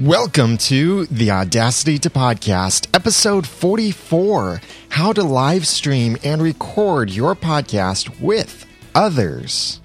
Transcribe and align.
Welcome 0.00 0.58
to 0.58 1.06
the 1.06 1.32
Audacity 1.32 1.98
to 1.98 2.08
Podcast, 2.08 2.86
episode 2.94 3.48
44 3.48 4.60
How 4.90 5.12
to 5.12 5.24
Live 5.24 5.66
Stream 5.66 6.16
and 6.22 6.40
Record 6.40 7.10
Your 7.10 7.34
Podcast 7.34 8.20
with 8.20 8.64
Others. 8.94 9.80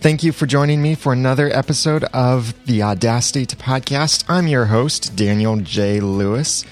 Thank 0.00 0.22
you 0.24 0.32
for 0.32 0.46
joining 0.46 0.80
me 0.80 0.94
for 0.94 1.12
another 1.12 1.54
episode 1.54 2.04
of 2.04 2.54
the 2.64 2.82
Audacity 2.82 3.44
to 3.44 3.54
Podcast. 3.54 4.24
I'm 4.30 4.48
your 4.48 4.64
host, 4.64 5.14
Daniel 5.14 5.58
J. 5.58 6.00
Lewis, 6.00 6.64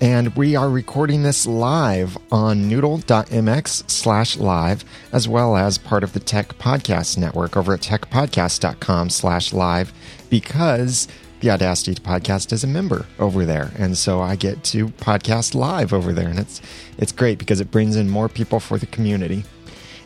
and 0.00 0.34
we 0.34 0.56
are 0.56 0.68
recording 0.68 1.22
this 1.22 1.46
live 1.46 2.18
on 2.32 2.68
noodle.mx 2.68 3.88
slash 3.88 4.36
live, 4.38 4.84
as 5.12 5.28
well 5.28 5.56
as 5.56 5.78
part 5.78 6.02
of 6.02 6.14
the 6.14 6.18
Tech 6.20 6.58
Podcast 6.58 7.16
Network 7.16 7.56
over 7.56 7.74
at 7.74 7.80
techpodcast.com 7.80 9.08
slash 9.08 9.52
live, 9.52 9.92
because 10.28 11.06
the 11.38 11.50
Audacity 11.52 11.94
to 11.94 12.02
Podcast 12.02 12.52
is 12.52 12.64
a 12.64 12.66
member 12.66 13.06
over 13.20 13.46
there. 13.46 13.70
And 13.78 13.96
so 13.96 14.20
I 14.20 14.34
get 14.34 14.64
to 14.64 14.88
podcast 14.88 15.54
live 15.54 15.92
over 15.92 16.12
there. 16.12 16.28
And 16.28 16.40
it's 16.40 16.60
it's 16.98 17.12
great 17.12 17.38
because 17.38 17.60
it 17.60 17.70
brings 17.70 17.94
in 17.94 18.10
more 18.10 18.28
people 18.28 18.58
for 18.58 18.78
the 18.78 18.86
community. 18.86 19.44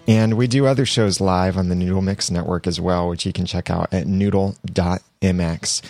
And 0.08 0.38
we 0.38 0.46
do 0.46 0.66
other 0.66 0.86
shows 0.86 1.20
live 1.20 1.58
on 1.58 1.68
the 1.68 1.74
Noodle 1.74 2.00
Mix 2.00 2.30
Network 2.30 2.66
as 2.66 2.80
well, 2.80 3.10
which 3.10 3.26
you 3.26 3.32
can 3.34 3.44
check 3.44 3.68
out 3.68 3.92
at 3.92 4.06
noodle.mx. 4.06 5.82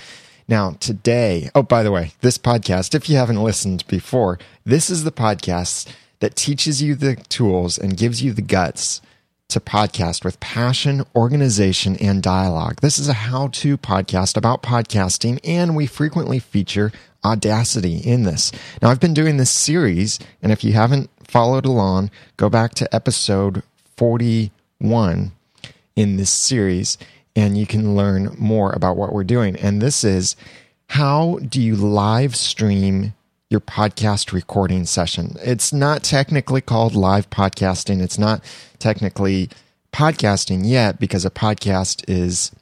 Now, 0.49 0.73
today, 0.81 1.51
oh, 1.55 1.63
by 1.63 1.85
the 1.85 1.93
way, 1.93 2.15
this 2.21 2.37
podcast, 2.37 2.97
if 2.97 3.09
you 3.09 3.17
haven't 3.17 3.41
listened 3.41 3.87
before, 3.87 4.41
this 4.65 4.91
is 4.91 5.05
the 5.05 5.13
podcast 5.13 5.87
that 6.19 6.35
teaches 6.35 6.83
you 6.83 6.97
the 6.97 7.15
tools 7.15 7.79
and 7.79 7.97
gives 7.97 8.21
you 8.21 8.33
the 8.33 8.43
guts 8.43 9.01
to 9.51 9.61
podcast 9.61 10.25
with 10.25 10.41
passion, 10.41 11.05
organization, 11.15 11.97
and 11.99 12.21
dialogue. 12.21 12.81
This 12.81 12.99
is 12.99 13.09
a 13.09 13.13
how 13.15 13.49
to 13.49 13.79
podcast 13.79 14.37
about 14.37 14.65
podcasting, 14.65 15.39
and 15.45 15.77
we 15.77 15.87
frequently 15.87 16.41
feature 16.41 16.91
Audacity 17.25 17.99
in 17.99 18.23
this. 18.23 18.53
Now, 18.81 18.91
I've 18.91 19.01
been 19.01 19.15
doing 19.15 19.37
this 19.37 19.51
series, 19.51 20.19
and 20.41 20.53
if 20.53 20.63
you 20.63 20.73
haven't 20.73 21.11
followed 21.25 21.67
along, 21.67 22.11
go 22.37 22.49
back 22.49 22.75
to 22.75 22.95
episode 22.95 23.63
41 23.99 25.33
in 25.97 26.17
this 26.17 26.31
series, 26.31 26.97
and 27.35 27.59
you 27.59 27.67
can 27.67 27.97
learn 27.97 28.35
more 28.39 28.73
about 28.73 28.97
what 28.97 29.13
we're 29.13 29.25
doing. 29.25 29.57
And 29.57 29.83
this 29.83 30.05
is 30.05 30.37
how 30.91 31.41
do 31.47 31.61
you 31.61 31.75
live 31.75 32.37
stream 32.37 33.13
your 33.51 33.61
podcast 33.61 34.33
recording 34.33 34.87
session? 34.87 35.35
It's 35.43 35.73
not 35.73 36.05
technically 36.05 36.61
called 36.61 36.95
live 36.95 37.29
podcasting, 37.29 38.01
it's 38.01 38.19
not 38.19 38.41
technically 38.79 39.51
podcasting 39.93 40.61
yet 40.65 41.01
because 41.01 41.25
a 41.25 41.31
podcast 41.31 42.05
is 42.07 42.53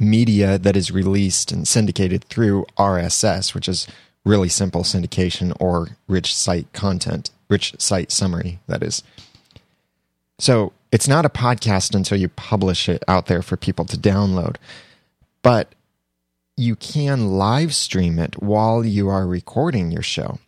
media 0.00 0.56
that 0.56 0.74
is 0.74 0.90
released 0.90 1.52
and 1.52 1.68
syndicated 1.68 2.24
through 2.24 2.64
RSS, 2.78 3.54
which 3.54 3.68
is 3.68 3.86
really 4.24 4.48
simple 4.48 4.84
syndication 4.84 5.54
or 5.60 5.98
rich 6.08 6.34
site 6.34 6.72
content, 6.72 7.30
rich 7.50 7.74
site 7.78 8.10
summary, 8.10 8.58
that 8.68 8.82
is. 8.82 9.02
So 10.38 10.72
it's 10.92 11.08
not 11.08 11.24
a 11.24 11.30
podcast 11.30 11.94
until 11.94 12.18
you 12.18 12.28
publish 12.28 12.88
it 12.88 13.02
out 13.08 13.26
there 13.26 13.42
for 13.42 13.56
people 13.56 13.84
to 13.86 13.96
download. 13.96 14.56
But 15.42 15.74
you 16.56 16.76
can 16.76 17.36
live 17.36 17.74
stream 17.74 18.18
it 18.18 18.42
while 18.42 18.84
you 18.84 19.08
are 19.08 19.26
recording 19.26 19.90
your 19.90 20.02
show. 20.02 20.38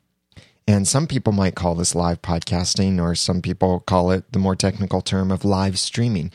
And 0.66 0.86
some 0.86 1.06
people 1.06 1.32
might 1.32 1.54
call 1.54 1.74
this 1.74 1.94
live 1.94 2.20
podcasting, 2.20 3.00
or 3.00 3.14
some 3.14 3.40
people 3.40 3.80
call 3.80 4.10
it 4.10 4.30
the 4.32 4.38
more 4.38 4.56
technical 4.56 5.00
term 5.00 5.30
of 5.30 5.42
live 5.44 5.78
streaming. 5.78 6.30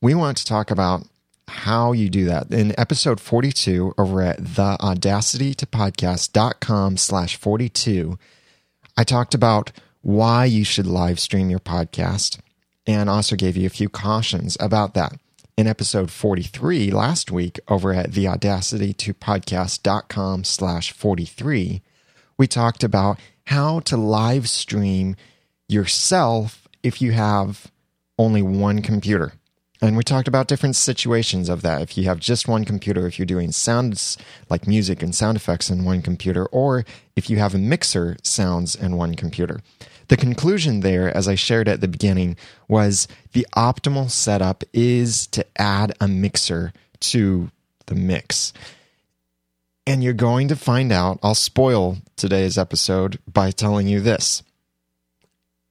We 0.00 0.14
want 0.14 0.38
to 0.38 0.46
talk 0.46 0.70
about 0.70 1.06
how 1.48 1.92
you 1.92 2.08
do 2.08 2.24
that. 2.24 2.50
In 2.50 2.74
episode 2.78 3.20
42 3.20 3.92
over 3.98 4.22
at 4.22 4.40
theaudacitytopodcast.com 4.40 6.96
slash 6.96 7.36
42, 7.36 8.18
I 8.96 9.04
talked 9.04 9.34
about 9.34 9.72
why 10.00 10.46
you 10.46 10.64
should 10.64 10.86
live 10.86 11.20
stream 11.20 11.50
your 11.50 11.60
podcast 11.60 12.38
and 12.86 13.08
also 13.08 13.36
gave 13.36 13.56
you 13.56 13.66
a 13.66 13.70
few 13.70 13.88
cautions 13.88 14.58
about 14.60 14.92
that. 14.94 15.14
In 15.56 15.66
episode 15.66 16.10
43 16.10 16.90
last 16.90 17.30
week 17.30 17.58
over 17.68 17.94
at 17.94 18.10
theaudacitytopodcast.com 18.10 20.44
slash 20.44 20.92
43, 20.92 21.80
we 22.36 22.46
talked 22.48 22.82
about 22.82 23.20
how 23.46 23.80
to 23.80 23.96
live 23.96 24.48
stream 24.48 25.16
yourself 25.68 26.66
if 26.82 27.00
you 27.00 27.12
have 27.12 27.70
only 28.18 28.42
one 28.42 28.82
computer. 28.82 29.34
And 29.80 29.96
we 29.96 30.02
talked 30.02 30.28
about 30.28 30.48
different 30.48 30.76
situations 30.76 31.48
of 31.48 31.62
that. 31.62 31.82
If 31.82 31.98
you 31.98 32.04
have 32.04 32.18
just 32.18 32.48
one 32.48 32.64
computer, 32.64 33.06
if 33.06 33.18
you're 33.18 33.26
doing 33.26 33.52
sounds 33.52 34.16
like 34.48 34.66
music 34.66 35.02
and 35.02 35.14
sound 35.14 35.36
effects 35.36 35.68
in 35.68 35.84
one 35.84 36.00
computer, 36.00 36.46
or 36.46 36.86
if 37.16 37.28
you 37.28 37.36
have 37.36 37.54
a 37.54 37.58
mixer 37.58 38.16
sounds 38.22 38.74
in 38.74 38.96
one 38.96 39.14
computer. 39.14 39.60
The 40.08 40.16
conclusion 40.16 40.80
there, 40.80 41.14
as 41.16 41.28
I 41.28 41.34
shared 41.34 41.68
at 41.68 41.80
the 41.80 41.88
beginning, 41.88 42.36
was 42.68 43.08
the 43.32 43.46
optimal 43.56 44.10
setup 44.10 44.64
is 44.72 45.26
to 45.28 45.46
add 45.56 45.94
a 46.00 46.08
mixer 46.08 46.72
to 47.00 47.50
the 47.86 47.94
mix. 47.94 48.52
And 49.86 50.02
you're 50.02 50.12
going 50.12 50.48
to 50.48 50.56
find 50.56 50.92
out, 50.92 51.18
I'll 51.22 51.34
spoil 51.34 51.98
today's 52.16 52.56
episode 52.56 53.18
by 53.30 53.50
telling 53.50 53.86
you 53.86 54.00
this. 54.00 54.42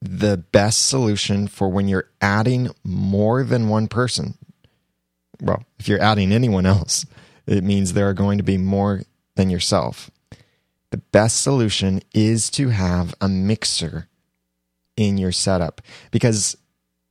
The 0.01 0.37
best 0.37 0.85
solution 0.85 1.47
for 1.47 1.69
when 1.69 1.87
you're 1.87 2.09
adding 2.21 2.69
more 2.83 3.43
than 3.43 3.69
one 3.69 3.87
person, 3.87 4.37
well, 5.41 5.63
if 5.79 5.87
you're 5.87 6.01
adding 6.01 6.31
anyone 6.31 6.65
else, 6.65 7.05
it 7.47 7.63
means 7.63 7.93
there 7.93 8.09
are 8.09 8.13
going 8.13 8.37
to 8.37 8.43
be 8.43 8.57
more 8.57 9.01
than 9.35 9.49
yourself. 9.49 10.11
The 10.91 10.97
best 10.97 11.41
solution 11.41 12.01
is 12.13 12.49
to 12.51 12.69
have 12.69 13.15
a 13.19 13.27
mixer 13.27 14.07
in 14.97 15.17
your 15.17 15.31
setup 15.31 15.81
because 16.11 16.55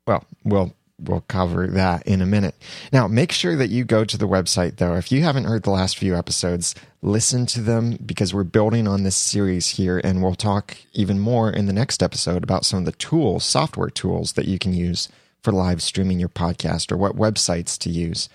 well 0.07 0.25
we'll 0.45 0.75
we'll 1.05 1.23
cover 1.23 1.67
that 1.67 2.07
in 2.07 2.21
a 2.21 2.27
minute. 2.27 2.55
Now 2.93 3.09
make 3.09 3.33
sure 3.33 3.57
that 3.57 3.71
you 3.71 3.85
go 3.85 4.05
to 4.05 4.17
the 4.17 4.29
website 4.29 4.77
though. 4.77 4.95
If 4.95 5.11
you 5.11 5.23
haven't 5.23 5.45
heard 5.45 5.65
the 5.65 5.71
last 5.71 5.99
few 5.99 6.17
episodes 6.17 6.75
listen 7.01 7.47
to 7.47 7.61
them 7.61 7.99
because 8.05 8.33
we're 8.33 8.45
building 8.45 8.87
on 8.87 9.03
this 9.03 9.17
series 9.17 9.71
here 9.71 10.01
and 10.05 10.23
we'll 10.23 10.35
talk 10.35 10.77
even 10.93 11.19
more 11.19 11.51
in 11.51 11.67
the 11.67 11.73
next 11.73 12.03
episode 12.03 12.45
about 12.45 12.65
some 12.65 12.81
of 12.81 12.85
the 12.85 12.93
tools 12.93 13.45
software 13.45 13.91
tools 13.91 14.33
that 14.33 14.47
you 14.47 14.59
can 14.59 14.73
use 14.73 15.09
for 15.43 15.53
live 15.53 15.83
streaming 15.83 16.21
your 16.21 16.29
podcast 16.29 16.93
or 16.93 16.97
what 16.97 17.17
websites 17.17 17.77
to 17.79 17.91
use. 17.91 18.29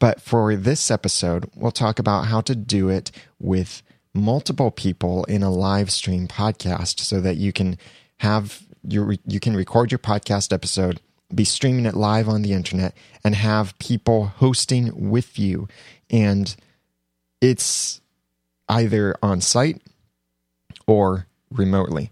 But 0.00 0.20
for 0.20 0.56
this 0.56 0.90
episode 0.90 1.48
we'll 1.54 1.70
talk 1.70 1.98
about 1.98 2.26
how 2.26 2.40
to 2.42 2.56
do 2.56 2.88
it 2.88 3.12
with 3.38 3.82
multiple 4.14 4.70
people 4.70 5.24
in 5.24 5.42
a 5.42 5.50
live 5.50 5.90
stream 5.90 6.26
podcast 6.26 7.00
so 7.00 7.20
that 7.20 7.36
you 7.36 7.52
can 7.52 7.78
have 8.18 8.62
you 8.86 9.16
you 9.26 9.40
can 9.40 9.56
record 9.56 9.90
your 9.90 9.98
podcast 9.98 10.52
episode, 10.52 11.00
be 11.34 11.44
streaming 11.44 11.86
it 11.86 11.94
live 11.94 12.28
on 12.28 12.42
the 12.42 12.52
internet, 12.52 12.94
and 13.24 13.34
have 13.34 13.78
people 13.78 14.26
hosting 14.26 15.10
with 15.10 15.38
you. 15.38 15.66
And 16.10 16.54
it's 17.40 18.02
either 18.68 19.16
on 19.22 19.40
site 19.40 19.80
or 20.86 21.26
remotely. 21.50 22.10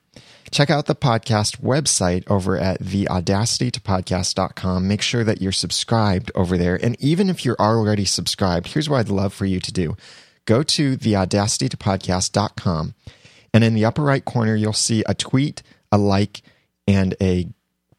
Check 0.51 0.71
out 0.71 0.87
the 0.87 0.97
podcast 0.97 1.61
website 1.61 2.25
over 2.29 2.59
at 2.59 2.83
theaudacitytopodcast.com. 2.83 4.89
Make 4.89 5.03
sure 5.03 5.23
that 5.23 5.41
you're 5.41 5.53
subscribed 5.53 6.33
over 6.35 6.59
there. 6.59 6.75
And 6.75 7.01
even 7.01 7.31
if 7.31 7.45
you're 7.45 7.61
already 7.61 8.05
subscribed, 8.05 8.67
here's 8.69 8.89
what 8.89 8.99
I'd 8.99 9.11
love 9.11 9.33
for 9.33 9.47
you 9.47 9.61
to 9.61 9.73
do. 9.73 9.97
Go 10.47 10.65
to 10.65 10.97
theaudacitytopodcast.com 10.97 12.95
and 13.53 13.65
in 13.65 13.75
the 13.75 13.85
upper 13.85 14.03
right 14.03 14.25
corner, 14.25 14.55
you'll 14.55 14.73
see 14.73 15.03
a 15.07 15.15
tweet, 15.15 15.63
a 15.91 15.99
like, 15.99 16.43
and 16.91 17.15
a 17.21 17.47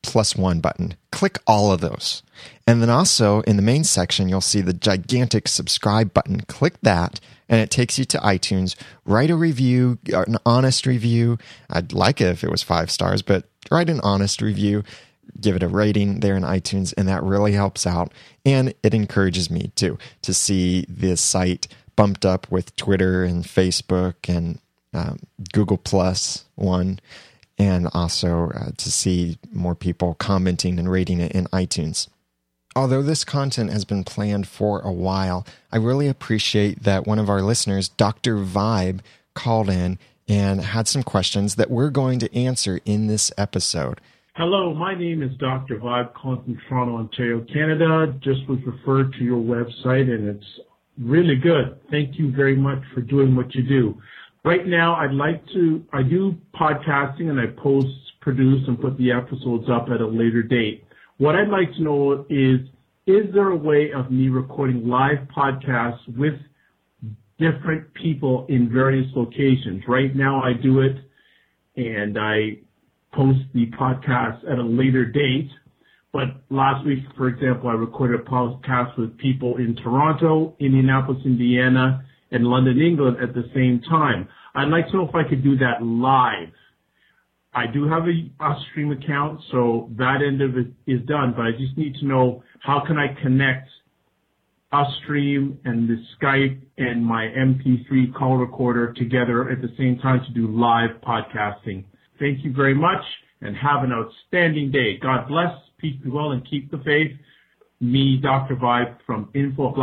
plus 0.04 0.36
one 0.36 0.60
button. 0.60 0.96
Click 1.12 1.40
all 1.48 1.72
of 1.72 1.80
those. 1.80 2.24
And 2.68 2.82
then 2.82 2.90
also 2.90 3.42
in 3.42 3.56
the 3.56 3.62
main 3.62 3.84
section, 3.84 4.28
you'll 4.28 4.42
see 4.42 4.62
the 4.62 4.74
gigantic 4.74 5.48
subscribe 5.48 6.14
button. 6.14 6.42
Click 6.42 6.74
that, 6.82 7.20
and 7.48 7.62
it 7.62 7.72
takes 7.72 7.98
you 7.98 8.06
to 8.06 8.18
iTunes. 8.18 8.76
Write 9.06 9.30
a 9.30 9.36
review, 9.36 10.00
an 10.12 10.38
honest 10.46 10.86
review. 10.86 11.38
I'd 11.70 11.94
like 11.94 12.20
it 12.20 12.28
if 12.28 12.44
it 12.44 12.52
was 12.52 12.64
five 12.64 12.92
stars, 12.92 13.22
but 13.22 13.46
write 13.70 13.90
an 13.90 14.02
honest 14.02 14.42
review. 14.42 14.84
Give 15.40 15.56
it 15.56 15.64
a 15.64 15.68
rating 15.68 16.20
there 16.20 16.36
in 16.36 16.44
iTunes, 16.44 16.94
and 16.98 17.08
that 17.08 17.24
really 17.24 17.54
helps 17.54 17.88
out. 17.88 18.12
And 18.46 18.74
it 18.84 18.94
encourages 18.94 19.50
me 19.50 19.72
too 19.76 19.98
to 20.24 20.34
see 20.34 20.86
the 20.90 21.16
site 21.16 21.68
bumped 21.96 22.26
up 22.26 22.52
with 22.52 22.76
Twitter 22.76 23.24
and 23.24 23.46
Facebook 23.46 24.28
and 24.28 24.60
um, 24.94 25.20
Google 25.54 25.78
Plus 25.78 26.46
one 26.56 27.00
and 27.62 27.88
also 27.94 28.50
uh, 28.56 28.72
to 28.76 28.92
see 28.92 29.38
more 29.52 29.76
people 29.76 30.16
commenting 30.16 30.80
and 30.80 30.90
rating 30.92 31.20
it 31.22 31.32
in 31.32 31.46
iTunes. 31.48 32.08
Although 32.76 33.04
this 33.04 33.24
content 33.24 33.72
has 33.72 33.86
been 33.86 34.04
planned 34.04 34.48
for 34.48 34.80
a 34.82 34.92
while, 34.92 35.46
I 35.72 35.78
really 35.78 36.08
appreciate 36.08 36.82
that 36.84 37.06
one 37.06 37.20
of 37.20 37.30
our 37.30 37.44
listeners, 37.44 37.88
Dr. 37.88 38.38
Vibe, 38.38 39.02
called 39.36 39.70
in 39.70 40.00
and 40.28 40.62
had 40.62 40.88
some 40.88 41.04
questions 41.04 41.54
that 41.56 41.70
we're 41.70 41.92
going 41.92 42.18
to 42.20 42.36
answer 42.36 42.80
in 42.84 43.06
this 43.06 43.32
episode. 43.38 44.02
Hello, 44.36 44.74
my 44.74 44.96
name 44.96 45.22
is 45.22 45.38
Dr. 45.38 45.78
Vibe 45.78 46.16
calling 46.16 46.42
from 46.44 46.58
Toronto, 46.68 46.96
Ontario, 46.96 47.46
Canada. 47.54 48.16
Just 48.22 48.48
was 48.48 48.58
referred 48.66 49.14
to 49.14 49.24
your 49.24 49.40
website 49.40 50.10
and 50.10 50.28
it's 50.30 50.60
really 51.00 51.36
good. 51.36 51.80
Thank 51.92 52.18
you 52.18 52.32
very 52.32 52.56
much 52.56 52.82
for 52.96 53.02
doing 53.02 53.36
what 53.36 53.54
you 53.54 53.62
do. 53.62 54.02
Right 54.44 54.66
now, 54.66 54.96
I'd 54.96 55.14
like 55.14 55.46
to, 55.54 55.86
I 55.94 56.02
do 56.02 56.36
podcasting 56.60 57.30
and 57.30 57.40
I 57.40 57.46
post, 57.62 57.88
produce, 58.22 58.68
and 58.68 58.80
put 58.80 58.98
the 58.98 59.12
episodes 59.12 59.66
up 59.72 59.88
at 59.94 60.02
a 60.02 60.08
later 60.08 60.42
date. 60.42 60.84
What 61.18 61.36
I'd 61.36 61.50
like 61.50 61.72
to 61.74 61.84
know 61.84 62.26
is, 62.28 62.62
is 63.06 63.32
there 63.36 63.50
a 63.50 63.56
way 63.56 63.92
of 63.96 64.10
me 64.10 64.30
recording 64.30 64.88
live 64.88 65.28
podcasts 65.36 66.00
with 66.18 66.34
different 67.38 67.94
people 67.94 68.48
in 68.50 68.72
various 68.72 69.06
locations? 69.16 69.84
Right 69.88 70.16
now, 70.16 70.42
I 70.42 70.54
do 70.54 70.80
it 70.80 70.96
and 71.76 72.18
I 72.18 72.58
post 73.14 73.40
the 73.54 73.68
podcast 73.80 74.52
at 74.52 74.58
a 74.58 74.64
later 74.64 75.06
date. 75.06 75.50
But 76.12 76.42
last 76.50 76.84
week, 76.84 77.00
for 77.16 77.28
example, 77.28 77.70
I 77.70 77.74
recorded 77.74 78.22
a 78.22 78.24
podcast 78.24 78.98
with 78.98 79.16
people 79.20 79.58
in 79.58 79.76
Toronto, 79.76 80.56
Indianapolis, 80.60 81.22
Indiana, 81.26 82.06
and 82.32 82.46
London, 82.46 82.80
England 82.80 83.18
at 83.22 83.34
the 83.34 83.44
same 83.54 83.82
time. 83.90 84.28
I'd 84.56 84.70
like 84.70 84.88
to 84.88 84.98
know 84.98 85.08
if 85.08 85.16
I 85.16 85.28
could 85.28 85.44
do 85.44 85.58
that 85.58 85.82
live. 85.84 86.50
I 87.54 87.68
do 87.68 87.88
have 87.88 88.04
a 88.04 88.30
Ustream 88.42 88.98
account, 88.98 89.42
so 89.52 89.90
that 89.98 90.20
end 90.26 90.42
of 90.42 90.58
it 90.58 90.68
is 90.88 91.06
done, 91.06 91.34
but 91.36 91.44
I 91.44 91.52
just 91.52 91.78
need 91.78 91.96
to 91.96 92.06
know 92.06 92.44
how 92.62 92.84
can 92.86 92.98
I 92.98 93.14
connect 93.22 93.68
Ustream 94.72 95.58
and 95.66 95.90
the 95.90 96.02
Skype 96.16 96.62
and 96.78 97.06
my 97.06 97.26
MP3 97.26 98.14
call 98.14 98.38
recorder 98.38 98.94
together 98.94 99.50
at 99.50 99.62
the 99.62 99.68
same 99.78 100.00
time 100.00 100.22
to 100.26 100.34
do 100.34 100.48
live 100.48 100.92
podcasting. 101.06 101.84
Thank 102.20 102.46
you 102.46 102.54
very 102.54 102.74
much 102.74 103.04
and 103.42 103.56
have 103.58 103.84
an 103.84 103.92
outstanding 103.92 104.72
day. 104.72 104.98
God 104.98 105.28
bless, 105.28 105.52
peace 105.78 106.00
be 106.02 106.10
well, 106.10 106.32
and 106.32 106.48
keep 106.50 106.72
the 106.72 106.78
faith. 106.86 107.12
Me, 107.82 108.18
Dr. 108.22 108.56
Vibe 108.56 108.96
from 109.06 109.30
info 109.34 109.74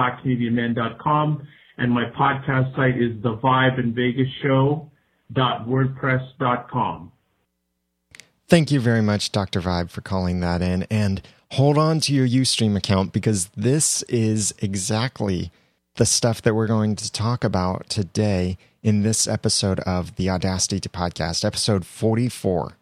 and 1.79 1.91
my 1.93 2.05
podcast 2.11 2.77
site 2.77 3.01
is 3.01 3.23
the 3.23 3.37
Vibe 3.37 3.79
in 3.79 3.95
Vegas 3.95 4.29
Show.wordpress.com. 4.43 7.13
Thank 8.49 8.71
you 8.71 8.81
very 8.81 9.03
much, 9.03 9.31
Dr. 9.31 9.61
Vibe, 9.61 9.91
for 9.91 10.01
calling 10.01 10.41
that 10.41 10.63
in. 10.63 10.85
And 10.91 11.23
hold 11.53 11.79
on 11.79 12.01
to 12.01 12.15
your 12.15 12.27
Ustream 12.27 12.77
account 12.77 13.13
because 13.13 13.49
this 13.57 14.03
is 14.03 14.53
exactly 14.59 15.53
the 15.97 16.07
stuff 16.07 16.43
that 16.43 16.55
we're 16.55 16.67
going 16.67 16.97
to 16.97 17.13
talk 17.13 17.45
about 17.45 17.89
today 17.89 18.59
in 18.83 19.03
this 19.03 19.29
episode 19.29 19.81
of 19.81 20.17
the 20.17 20.31
Audacity 20.31 20.81
to 20.81 20.89
Podcast, 20.89 21.45
episode 21.45 21.85
44. 21.85 22.73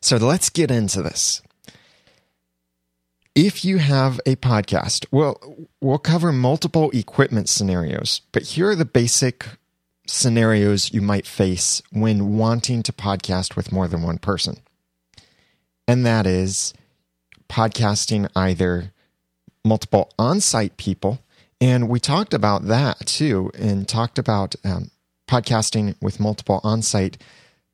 So 0.00 0.16
let's 0.16 0.48
get 0.48 0.70
into 0.70 1.02
this. 1.02 1.42
If 3.34 3.64
you 3.64 3.78
have 3.78 4.20
a 4.26 4.36
podcast, 4.36 5.06
well, 5.10 5.40
we'll 5.80 5.98
cover 5.98 6.32
multiple 6.32 6.90
equipment 6.90 7.48
scenarios, 7.48 8.22
but 8.32 8.42
here 8.42 8.70
are 8.70 8.74
the 8.74 8.84
basic 8.84 9.46
scenarios 10.06 10.92
you 10.92 11.00
might 11.00 11.26
face 11.26 11.80
when 11.92 12.36
wanting 12.36 12.82
to 12.82 12.92
podcast 12.92 13.54
with 13.54 13.70
more 13.70 13.86
than 13.86 14.02
one 14.02 14.18
person. 14.18 14.56
And 15.86 16.04
that 16.04 16.26
is 16.26 16.74
podcasting 17.48 18.28
either 18.34 18.92
multiple 19.64 20.12
on 20.18 20.40
site 20.40 20.76
people. 20.76 21.20
And 21.60 21.88
we 21.88 22.00
talked 22.00 22.34
about 22.34 22.66
that 22.66 23.06
too, 23.06 23.50
and 23.54 23.86
talked 23.86 24.18
about 24.18 24.56
um, 24.64 24.90
podcasting 25.28 25.94
with 26.00 26.18
multiple 26.18 26.60
on 26.64 26.82
site 26.82 27.22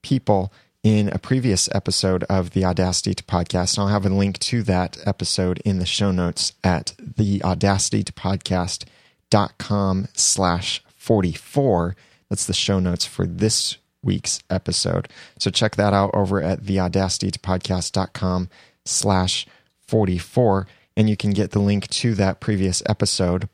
people 0.02 0.52
in 0.86 1.08
a 1.08 1.18
previous 1.18 1.68
episode 1.74 2.22
of 2.30 2.50
the 2.50 2.64
Audacity 2.64 3.12
to 3.12 3.24
Podcast. 3.24 3.76
And 3.76 3.82
I'll 3.82 3.88
have 3.88 4.06
a 4.06 4.08
link 4.08 4.38
to 4.38 4.62
that 4.62 4.96
episode 5.04 5.60
in 5.64 5.80
the 5.80 5.84
show 5.84 6.12
notes 6.12 6.52
at 6.62 6.94
the 7.00 7.42
Audacity 7.42 8.04
to 8.04 8.12
Podcast.com 8.12 10.06
slash 10.14 10.84
44 10.94 11.96
that's 12.30 12.46
the 12.46 12.52
show 12.52 12.78
notes 12.78 13.04
for 13.04 13.26
this 13.26 13.78
week's 14.00 14.38
episode. 14.48 15.08
So 15.40 15.50
check 15.50 15.74
that 15.74 15.92
out 15.92 16.12
over 16.14 16.40
at 16.40 16.62
theaudacitytopodcast.com 16.62 18.48
slash 18.84 19.44
44 19.88 20.68
and 20.96 21.10
you 21.10 21.16
can 21.16 21.32
get 21.32 21.50
the 21.50 21.58
link 21.58 21.88
to 21.88 22.14
that 22.14 22.38
previous 22.38 22.80
episode. 22.86 23.48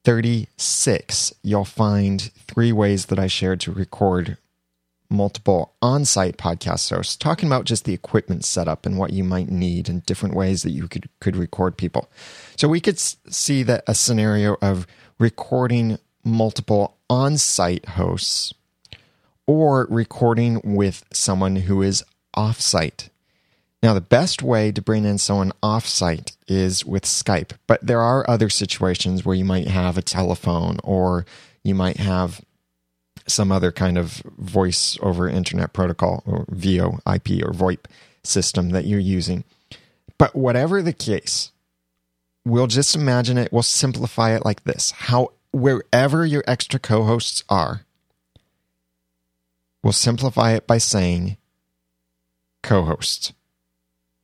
36, 0.03 1.33
you'll 1.41 1.65
find 1.65 2.31
three 2.47 2.71
ways 2.71 3.07
that 3.07 3.19
I 3.19 3.27
shared 3.27 3.61
to 3.61 3.71
record 3.71 4.37
multiple 5.09 5.73
on 5.81 6.03
site 6.03 6.37
podcast 6.37 6.89
hosts 6.89 7.15
talking 7.15 7.47
about 7.47 7.65
just 7.65 7.85
the 7.85 7.93
equipment 7.93 8.43
setup 8.43 8.85
and 8.85 8.97
what 8.97 9.13
you 9.13 9.23
might 9.23 9.49
need 9.49 9.87
and 9.87 10.05
different 10.05 10.35
ways 10.35 10.63
that 10.63 10.71
you 10.71 10.87
could, 10.87 11.07
could 11.19 11.35
record 11.35 11.77
people. 11.77 12.09
So 12.57 12.67
we 12.67 12.81
could 12.81 12.99
see 12.99 13.63
that 13.63 13.83
a 13.87 13.93
scenario 13.93 14.57
of 14.61 14.87
recording 15.19 15.99
multiple 16.23 16.97
on 17.09 17.37
site 17.37 17.85
hosts 17.89 18.53
or 19.45 19.87
recording 19.89 20.61
with 20.63 21.03
someone 21.11 21.57
who 21.57 21.81
is 21.81 22.03
off 22.33 22.59
site. 22.59 23.09
Now, 23.83 23.93
the 23.93 23.99
best 23.99 24.41
way 24.41 24.71
to 24.71 24.81
bring 24.81 25.03
in 25.03 25.17
someone 25.17 25.51
offsite 25.61 26.37
is 26.47 26.85
with 26.85 27.03
Skype, 27.03 27.51
but 27.67 27.85
there 27.85 27.99
are 27.99 28.27
other 28.29 28.49
situations 28.49 29.25
where 29.25 29.35
you 29.35 29.43
might 29.43 29.67
have 29.67 29.97
a 29.97 30.01
telephone 30.01 30.77
or 30.85 31.25
you 31.65 31.75
might 31.75 31.97
have 31.97 32.39
some 33.27 33.51
other 33.51 33.73
kind 33.73 33.97
of 33.97 34.23
voice 34.37 34.97
over 35.01 35.27
internet 35.27 35.73
protocol 35.73 36.23
or 36.25 36.45
VO 36.47 36.99
IP 37.05 37.43
or 37.43 37.51
VoIP 37.51 37.79
system 38.23 38.69
that 38.69 38.85
you're 38.85 39.01
using. 39.01 39.43
But 40.17 40.33
whatever 40.33 40.81
the 40.81 40.93
case, 40.93 41.51
we'll 42.45 42.67
just 42.67 42.95
imagine 42.95 43.37
it, 43.37 43.51
we'll 43.51 43.63
simplify 43.63 44.33
it 44.33 44.45
like 44.45 44.63
this. 44.63 44.91
How 44.91 45.33
wherever 45.51 46.25
your 46.25 46.45
extra 46.47 46.79
co-hosts 46.79 47.43
are, 47.49 47.81
we'll 49.83 49.91
simplify 49.91 50.53
it 50.53 50.65
by 50.65 50.77
saying 50.77 51.35
co-hosts. 52.61 53.33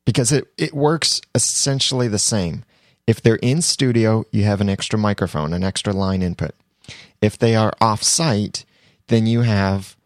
Because 0.04 0.32
it, 0.32 0.48
it 0.56 0.74
works 0.74 1.20
essentially 1.34 2.08
the 2.08 2.18
same. 2.18 2.64
If 3.06 3.20
they're 3.20 3.36
in 3.36 3.62
studio, 3.62 4.24
you 4.30 4.44
have 4.44 4.60
an 4.60 4.68
extra 4.68 4.98
microphone, 4.98 5.52
an 5.52 5.64
extra 5.64 5.92
line 5.92 6.22
input. 6.22 6.52
If 7.20 7.38
they 7.38 7.54
are 7.54 7.72
off 7.80 8.02
site, 8.02 8.64
then 9.08 9.26
you 9.26 9.42
have 9.42 9.96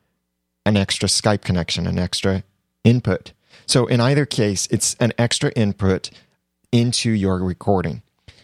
an 0.66 0.76
extra 0.76 1.08
Skype 1.08 1.42
connection, 1.42 1.86
an 1.86 1.98
extra 1.98 2.42
input. 2.82 3.32
So 3.66 3.86
in 3.86 4.00
either 4.00 4.26
case, 4.26 4.66
it's 4.70 4.94
an 5.00 5.12
extra 5.18 5.50
input 5.52 6.10
into 6.72 7.10
your 7.10 7.38
recording. 7.38 8.02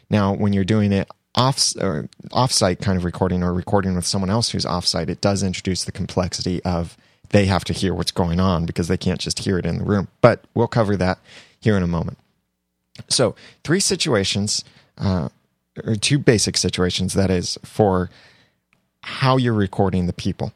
Now, 0.09 0.35
when 0.35 0.53
you're 0.53 0.65
doing 0.65 0.93
it 0.93 1.09
off 1.35 1.75
or 1.81 2.09
offsite 2.31 2.81
kind 2.81 2.99
of 2.99 3.05
recording 3.05 3.43
or 3.43 3.53
recording 3.53 3.95
with 3.95 4.07
someone 4.07 4.31
else 4.31 4.51
who's 4.51 4.65
offsite, 4.65 5.09
it 5.09 5.21
does 5.21 5.43
introduce 5.43 5.85
the 5.85 5.93
complexity 5.93 6.63
of 6.65 6.97
they 7.31 7.47
have 7.47 7.65
to 7.65 7.73
hear 7.73 7.95
what's 7.95 8.13
going 8.13 8.41
on 8.41 8.67
because 8.67 8.89
they 8.89 8.97
can't 8.97 9.21
just 9.21 9.41
hear 9.41 9.59
it 9.59 9.67
in 9.67 9.79
the 9.79 9.85
room. 9.85 10.09
But 10.21 10.45
we'll 10.55 10.69
cover 10.69 10.97
that 10.97 11.19
here 11.61 11.77
in 11.77 11.83
a 11.83 11.89
moment. 11.89 12.19
So, 13.09 13.35
three 13.65 13.81
situations, 13.81 14.65
uh, 14.99 15.31
or 15.85 15.97
two 15.97 16.19
basic 16.19 16.57
situations, 16.57 17.15
that 17.15 17.31
is, 17.31 17.59
for 17.65 18.11
how 19.03 19.37
you're 19.37 19.55
recording 19.55 20.07
the 20.07 20.13
people. 20.13 20.53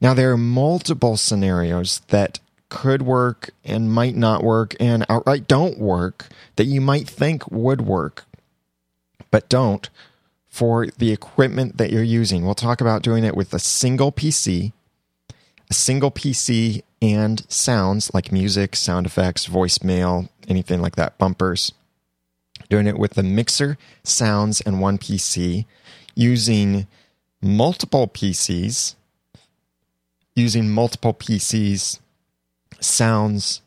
Now, 0.00 0.14
there 0.14 0.32
are 0.32 0.38
multiple 0.38 1.16
scenarios 1.16 2.00
that 2.08 2.40
could 2.68 3.02
work 3.02 3.50
and 3.64 3.92
might 3.92 4.14
not 4.14 4.42
work 4.42 4.74
and 4.78 5.04
outright 5.08 5.48
don't 5.48 5.78
work 5.78 6.28
that 6.56 6.66
you 6.66 6.80
might 6.80 7.08
think 7.08 7.50
would 7.50 7.80
work, 7.80 8.24
but 9.30 9.48
don't 9.48 9.88
for 10.48 10.86
the 10.98 11.12
equipment 11.12 11.78
that 11.78 11.90
you're 11.90 12.02
using. 12.02 12.44
We'll 12.44 12.54
talk 12.54 12.80
about 12.80 13.02
doing 13.02 13.24
it 13.24 13.36
with 13.36 13.54
a 13.54 13.58
single 13.58 14.12
PC, 14.12 14.72
a 15.70 15.74
single 15.74 16.10
PC 16.10 16.82
and 17.00 17.44
sounds 17.50 18.12
like 18.14 18.32
music, 18.32 18.74
sound 18.74 19.06
effects, 19.06 19.46
voicemail, 19.46 20.28
anything 20.48 20.80
like 20.80 20.96
that, 20.96 21.18
bumpers. 21.18 21.72
Doing 22.68 22.86
it 22.86 22.98
with 22.98 23.16
a 23.16 23.22
mixer, 23.22 23.78
sounds, 24.02 24.60
and 24.60 24.80
one 24.80 24.98
PC, 24.98 25.64
using 26.14 26.86
multiple 27.40 28.08
PCs, 28.08 28.94
using 30.34 30.68
multiple 30.68 31.14
PCs, 31.14 31.98
sounds, 32.80 33.62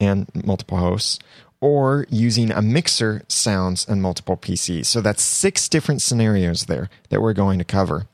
and 0.00 0.28
multiple 0.44 0.78
hosts, 0.78 1.18
or 1.60 2.06
using 2.08 2.50
a 2.50 2.62
mixer, 2.62 3.22
sounds, 3.28 3.86
and 3.86 4.02
multiple 4.02 4.36
PCs. 4.36 4.86
So 4.86 5.00
that's 5.00 5.22
six 5.22 5.68
different 5.68 6.02
scenarios 6.02 6.66
there 6.66 6.88
that 7.10 7.20
we're 7.20 7.34
going 7.34 7.58
to 7.58 7.64
cover. 7.64 8.06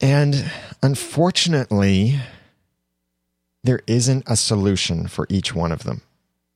And 0.00 0.50
unfortunately, 0.82 2.20
there 3.64 3.80
isn't 3.86 4.24
a 4.26 4.36
solution 4.36 5.08
for 5.08 5.26
each 5.28 5.54
one 5.54 5.72
of 5.72 5.82
them. 5.84 6.02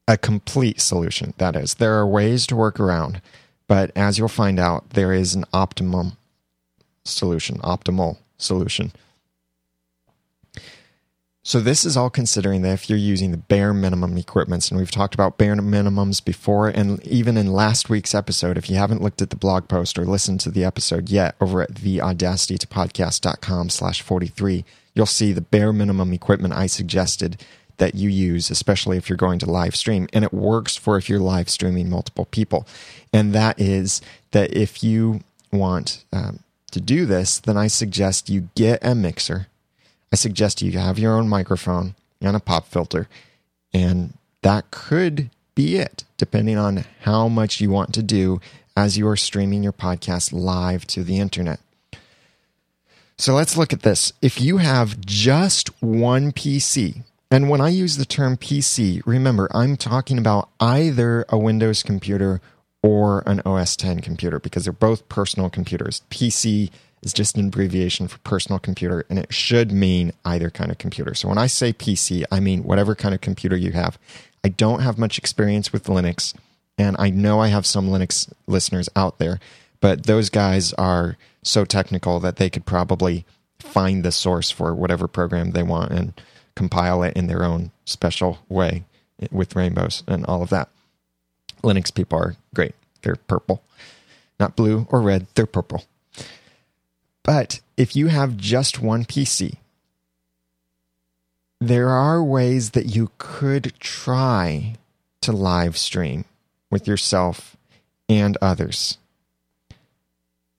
a 0.08 0.16
complete 0.18 0.80
solution. 0.80 1.32
That 1.38 1.56
is, 1.56 1.74
there 1.74 1.94
are 1.94 2.06
ways 2.06 2.46
to 2.48 2.56
work 2.56 2.80
around, 2.80 3.20
but 3.68 3.90
as 3.96 4.18
you'll 4.18 4.28
find 4.28 4.58
out, 4.58 4.90
there 4.90 5.12
is 5.12 5.34
an 5.34 5.44
optimum 5.52 6.16
solution, 7.04 7.58
optimal 7.58 8.18
solution. 8.36 8.92
So 11.44 11.58
this 11.58 11.84
is 11.84 11.96
all 11.96 12.08
considering 12.08 12.62
that 12.62 12.74
if 12.74 12.88
you're 12.88 12.96
using 12.96 13.32
the 13.32 13.36
bare 13.36 13.74
minimum 13.74 14.16
equipments, 14.16 14.70
and 14.70 14.78
we've 14.78 14.92
talked 14.92 15.14
about 15.14 15.38
bare 15.38 15.56
minimums 15.56 16.24
before, 16.24 16.68
and 16.68 17.04
even 17.04 17.36
in 17.36 17.52
last 17.52 17.90
week's 17.90 18.14
episode, 18.14 18.56
if 18.56 18.70
you 18.70 18.76
haven't 18.76 19.02
looked 19.02 19.20
at 19.20 19.30
the 19.30 19.36
blog 19.36 19.66
post 19.66 19.98
or 19.98 20.04
listened 20.04 20.38
to 20.40 20.52
the 20.52 20.62
episode 20.62 21.08
yet, 21.08 21.34
over 21.40 21.60
at 21.60 21.74
theaudacitytopodcast.com 21.74 23.70
slash 23.70 24.02
43, 24.02 24.64
you'll 24.94 25.04
see 25.04 25.32
the 25.32 25.40
bare 25.40 25.72
minimum 25.72 26.12
equipment 26.12 26.54
I 26.54 26.68
suggested 26.68 27.42
that 27.78 27.96
you 27.96 28.08
use, 28.08 28.48
especially 28.48 28.96
if 28.96 29.08
you're 29.08 29.16
going 29.16 29.40
to 29.40 29.50
live 29.50 29.74
stream. 29.74 30.06
And 30.12 30.24
it 30.24 30.32
works 30.32 30.76
for 30.76 30.96
if 30.96 31.08
you're 31.08 31.18
live 31.18 31.50
streaming 31.50 31.90
multiple 31.90 32.26
people. 32.26 32.68
And 33.12 33.32
that 33.32 33.58
is 33.58 34.00
that 34.30 34.56
if 34.56 34.84
you 34.84 35.22
want 35.50 36.04
um, 36.12 36.44
to 36.70 36.80
do 36.80 37.04
this, 37.04 37.40
then 37.40 37.56
I 37.56 37.66
suggest 37.66 38.30
you 38.30 38.48
get 38.54 38.78
a 38.84 38.94
mixer 38.94 39.48
I 40.12 40.16
suggest 40.16 40.60
you 40.60 40.72
have 40.72 40.98
your 40.98 41.16
own 41.16 41.28
microphone 41.28 41.94
and 42.20 42.36
a 42.36 42.40
pop 42.40 42.66
filter, 42.66 43.08
and 43.72 44.12
that 44.42 44.70
could 44.70 45.30
be 45.54 45.76
it, 45.76 46.04
depending 46.18 46.58
on 46.58 46.84
how 47.00 47.28
much 47.28 47.60
you 47.60 47.70
want 47.70 47.94
to 47.94 48.02
do 48.02 48.40
as 48.76 48.98
you 48.98 49.08
are 49.08 49.16
streaming 49.16 49.62
your 49.62 49.72
podcast 49.72 50.32
live 50.32 50.86
to 50.88 51.02
the 51.02 51.18
internet. 51.18 51.60
So 53.16 53.34
let's 53.34 53.56
look 53.56 53.72
at 53.72 53.82
this. 53.82 54.12
If 54.20 54.40
you 54.40 54.58
have 54.58 55.00
just 55.00 55.68
one 55.82 56.32
PC, 56.32 57.02
and 57.30 57.48
when 57.48 57.60
I 57.60 57.68
use 57.68 57.96
the 57.96 58.04
term 58.04 58.36
PC, 58.36 59.00
remember 59.06 59.48
I'm 59.54 59.76
talking 59.76 60.18
about 60.18 60.50
either 60.60 61.24
a 61.28 61.38
Windows 61.38 61.82
computer 61.82 62.40
or 62.82 63.22
an 63.26 63.40
OS 63.46 63.76
10 63.76 64.00
computer 64.00 64.38
because 64.38 64.64
they're 64.64 64.72
both 64.72 65.08
personal 65.08 65.48
computers. 65.48 66.02
PC 66.10 66.70
is 67.02 67.12
just 67.12 67.36
an 67.36 67.48
abbreviation 67.48 68.08
for 68.08 68.18
personal 68.18 68.58
computer, 68.58 69.04
and 69.10 69.18
it 69.18 69.32
should 69.32 69.72
mean 69.72 70.12
either 70.24 70.50
kind 70.50 70.70
of 70.70 70.78
computer. 70.78 71.14
So 71.14 71.28
when 71.28 71.38
I 71.38 71.46
say 71.46 71.72
PC, 71.72 72.24
I 72.30 72.40
mean 72.40 72.62
whatever 72.62 72.94
kind 72.94 73.14
of 73.14 73.20
computer 73.20 73.56
you 73.56 73.72
have. 73.72 73.98
I 74.44 74.48
don't 74.48 74.80
have 74.80 74.98
much 74.98 75.18
experience 75.18 75.72
with 75.72 75.84
Linux, 75.84 76.34
and 76.78 76.96
I 76.98 77.10
know 77.10 77.40
I 77.40 77.48
have 77.48 77.66
some 77.66 77.88
Linux 77.88 78.32
listeners 78.46 78.88
out 78.96 79.18
there, 79.18 79.40
but 79.80 80.06
those 80.06 80.30
guys 80.30 80.72
are 80.74 81.16
so 81.42 81.64
technical 81.64 82.20
that 82.20 82.36
they 82.36 82.50
could 82.50 82.66
probably 82.66 83.24
find 83.58 84.04
the 84.04 84.12
source 84.12 84.50
for 84.50 84.74
whatever 84.74 85.08
program 85.08 85.52
they 85.52 85.62
want 85.62 85.92
and 85.92 86.20
compile 86.54 87.02
it 87.02 87.16
in 87.16 87.26
their 87.26 87.44
own 87.44 87.70
special 87.84 88.38
way 88.48 88.84
with 89.30 89.56
rainbows 89.56 90.02
and 90.06 90.24
all 90.26 90.42
of 90.42 90.50
that. 90.50 90.68
Linux 91.62 91.94
people 91.94 92.18
are 92.18 92.36
great. 92.54 92.74
They're 93.02 93.16
purple, 93.16 93.62
not 94.38 94.56
blue 94.56 94.86
or 94.90 95.00
red, 95.00 95.26
they're 95.34 95.46
purple. 95.46 95.84
But 97.24 97.60
if 97.76 97.94
you 97.94 98.08
have 98.08 98.36
just 98.36 98.80
one 98.80 99.04
PC, 99.04 99.56
there 101.60 101.90
are 101.90 102.22
ways 102.22 102.70
that 102.70 102.86
you 102.86 103.10
could 103.18 103.74
try 103.78 104.74
to 105.20 105.32
live 105.32 105.76
stream 105.76 106.24
with 106.70 106.88
yourself 106.88 107.56
and 108.08 108.36
others. 108.42 108.98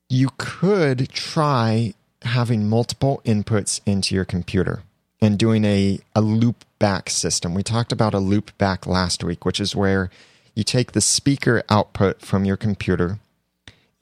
You 0.08 0.30
could 0.38 1.10
try 1.10 1.94
having 2.22 2.68
multiple 2.68 3.20
inputs 3.26 3.80
into 3.84 4.14
your 4.14 4.24
computer 4.24 4.82
and 5.20 5.38
doing 5.38 5.64
a, 5.64 5.98
a 6.14 6.22
loop 6.22 6.64
back 6.78 7.10
system. 7.10 7.54
We 7.54 7.62
talked 7.62 7.92
about 7.92 8.14
a 8.14 8.18
loop 8.18 8.56
back 8.56 8.86
last 8.86 9.22
week, 9.22 9.44
which 9.44 9.60
is 9.60 9.76
where 9.76 10.10
you 10.54 10.64
take 10.64 10.92
the 10.92 11.00
speaker 11.00 11.62
output 11.68 12.20
from 12.22 12.44
your 12.44 12.56
computer 12.56 13.18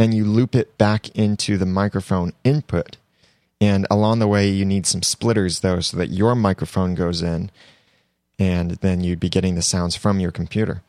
and 0.02 0.12
you 0.12 0.24
loop 0.24 0.56
it 0.56 0.76
back 0.78 1.08
into 1.10 1.56
the 1.56 1.64
microphone 1.64 2.32
input. 2.42 2.96
And 3.60 3.86
along 3.88 4.18
the 4.18 4.26
way, 4.26 4.48
you 4.48 4.64
need 4.64 4.84
some 4.84 5.04
splitters 5.04 5.60
though, 5.60 5.78
so 5.78 5.96
that 5.96 6.10
your 6.10 6.34
microphone 6.34 6.96
goes 6.96 7.22
in, 7.22 7.52
and 8.36 8.72
then 8.80 9.02
you'd 9.02 9.20
be 9.20 9.28
getting 9.28 9.54
the 9.54 9.62
sounds 9.62 9.94
from 9.94 10.18
your 10.18 10.32
computer. 10.32 10.82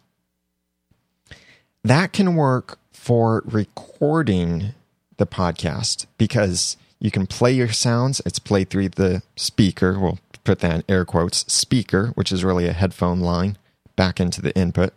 That 1.83 2.11
can 2.11 2.35
work 2.35 2.79
for 2.91 3.43
recording 3.45 4.73
the 5.17 5.27
podcast 5.27 6.07
because 6.17 6.75
you 6.99 7.11
can 7.11 7.27
play 7.27 7.51
your 7.51 7.71
sounds. 7.71 8.19
It's 8.25 8.39
played 8.39 8.71
through 8.71 8.89
the 8.89 9.21
speaker. 9.35 9.99
We'll 9.99 10.17
put 10.43 10.57
that 10.61 10.73
in 10.73 10.83
air 10.89 11.05
quotes 11.05 11.45
speaker, 11.53 12.07
which 12.15 12.31
is 12.31 12.43
really 12.43 12.67
a 12.67 12.73
headphone 12.73 13.19
line 13.19 13.59
back 13.95 14.19
into 14.19 14.41
the 14.41 14.55
input. 14.57 14.91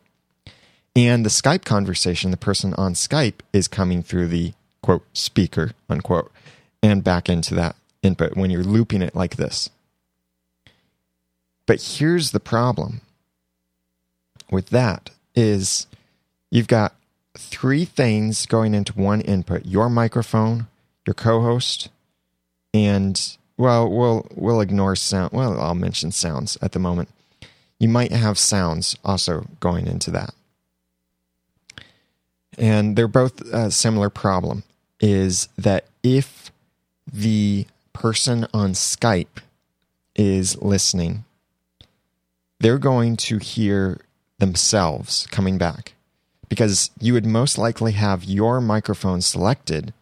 And 0.96 1.26
the 1.26 1.30
Skype 1.30 1.66
conversation, 1.66 2.30
the 2.30 2.38
person 2.38 2.72
on 2.74 2.94
Skype 2.94 3.40
is 3.52 3.68
coming 3.68 4.02
through 4.02 4.28
the 4.28 4.54
quote 4.82 5.04
speaker, 5.12 5.72
unquote, 5.90 6.32
and 6.82 7.04
back 7.04 7.28
into 7.28 7.54
that 7.54 7.76
input 8.02 8.34
when 8.34 8.48
you're 8.48 8.64
looping 8.64 9.02
it 9.02 9.14
like 9.14 9.36
this. 9.36 9.68
But 11.66 11.82
here's 11.82 12.30
the 12.30 12.40
problem 12.40 13.02
with 14.50 14.70
that 14.70 15.10
is 15.34 15.86
you've 16.50 16.68
got 16.68 16.94
three 17.36 17.84
things 17.84 18.46
going 18.46 18.74
into 18.74 18.94
one 18.94 19.20
input 19.20 19.66
your 19.66 19.90
microphone, 19.90 20.66
your 21.06 21.14
co 21.14 21.42
host, 21.42 21.90
and 22.72 23.36
well, 23.58 23.90
we'll 23.90 24.26
we'll 24.34 24.62
ignore 24.62 24.96
sound. 24.96 25.32
Well, 25.34 25.60
I'll 25.60 25.74
mention 25.74 26.10
sounds 26.10 26.56
at 26.62 26.72
the 26.72 26.78
moment. 26.78 27.10
You 27.78 27.90
might 27.90 28.12
have 28.12 28.38
sounds 28.38 28.96
also 29.04 29.46
going 29.60 29.86
into 29.86 30.10
that 30.12 30.32
and 32.58 32.96
they're 32.96 33.08
both 33.08 33.40
a 33.52 33.70
similar 33.70 34.10
problem 34.10 34.62
is 35.00 35.48
that 35.58 35.84
if 36.02 36.50
the 37.12 37.66
person 37.92 38.46
on 38.52 38.72
Skype 38.72 39.40
is 40.14 40.60
listening, 40.62 41.24
they're 42.60 42.78
going 42.78 43.16
to 43.16 43.38
hear 43.38 44.00
themselves 44.38 45.26
coming 45.30 45.58
back 45.58 45.94
because 46.48 46.90
you 47.00 47.12
would 47.12 47.26
most 47.26 47.58
likely 47.58 47.92
have 47.92 48.24
your 48.24 48.60
microphone 48.60 49.20
selected 49.20 49.92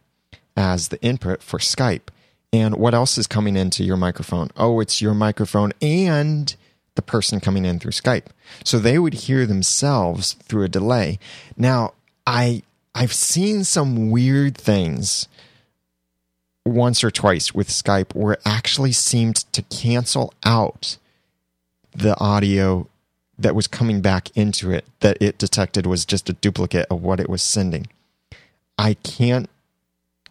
as 0.57 0.89
the 0.89 1.01
input 1.03 1.43
for 1.43 1.59
Skype. 1.59 2.09
And 2.53 2.77
what 2.77 2.95
else 2.95 3.19
is 3.19 3.27
coming 3.27 3.57
into 3.57 3.83
your 3.83 3.97
microphone? 3.97 4.51
Oh, 4.57 4.79
it's 4.79 5.03
your 5.03 5.15
microphone 5.15 5.73
and 5.83 6.55
the 6.95 7.03
person 7.03 7.41
coming 7.41 7.65
in 7.65 7.81
through 7.81 7.91
Skype. 7.91 8.27
So 8.63 8.79
they 8.79 8.99
would 8.99 9.15
hear 9.15 9.47
themselves 9.47 10.35
through 10.35 10.63
a 10.63 10.69
delay. 10.69 11.19
Now, 11.57 11.95
I 12.27 12.63
I've 12.95 13.13
seen 13.13 13.65
some 13.65 14.11
weird 14.11 14.57
things 14.57 15.29
once 16.65 17.05
or 17.05 17.11
twice 17.11 17.55
with 17.55 17.69
Skype 17.69 18.15
where 18.15 18.35
it 18.35 18.41
actually 18.45 18.93
seemed 18.93 19.37
to 19.53 19.63
cancel 19.63 20.33
out 20.45 20.97
the 21.95 22.19
audio 22.19 22.89
that 23.39 23.55
was 23.55 23.67
coming 23.67 24.01
back 24.01 24.35
into 24.37 24.71
it 24.71 24.85
that 25.01 25.21
it 25.21 25.39
detected 25.39 25.87
was 25.87 26.05
just 26.07 26.29
a 26.31 26.33
duplicate 26.35 26.87
of 26.91 27.03
what 27.03 27.21
it 27.21 27.29
was 27.29 27.43
sending. 27.43 27.87
I 28.79 28.95
can't 28.95 29.51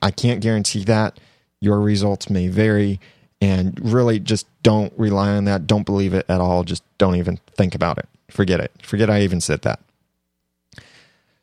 I 0.01 0.12
can't 0.12 0.41
guarantee 0.41 0.83
that. 0.85 1.19
Your 1.59 1.79
results 1.79 2.29
may 2.29 2.47
vary 2.50 3.00
and 3.39 3.79
really 3.81 4.19
just 4.19 4.47
don't 4.63 4.93
rely 4.97 5.29
on 5.29 5.45
that. 5.45 5.67
Don't 5.67 5.85
believe 5.85 6.13
it 6.13 6.25
at 6.29 6.41
all. 6.41 6.63
Just 6.63 6.83
don't 6.97 7.15
even 7.15 7.39
think 7.55 7.75
about 7.75 7.97
it. 7.97 8.07
Forget 8.29 8.59
it. 8.59 8.71
Forget 8.81 9.09
I 9.09 9.21
even 9.21 9.41
said 9.41 9.62
that. 9.62 9.79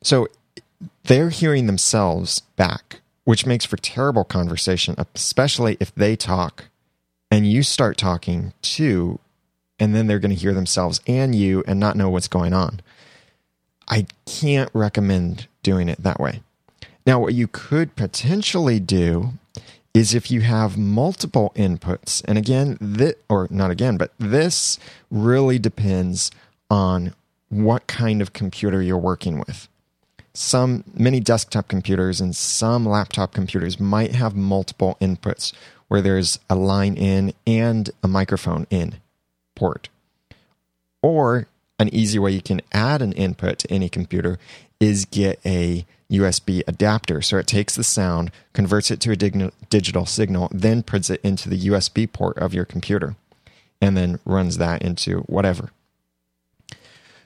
So 0.02 0.28
they're 1.04 1.30
hearing 1.30 1.66
themselves 1.66 2.40
back, 2.57 3.00
which 3.25 3.47
makes 3.47 3.64
for 3.64 3.76
terrible 3.76 4.25
conversation, 4.25 4.95
especially 5.14 5.76
if 5.80 5.95
they 5.95 6.16
talk 6.16 6.66
and 7.30 7.50
you 7.50 7.62
start 7.62 7.97
talking 7.97 8.52
too, 8.62 9.19
and 9.78 9.95
then 9.95 10.07
they're 10.07 10.19
going 10.19 10.35
to 10.35 10.40
hear 10.40 10.54
themselves 10.54 11.00
and 11.07 11.35
you 11.35 11.62
and 11.66 11.78
not 11.78 11.97
know 11.97 12.11
what's 12.11 12.28
going 12.28 12.52
on. 12.52 12.80
I 13.88 14.07
can't 14.26 14.71
recommend 14.73 15.47
doing 15.62 15.88
it 15.88 16.02
that 16.02 16.21
way. 16.21 16.42
Now, 17.07 17.19
what 17.19 17.35
you 17.35 17.49
could 17.49 17.97
potentially 17.97 18.78
do 18.78 19.33
is 19.92 20.14
if 20.14 20.30
you 20.30 20.42
have 20.42 20.78
multiple 20.78 21.52
inputs, 21.57 22.23
and 22.26 22.38
again, 22.38 22.78
this, 22.80 23.14
or 23.28 23.49
not 23.50 23.71
again, 23.71 23.97
but 23.97 24.12
this 24.19 24.78
really 25.11 25.59
depends 25.59 26.30
on 26.71 27.14
what 27.49 27.87
kind 27.88 28.23
of 28.23 28.33
computer 28.33 28.80
you're 28.80 28.97
working 28.97 29.38
with 29.38 29.69
some 30.33 30.85
many 30.95 31.21
desktop 31.21 31.69
computers 31.69 32.21
and 32.21 32.35
some 32.37 32.87
laptop 32.87 33.33
computers 33.33 33.81
might 33.81 34.13
have 34.13 34.35
multiple 34.37 34.97
inputs 35.01 35.53
where 35.89 36.01
there's 36.01 36.39
a 36.49 36.55
line 36.55 36.97
in 36.97 37.33
and 37.47 37.91
a 38.03 38.09
microphone 38.09 38.67
in 38.71 38.95
port. 39.57 39.89
Or 41.03 41.49
an 41.79 41.93
easy 41.93 42.19
way 42.19 42.31
you 42.31 42.43
can 42.43 42.61
add 42.73 43.03
an 43.03 43.13
input 43.13 43.59
to 43.61 43.71
any 43.73 43.89
computer 43.89 44.39
is 44.79 45.05
get 45.05 45.41
a 45.45 45.85
USB 46.11 46.63
adapter. 46.67 47.23
So 47.23 47.39
it 47.39 47.47
takes 47.47 47.75
the 47.75 47.85
sound, 47.85 48.31
converts 48.53 48.91
it 48.91 49.01
to 49.01 49.13
a 49.13 49.17
dig- 49.17 49.53
digital 49.69 50.07
signal, 50.07 50.49
then 50.53 50.83
puts 50.83 51.11
it 51.11 51.21
into 51.23 51.49
the 51.49 51.59
USB 51.59 52.11
port 52.11 52.37
of 52.39 52.53
your 52.55 52.65
computer, 52.65 53.17
and 53.81 53.97
then 53.97 54.19
runs 54.25 54.59
that 54.59 54.83
into 54.83 55.21
whatever. 55.21 55.71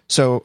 So 0.09 0.45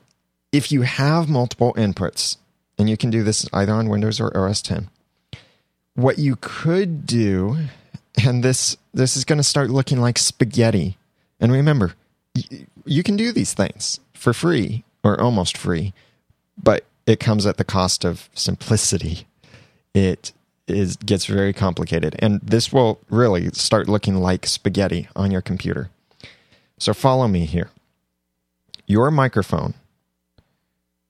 if 0.51 0.72
you 0.72 0.82
have 0.82 1.30
multiple 1.30 1.74
inputs, 1.75 2.38
and 2.79 2.89
you 2.89 2.98
can 2.98 3.09
do 3.09 3.24
this 3.24 3.45
either 3.51 3.74
on 3.74 3.89
Windows 3.89 4.19
or 4.21 4.36
OS 4.36 4.62
10, 4.62 4.89
what 5.95 6.17
you 6.17 6.38
could 6.39 7.05
do, 7.05 7.57
and 8.24 8.41
this 8.43 8.77
this 8.93 9.17
is 9.17 9.25
going 9.25 9.38
to 9.38 9.43
start 9.43 9.69
looking 9.69 10.00
like 10.00 10.17
spaghetti. 10.17 10.98
And 11.39 11.51
remember, 11.51 11.93
y- 12.36 12.65
you 12.86 13.03
can 13.03 13.17
do 13.17 13.31
these 13.31 13.53
things 13.53 14.00
for 14.13 14.33
free 14.33 14.86
or 15.03 15.19
almost 15.19 15.57
free, 15.57 15.93
but 16.62 16.86
it 17.05 17.19
comes 17.19 17.45
at 17.45 17.57
the 17.57 17.63
cost 17.63 18.05
of 18.05 18.29
simplicity. 18.33 19.27
It 19.93 20.31
is 20.67 20.95
gets 20.95 21.25
very 21.25 21.51
complicated, 21.51 22.15
and 22.19 22.39
this 22.41 22.71
will 22.71 23.00
really 23.09 23.50
start 23.50 23.89
looking 23.89 24.15
like 24.15 24.45
spaghetti 24.45 25.09
on 25.15 25.31
your 25.31 25.41
computer. 25.41 25.89
So 26.77 26.93
follow 26.93 27.27
me 27.27 27.45
here. 27.45 27.71
Your 28.88 29.12
microphone 29.12 29.74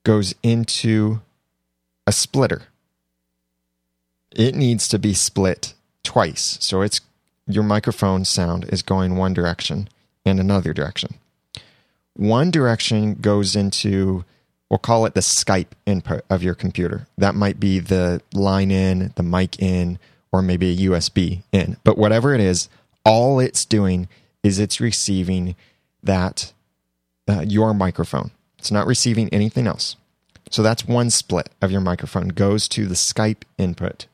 goes 0.04 0.34
into 0.42 1.22
a 2.10 2.12
splitter. 2.12 2.64
It 4.32 4.56
needs 4.56 4.88
to 4.88 4.98
be 4.98 5.14
split 5.14 5.76
twice. 6.04 6.58
So 6.60 6.82
it's 6.82 7.02
your 7.46 7.64
microphone 7.64 8.26
sound 8.26 8.66
is 8.70 8.82
going 8.82 9.16
one 9.16 9.36
direction 9.36 9.90
and 10.26 10.40
another 10.40 10.74
direction. 10.74 11.14
One 12.16 12.50
direction 12.50 13.14
goes 13.14 13.56
into 13.56 14.26
we'll 14.72 14.80
call 14.80 15.06
it 15.06 15.14
the 15.14 15.20
Skype 15.20 15.74
input 15.86 16.26
of 16.32 16.42
your 16.42 16.56
computer. 16.56 17.06
That 17.16 17.36
might 17.36 17.60
be 17.60 17.78
the 17.78 18.24
line 18.34 18.72
in, 18.72 19.14
the 19.16 19.24
mic 19.24 19.60
in, 19.62 20.00
or 20.32 20.42
maybe 20.42 20.72
a 20.72 20.90
USB 20.90 21.44
in. 21.52 21.78
But 21.84 22.00
whatever 22.00 22.34
it 22.34 22.42
is, 22.42 22.70
all 23.06 23.40
it's 23.40 23.66
doing 23.66 24.08
is 24.42 24.58
it's 24.58 24.82
receiving 24.82 25.56
that 26.02 26.54
uh, 27.28 27.42
your 27.42 27.76
microphone. 27.76 28.32
It's 28.58 28.72
not 28.72 28.88
receiving 28.88 29.30
anything 29.30 29.68
else. 29.68 29.96
So 30.50 30.64
that's 30.64 30.88
one 30.88 31.10
split 31.10 31.50
of 31.62 31.72
your 31.72 31.82
microphone 31.82 32.30
goes 32.30 32.68
to 32.70 32.86
the 32.86 32.96
Skype 32.96 33.44
input. 33.58 34.08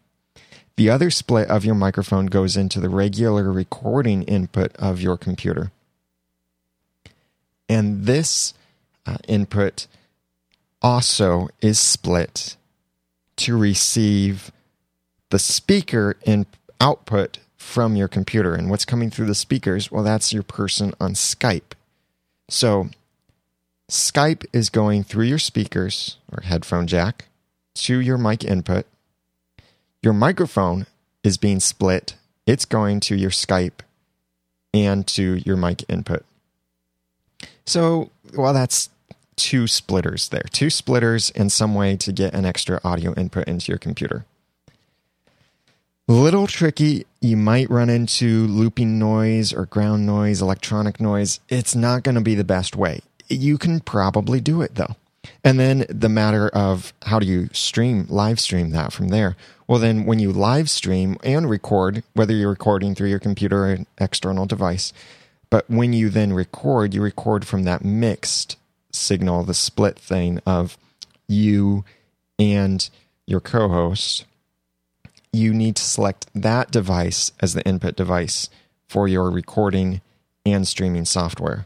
The 0.78 0.90
other 0.90 1.10
split 1.10 1.50
of 1.50 1.64
your 1.64 1.76
microphone 1.76 2.26
goes 2.26 2.58
into 2.58 2.82
the 2.82 2.90
regular 2.90 3.52
recording 3.52 4.24
input 4.24 4.76
of 4.76 5.02
your 5.02 5.18
computer. 5.18 5.72
And 7.70 8.06
this 8.06 8.54
uh, 9.06 9.18
input 9.28 9.88
also 10.82 11.48
is 11.62 11.80
split 11.80 12.58
to 13.38 13.58
receive 13.58 14.52
the 15.30 15.40
speaker 15.40 16.18
in 16.26 16.46
output 16.80 17.40
from 17.58 17.96
your 17.96 18.08
computer. 18.08 18.54
And 18.54 18.70
what's 18.70 18.86
coming 18.86 19.10
through 19.10 19.26
the 19.26 19.36
speakers? 19.36 19.92
Well, 19.92 20.04
that's 20.04 20.34
your 20.34 20.44
person 20.44 20.94
on 21.00 21.14
Skype. 21.14 21.74
So 22.50 22.90
Skype 23.90 24.46
is 24.52 24.70
going 24.70 25.04
through 25.04 25.26
your 25.26 25.40
speakers 25.40 26.18
or 26.32 26.42
headphone 26.42 26.88
jack 26.88 27.26
to 27.76 28.00
your 28.00 28.18
mic 28.18 28.44
input. 28.44 28.88
Your 30.02 30.14
microphone 30.14 30.88
is 31.24 31.38
being 31.38 31.60
split. 31.60 32.16
It's 32.48 32.66
going 32.66 33.00
to 33.02 33.16
your 33.16 33.30
Skype 33.30 33.82
and 34.74 35.06
to 35.08 35.36
your 35.46 35.56
mic 35.56 35.84
input. 35.88 36.26
So, 37.66 38.10
well, 38.36 38.54
that's 38.54 38.90
two 39.36 39.68
splitters 39.68 40.30
there. 40.30 40.46
Two 40.52 40.70
splitters 40.72 41.30
and 41.32 41.52
some 41.52 41.76
way 41.76 41.96
to 41.98 42.12
get 42.12 42.34
an 42.34 42.46
extra 42.46 42.80
audio 42.84 43.14
input 43.14 43.48
into 43.48 43.72
your 43.72 43.80
computer. 43.80 44.26
Little 46.08 46.48
tricky. 46.48 47.06
You 47.22 47.38
might 47.38 47.70
run 47.70 47.90
into 47.90 48.48
looping 48.48 48.98
noise 48.98 49.54
or 49.54 49.66
ground 49.66 50.06
noise, 50.06 50.42
electronic 50.42 51.00
noise. 51.00 51.40
It's 51.50 51.76
not 51.76 52.04
going 52.04 52.16
to 52.16 52.22
be 52.22 52.36
the 52.36 52.44
best 52.44 52.76
way 52.76 53.02
you 53.28 53.58
can 53.58 53.80
probably 53.80 54.40
do 54.40 54.62
it 54.62 54.76
though. 54.76 54.96
And 55.44 55.60
then 55.60 55.86
the 55.90 56.10
matter 56.10 56.50
of 56.50 56.94
how 57.04 57.20
do 57.20 57.26
you 57.26 57.50
stream, 57.52 58.06
live 58.10 58.40
stream 58.40 58.72
that 58.72 58.94
from 58.94 59.10
there? 59.10 59.36
Well, 59.68 59.80
then 59.80 60.06
when 60.06 60.20
you 60.20 60.32
live 60.32 60.70
stream 60.70 61.18
and 61.24 61.50
record, 61.50 62.04
whether 62.14 62.34
you're 62.34 62.50
recording 62.50 62.94
through 62.94 63.10
your 63.10 63.20
computer 63.20 63.66
or 63.66 63.72
an 63.72 63.88
external 63.98 64.46
device, 64.46 64.94
but 65.50 65.70
when 65.70 65.94
you 65.94 66.10
then 66.10 66.34
record, 66.34 66.94
you 66.94 67.02
record 67.02 67.48
from 67.48 67.64
that 67.64 67.84
mixed 67.84 68.58
signal, 68.92 69.44
the 69.44 69.54
split 69.54 69.98
thing 69.98 70.40
of 70.46 70.78
you 71.28 71.84
and 72.38 72.90
your 73.26 73.40
co 73.40 73.68
host. 73.70 74.26
You 75.34 75.54
need 75.54 75.76
to 75.76 75.84
select 75.84 76.28
that 76.34 76.72
device 76.72 77.32
as 77.42 77.54
the 77.54 77.66
input 77.68 77.96
device 77.96 78.50
for 78.88 79.08
your 79.08 79.30
recording 79.30 80.02
and 80.46 80.68
streaming 80.68 81.06
software 81.06 81.66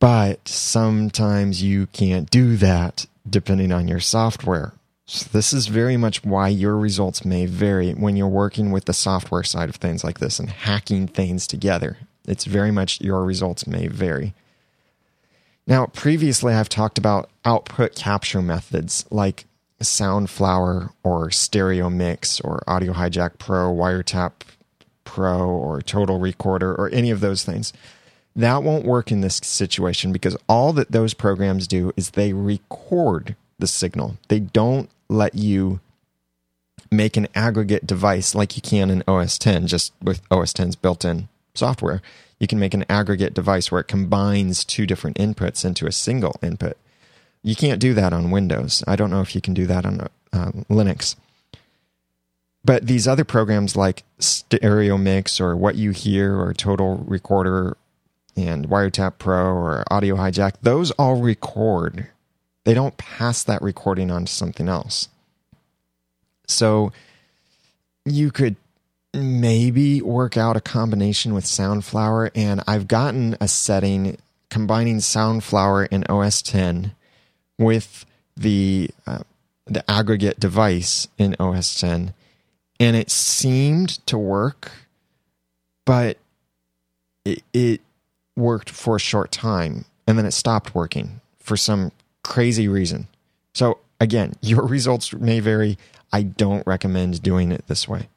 but 0.00 0.48
sometimes 0.48 1.62
you 1.62 1.86
can't 1.88 2.28
do 2.30 2.56
that 2.56 3.06
depending 3.28 3.70
on 3.70 3.86
your 3.86 4.00
software. 4.00 4.72
So 5.06 5.28
this 5.32 5.52
is 5.52 5.66
very 5.66 5.96
much 5.96 6.24
why 6.24 6.48
your 6.48 6.76
results 6.76 7.24
may 7.24 7.46
vary 7.46 7.92
when 7.92 8.16
you're 8.16 8.28
working 8.28 8.70
with 8.70 8.86
the 8.86 8.92
software 8.92 9.42
side 9.42 9.68
of 9.68 9.76
things 9.76 10.02
like 10.02 10.18
this 10.18 10.38
and 10.38 10.48
hacking 10.48 11.06
things 11.06 11.46
together. 11.46 11.98
It's 12.26 12.44
very 12.44 12.70
much 12.70 13.00
your 13.00 13.24
results 13.24 13.66
may 13.66 13.88
vary. 13.88 14.34
Now, 15.66 15.86
previously 15.86 16.54
I've 16.54 16.68
talked 16.68 16.96
about 16.96 17.28
output 17.44 17.94
capture 17.94 18.40
methods 18.40 19.04
like 19.10 19.44
Soundflower 19.82 20.90
or 21.02 21.30
Stereo 21.30 21.90
Mix 21.90 22.40
or 22.40 22.62
Audio 22.66 22.92
Hijack 22.92 23.38
Pro, 23.38 23.72
Wiretap 23.72 24.32
Pro 25.04 25.48
or 25.48 25.82
Total 25.82 26.18
Recorder 26.18 26.74
or 26.74 26.88
any 26.90 27.10
of 27.10 27.20
those 27.20 27.44
things. 27.44 27.72
That 28.36 28.62
won't 28.62 28.84
work 28.84 29.10
in 29.10 29.20
this 29.20 29.40
situation 29.42 30.12
because 30.12 30.36
all 30.48 30.72
that 30.74 30.92
those 30.92 31.14
programs 31.14 31.66
do 31.66 31.92
is 31.96 32.10
they 32.10 32.32
record 32.32 33.34
the 33.58 33.66
signal. 33.66 34.16
They 34.28 34.40
don't 34.40 34.88
let 35.08 35.34
you 35.34 35.80
make 36.90 37.16
an 37.16 37.28
aggregate 37.34 37.86
device 37.86 38.34
like 38.34 38.56
you 38.56 38.62
can 38.62 38.90
in 38.90 39.04
OS 39.06 39.38
10, 39.38 39.66
just 39.66 39.92
with 40.02 40.22
OS 40.30 40.52
10's 40.52 40.76
built 40.76 41.04
in 41.04 41.28
software. 41.54 42.02
You 42.38 42.46
can 42.46 42.58
make 42.58 42.74
an 42.74 42.86
aggregate 42.88 43.34
device 43.34 43.70
where 43.70 43.82
it 43.82 43.88
combines 43.88 44.64
two 44.64 44.86
different 44.86 45.18
inputs 45.18 45.64
into 45.64 45.86
a 45.86 45.92
single 45.92 46.36
input. 46.42 46.76
You 47.42 47.54
can't 47.54 47.80
do 47.80 47.94
that 47.94 48.12
on 48.12 48.30
Windows. 48.30 48.82
I 48.86 48.96
don't 48.96 49.10
know 49.10 49.20
if 49.20 49.34
you 49.34 49.40
can 49.40 49.54
do 49.54 49.66
that 49.66 49.84
on 49.84 50.08
uh, 50.32 50.52
Linux. 50.68 51.16
But 52.64 52.86
these 52.86 53.08
other 53.08 53.24
programs 53.24 53.76
like 53.76 54.04
Stereo 54.18 54.98
Mix 54.98 55.40
or 55.40 55.56
What 55.56 55.76
You 55.76 55.92
Hear 55.92 56.38
or 56.38 56.52
Total 56.52 56.96
Recorder 56.96 57.76
and 58.46 58.68
Wiretap 58.68 59.18
Pro 59.18 59.54
or 59.54 59.84
Audio 59.90 60.16
Hijack, 60.16 60.54
those 60.62 60.90
all 60.92 61.20
record. 61.20 62.08
They 62.64 62.74
don't 62.74 62.96
pass 62.96 63.42
that 63.44 63.62
recording 63.62 64.10
on 64.10 64.26
to 64.26 64.32
something 64.32 64.68
else. 64.68 65.08
So 66.46 66.92
you 68.04 68.30
could 68.30 68.56
maybe 69.14 70.02
work 70.02 70.36
out 70.36 70.56
a 70.56 70.60
combination 70.60 71.34
with 71.34 71.44
Soundflower, 71.44 72.30
and 72.34 72.62
I've 72.66 72.88
gotten 72.88 73.36
a 73.40 73.48
setting 73.48 74.18
combining 74.50 74.98
Soundflower 74.98 75.88
in 75.90 76.04
OS 76.04 76.42
10 76.42 76.94
with 77.58 78.04
the 78.36 78.90
uh, 79.06 79.20
the 79.66 79.88
aggregate 79.88 80.40
device 80.40 81.06
in 81.16 81.36
OS 81.38 81.78
10, 81.80 82.12
and 82.80 82.96
it 82.96 83.10
seemed 83.10 84.04
to 84.06 84.18
work, 84.18 84.72
but 85.84 86.18
it, 87.24 87.42
it 87.52 87.80
worked 88.36 88.70
for 88.70 88.96
a 88.96 89.00
short 89.00 89.30
time 89.30 89.84
and 90.06 90.18
then 90.18 90.26
it 90.26 90.32
stopped 90.32 90.74
working 90.74 91.20
for 91.38 91.56
some 91.56 91.92
crazy 92.22 92.66
reason. 92.68 93.06
So, 93.54 93.78
again, 94.00 94.34
your 94.42 94.66
results 94.66 95.12
may 95.12 95.40
vary. 95.40 95.78
I 96.12 96.22
don't 96.22 96.66
recommend 96.66 97.22
doing 97.22 97.52
it 97.52 97.66
this 97.68 97.86
way. 97.86 98.08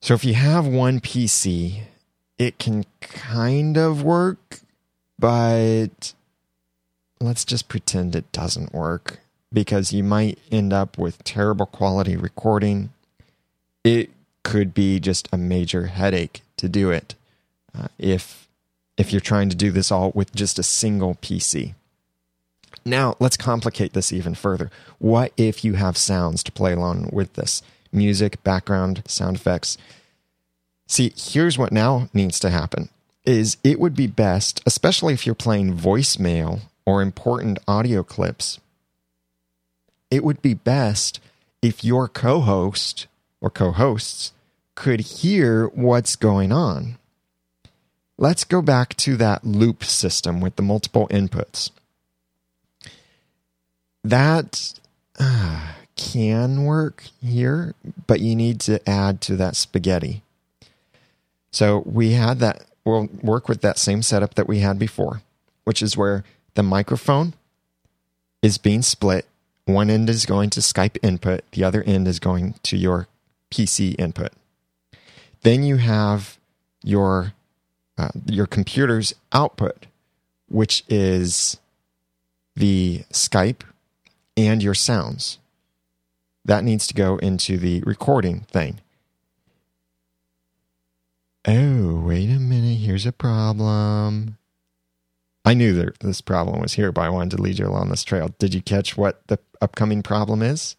So, 0.00 0.14
if 0.14 0.24
you 0.24 0.34
have 0.34 0.66
one 0.66 1.00
PC, 1.00 1.82
it 2.38 2.58
can 2.58 2.84
kind 3.00 3.76
of 3.76 4.02
work, 4.02 4.60
but 5.18 6.12
let's 7.20 7.44
just 7.44 7.68
pretend 7.68 8.14
it 8.14 8.30
doesn't 8.32 8.74
work 8.74 9.20
because 9.52 9.92
you 9.92 10.02
might 10.02 10.38
end 10.50 10.72
up 10.72 10.98
with 10.98 11.22
terrible 11.24 11.66
quality 11.66 12.16
recording. 12.16 12.90
It 13.84 14.10
could 14.42 14.74
be 14.74 15.00
just 15.00 15.28
a 15.32 15.38
major 15.38 15.86
headache 15.86 16.42
to 16.56 16.68
do 16.68 16.90
it 16.90 17.14
uh, 17.78 17.88
if 17.98 18.48
if 18.96 19.12
you're 19.12 19.20
trying 19.20 19.50
to 19.50 19.56
do 19.56 19.70
this 19.70 19.92
all 19.92 20.10
with 20.14 20.34
just 20.34 20.58
a 20.58 20.62
single 20.62 21.16
PC. 21.16 21.74
Now, 22.84 23.16
let's 23.18 23.36
complicate 23.36 23.92
this 23.92 24.12
even 24.12 24.34
further. 24.34 24.70
What 24.98 25.32
if 25.36 25.64
you 25.64 25.74
have 25.74 25.96
sounds 25.96 26.42
to 26.44 26.52
play 26.52 26.72
along 26.72 27.10
with 27.12 27.34
this? 27.34 27.62
Music, 27.92 28.42
background, 28.42 29.02
sound 29.06 29.36
effects. 29.36 29.76
See, 30.86 31.12
here's 31.16 31.58
what 31.58 31.72
now 31.72 32.08
needs 32.14 32.38
to 32.40 32.50
happen 32.50 32.88
is 33.24 33.56
it 33.64 33.80
would 33.80 33.96
be 33.96 34.06
best, 34.06 34.62
especially 34.66 35.12
if 35.12 35.26
you're 35.26 35.34
playing 35.34 35.76
voicemail 35.76 36.60
or 36.84 37.02
important 37.02 37.58
audio 37.66 38.04
clips, 38.04 38.60
it 40.12 40.22
would 40.22 40.40
be 40.40 40.54
best 40.54 41.18
if 41.60 41.82
your 41.82 42.06
co-host 42.06 43.08
or 43.40 43.50
co-hosts 43.50 44.32
could 44.76 45.00
hear 45.00 45.66
what's 45.68 46.14
going 46.14 46.52
on 46.52 46.96
let's 48.18 48.44
go 48.44 48.62
back 48.62 48.96
to 48.96 49.16
that 49.16 49.44
loop 49.44 49.84
system 49.84 50.40
with 50.40 50.56
the 50.56 50.62
multiple 50.62 51.08
inputs. 51.08 51.70
That 54.04 54.74
uh, 55.18 55.72
can 55.96 56.64
work 56.64 57.04
here, 57.22 57.74
but 58.06 58.20
you 58.20 58.36
need 58.36 58.60
to 58.60 58.86
add 58.88 59.20
to 59.22 59.36
that 59.36 59.56
spaghetti. 59.56 60.22
So 61.50 61.82
we 61.86 62.12
had 62.12 62.38
that, 62.40 62.66
we'll 62.84 63.08
work 63.22 63.48
with 63.48 63.62
that 63.62 63.78
same 63.78 64.02
setup 64.02 64.34
that 64.34 64.46
we 64.46 64.58
had 64.58 64.78
before, 64.78 65.22
which 65.64 65.82
is 65.82 65.96
where 65.96 66.24
the 66.54 66.62
microphone 66.62 67.32
is 68.42 68.58
being 68.58 68.82
split. 68.82 69.26
One 69.64 69.90
end 69.90 70.10
is 70.10 70.26
going 70.26 70.50
to 70.50 70.60
Skype 70.60 70.98
input, 71.02 71.42
the 71.52 71.64
other 71.64 71.82
end 71.82 72.06
is 72.06 72.20
going 72.20 72.54
to 72.64 72.76
your 72.76 73.08
PC 73.50 73.98
input. 73.98 74.32
Then 75.42 75.62
you 75.62 75.76
have 75.76 76.38
your 76.84 77.32
uh, 77.98 78.10
your 78.26 78.46
computer's 78.46 79.14
output, 79.32 79.86
which 80.48 80.84
is 80.88 81.58
the 82.54 83.04
Skype 83.12 83.62
and 84.36 84.62
your 84.62 84.74
sounds. 84.74 85.38
That 86.44 86.64
needs 86.64 86.86
to 86.86 86.94
go 86.94 87.16
into 87.18 87.58
the 87.58 87.82
recording 87.82 88.40
thing. 88.50 88.80
Oh, 91.46 92.00
wait 92.00 92.28
a 92.28 92.38
minute. 92.38 92.78
Here's 92.78 93.06
a 93.06 93.12
problem. 93.12 94.36
I 95.44 95.54
knew 95.54 95.74
that 95.74 96.00
this 96.00 96.20
problem 96.20 96.60
was 96.60 96.72
here, 96.72 96.90
but 96.90 97.02
I 97.02 97.08
wanted 97.08 97.36
to 97.36 97.42
lead 97.42 97.60
you 97.60 97.68
along 97.68 97.88
this 97.88 98.02
trail. 98.02 98.34
Did 98.38 98.52
you 98.52 98.60
catch 98.60 98.96
what 98.96 99.24
the 99.28 99.38
upcoming 99.60 100.02
problem 100.02 100.42
is? 100.42 100.74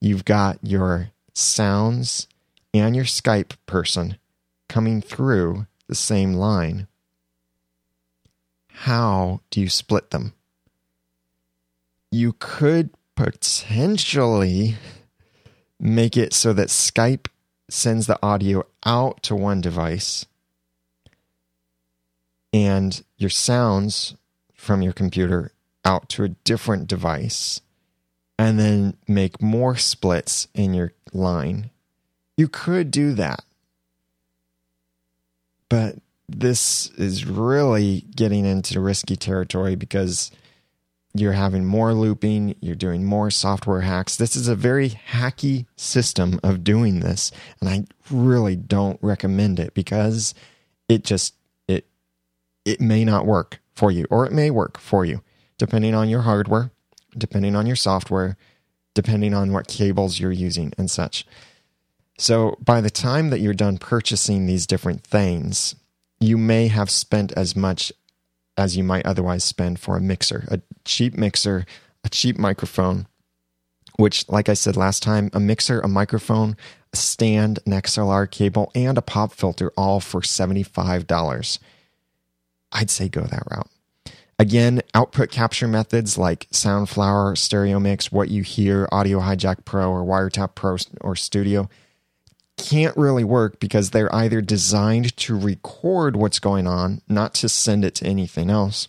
You've 0.00 0.24
got 0.24 0.58
your 0.62 1.10
sounds 1.34 2.28
and 2.72 2.94
your 2.94 3.04
Skype 3.04 3.54
person 3.66 4.18
coming 4.68 5.00
through 5.02 5.66
the 5.92 5.96
same 5.96 6.32
line. 6.32 6.86
How 8.68 9.42
do 9.50 9.60
you 9.60 9.68
split 9.68 10.10
them? 10.10 10.32
You 12.10 12.34
could 12.38 12.88
potentially 13.14 14.76
make 15.78 16.16
it 16.16 16.32
so 16.32 16.54
that 16.54 16.68
Skype 16.68 17.26
sends 17.68 18.06
the 18.06 18.18
audio 18.22 18.64
out 18.86 19.22
to 19.24 19.36
one 19.36 19.60
device 19.60 20.24
and 22.54 23.04
your 23.18 23.28
sounds 23.28 24.14
from 24.54 24.80
your 24.80 24.94
computer 24.94 25.52
out 25.84 26.08
to 26.08 26.24
a 26.24 26.28
different 26.28 26.86
device 26.86 27.60
and 28.38 28.58
then 28.58 28.96
make 29.06 29.42
more 29.42 29.76
splits 29.76 30.48
in 30.54 30.72
your 30.72 30.94
line. 31.12 31.68
You 32.38 32.48
could 32.48 32.90
do 32.90 33.12
that. 33.12 33.44
But 35.72 35.96
this 36.28 36.90
is 36.98 37.24
really 37.24 38.04
getting 38.14 38.44
into 38.44 38.78
risky 38.78 39.16
territory 39.16 39.74
because 39.74 40.30
you're 41.14 41.32
having 41.32 41.64
more 41.64 41.94
looping, 41.94 42.56
you're 42.60 42.74
doing 42.74 43.06
more 43.06 43.30
software 43.30 43.80
hacks. 43.80 44.16
This 44.16 44.36
is 44.36 44.48
a 44.48 44.54
very 44.54 44.90
hacky 44.90 45.64
system 45.76 46.38
of 46.42 46.62
doing 46.62 47.00
this, 47.00 47.32
and 47.58 47.70
I 47.70 47.84
really 48.10 48.54
don't 48.54 48.98
recommend 49.00 49.58
it 49.58 49.72
because 49.72 50.34
it 50.90 51.04
just 51.04 51.36
it 51.68 51.86
it 52.66 52.78
may 52.78 53.02
not 53.02 53.24
work 53.24 53.62
for 53.74 53.90
you 53.90 54.04
or 54.10 54.26
it 54.26 54.32
may 54.32 54.50
work 54.50 54.76
for 54.76 55.06
you 55.06 55.22
depending 55.56 55.94
on 55.94 56.10
your 56.10 56.20
hardware, 56.20 56.70
depending 57.16 57.56
on 57.56 57.64
your 57.64 57.76
software, 57.76 58.36
depending 58.92 59.32
on 59.32 59.54
what 59.54 59.68
cables 59.68 60.20
you're 60.20 60.32
using 60.32 60.74
and 60.76 60.90
such. 60.90 61.24
So 62.22 62.56
by 62.64 62.80
the 62.80 62.88
time 62.88 63.30
that 63.30 63.40
you're 63.40 63.52
done 63.52 63.78
purchasing 63.78 64.46
these 64.46 64.64
different 64.64 65.02
things, 65.02 65.74
you 66.20 66.38
may 66.38 66.68
have 66.68 66.88
spent 66.88 67.32
as 67.32 67.56
much 67.56 67.92
as 68.56 68.76
you 68.76 68.84
might 68.84 69.04
otherwise 69.04 69.42
spend 69.42 69.80
for 69.80 69.96
a 69.96 70.00
mixer, 70.00 70.44
a 70.46 70.60
cheap 70.84 71.14
mixer, 71.14 71.66
a 72.04 72.08
cheap 72.08 72.38
microphone, 72.38 73.08
which, 73.96 74.28
like 74.28 74.48
I 74.48 74.54
said 74.54 74.76
last 74.76 75.02
time, 75.02 75.30
a 75.32 75.40
mixer, 75.40 75.80
a 75.80 75.88
microphone, 75.88 76.56
a 76.92 76.96
stand, 76.96 77.58
an 77.66 77.72
XLR 77.72 78.30
cable, 78.30 78.70
and 78.72 78.96
a 78.96 79.02
pop 79.02 79.32
filter, 79.32 79.72
all 79.76 79.98
for 79.98 80.20
$75. 80.20 81.58
I'd 82.70 82.90
say 82.90 83.08
go 83.08 83.22
that 83.22 83.48
route. 83.50 83.68
Again, 84.38 84.80
output 84.94 85.32
capture 85.32 85.66
methods 85.66 86.16
like 86.16 86.48
Soundflower, 86.50 87.36
Stereo 87.36 87.80
Mix, 87.80 88.12
What 88.12 88.28
You 88.28 88.44
Hear, 88.44 88.88
Audio 88.92 89.18
Hijack 89.18 89.64
Pro, 89.64 89.90
or 89.90 90.04
Wiretap 90.04 90.54
Pro 90.54 90.76
or 91.00 91.16
Studio 91.16 91.68
can't 92.62 92.96
really 92.96 93.24
work 93.24 93.58
because 93.58 93.90
they're 93.90 94.14
either 94.14 94.40
designed 94.40 95.16
to 95.16 95.38
record 95.38 96.14
what's 96.14 96.38
going 96.38 96.66
on, 96.66 97.02
not 97.08 97.34
to 97.34 97.48
send 97.48 97.84
it 97.84 97.96
to 97.96 98.06
anything 98.06 98.50
else, 98.50 98.88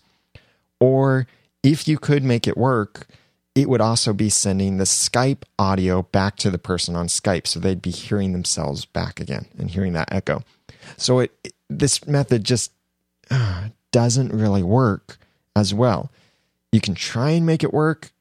or 0.79 1.27
if 1.63 1.87
you 1.87 1.97
could 1.97 2.23
make 2.23 2.47
it 2.47 2.55
work, 2.55 3.07
it 3.55 3.67
would 3.67 3.81
also 3.81 4.13
be 4.13 4.29
sending 4.29 4.77
the 4.77 4.83
Skype 4.83 5.43
audio 5.57 6.03
back 6.03 6.35
to 6.37 6.51
the 6.51 6.57
person 6.59 6.95
on 6.95 7.07
Skype. 7.07 7.47
So 7.47 7.59
they'd 7.59 7.81
be 7.81 7.91
hearing 7.91 8.31
themselves 8.31 8.85
back 8.85 9.19
again 9.19 9.47
and 9.57 9.71
hearing 9.71 9.93
that 9.93 10.11
echo. 10.11 10.43
So 10.97 11.19
it, 11.19 11.31
it 11.43 11.53
this 11.69 12.05
method 12.05 12.43
just 12.43 12.71
uh, 13.31 13.69
doesn't 13.91 14.31
really 14.31 14.63
work 14.63 15.17
as 15.55 15.73
well. 15.73 16.11
You 16.71 16.81
can 16.81 16.93
try 16.93 17.31
and 17.31 17.45
make 17.45 17.63
it 17.63 17.73
work, 17.73 18.11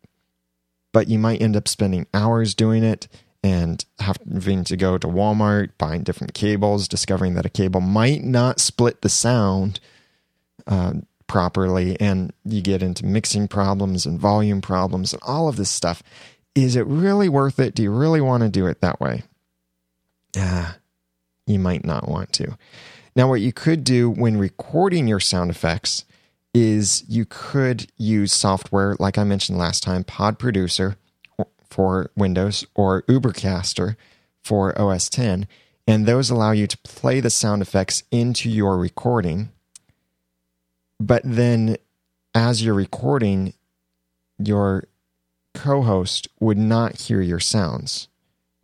but 0.93 1.09
you 1.09 1.19
might 1.19 1.43
end 1.43 1.57
up 1.57 1.69
spending 1.69 2.07
hours 2.15 2.55
doing 2.55 2.85
it 2.85 3.09
and 3.43 3.85
having 3.99 4.65
to 4.65 4.77
go 4.77 4.99
to 4.99 5.09
Walmart, 5.09 5.71
buying 5.79 6.03
different 6.03 6.35
cables, 6.35 6.87
discovering 6.87 7.35
that 7.35 7.47
a 7.47 7.51
cable 7.51 7.81
might 7.81 8.23
not 8.23 8.61
split 8.61 9.03
the 9.03 9.09
sound 9.09 9.81
uh, 10.67 10.95
properly, 11.27 11.99
and 12.01 12.33
you 12.45 12.61
get 12.61 12.83
into 12.83 13.05
mixing 13.05 13.49
problems 13.49 14.07
and 14.07 14.21
volume 14.21 14.61
problems 14.61 15.13
and 15.13 15.23
all 15.25 15.49
of 15.49 15.57
this 15.57 15.71
stuff. 15.71 16.03
Is 16.55 16.77
it 16.77 16.87
really 16.87 17.29
worth 17.29 17.59
it? 17.59 17.75
Do 17.75 17.83
you 17.83 17.91
really 17.91 18.21
want 18.21 18.43
to 18.43 18.49
do 18.49 18.67
it 18.67 18.81
that 18.81 19.01
way? 19.01 19.25
Ah, 20.37 20.77
you 21.47 21.59
might 21.59 21.85
not 21.85 22.09
want 22.09 22.33
to. 22.35 22.57
Now, 23.17 23.29
what 23.29 23.41
you 23.41 23.53
could 23.53 23.83
do 23.83 24.09
when 24.09 24.37
recording 24.39 25.09
your 25.09 25.21
sound 25.21 25.51
effects 25.51 26.05
is 26.55 27.05
you 27.09 27.25
could 27.25 27.91
use 27.97 28.33
software 28.33 28.95
like 28.99 29.19
I 29.19 29.25
mentioned 29.25 29.59
last 29.59 29.83
time, 29.83 30.05
Pod 30.05 30.39
Producer 30.39 30.97
for 31.73 32.11
Windows 32.17 32.67
or 32.75 33.03
Ubercaster 33.03 33.97
for 34.43 34.79
OS 34.79 35.09
10. 35.09 35.47
And 35.87 36.07
those 36.07 36.31
allow 36.31 36.53
you 36.53 36.67
to 36.67 36.79
play 36.79 37.21
the 37.21 37.31
sound 37.31 37.63
effects 37.63 38.05
into 38.11 38.49
your 38.49 38.77
recording. 38.77 39.51
But 41.01 41.23
then, 41.25 41.77
as 42.35 42.65
you're 42.65 42.75
recording, 42.75 43.55
your 44.39 44.85
co 45.55 45.83
host 45.83 46.29
would 46.39 46.59
not 46.59 47.01
hear 47.01 47.21
your 47.21 47.41
sounds. 47.41 48.09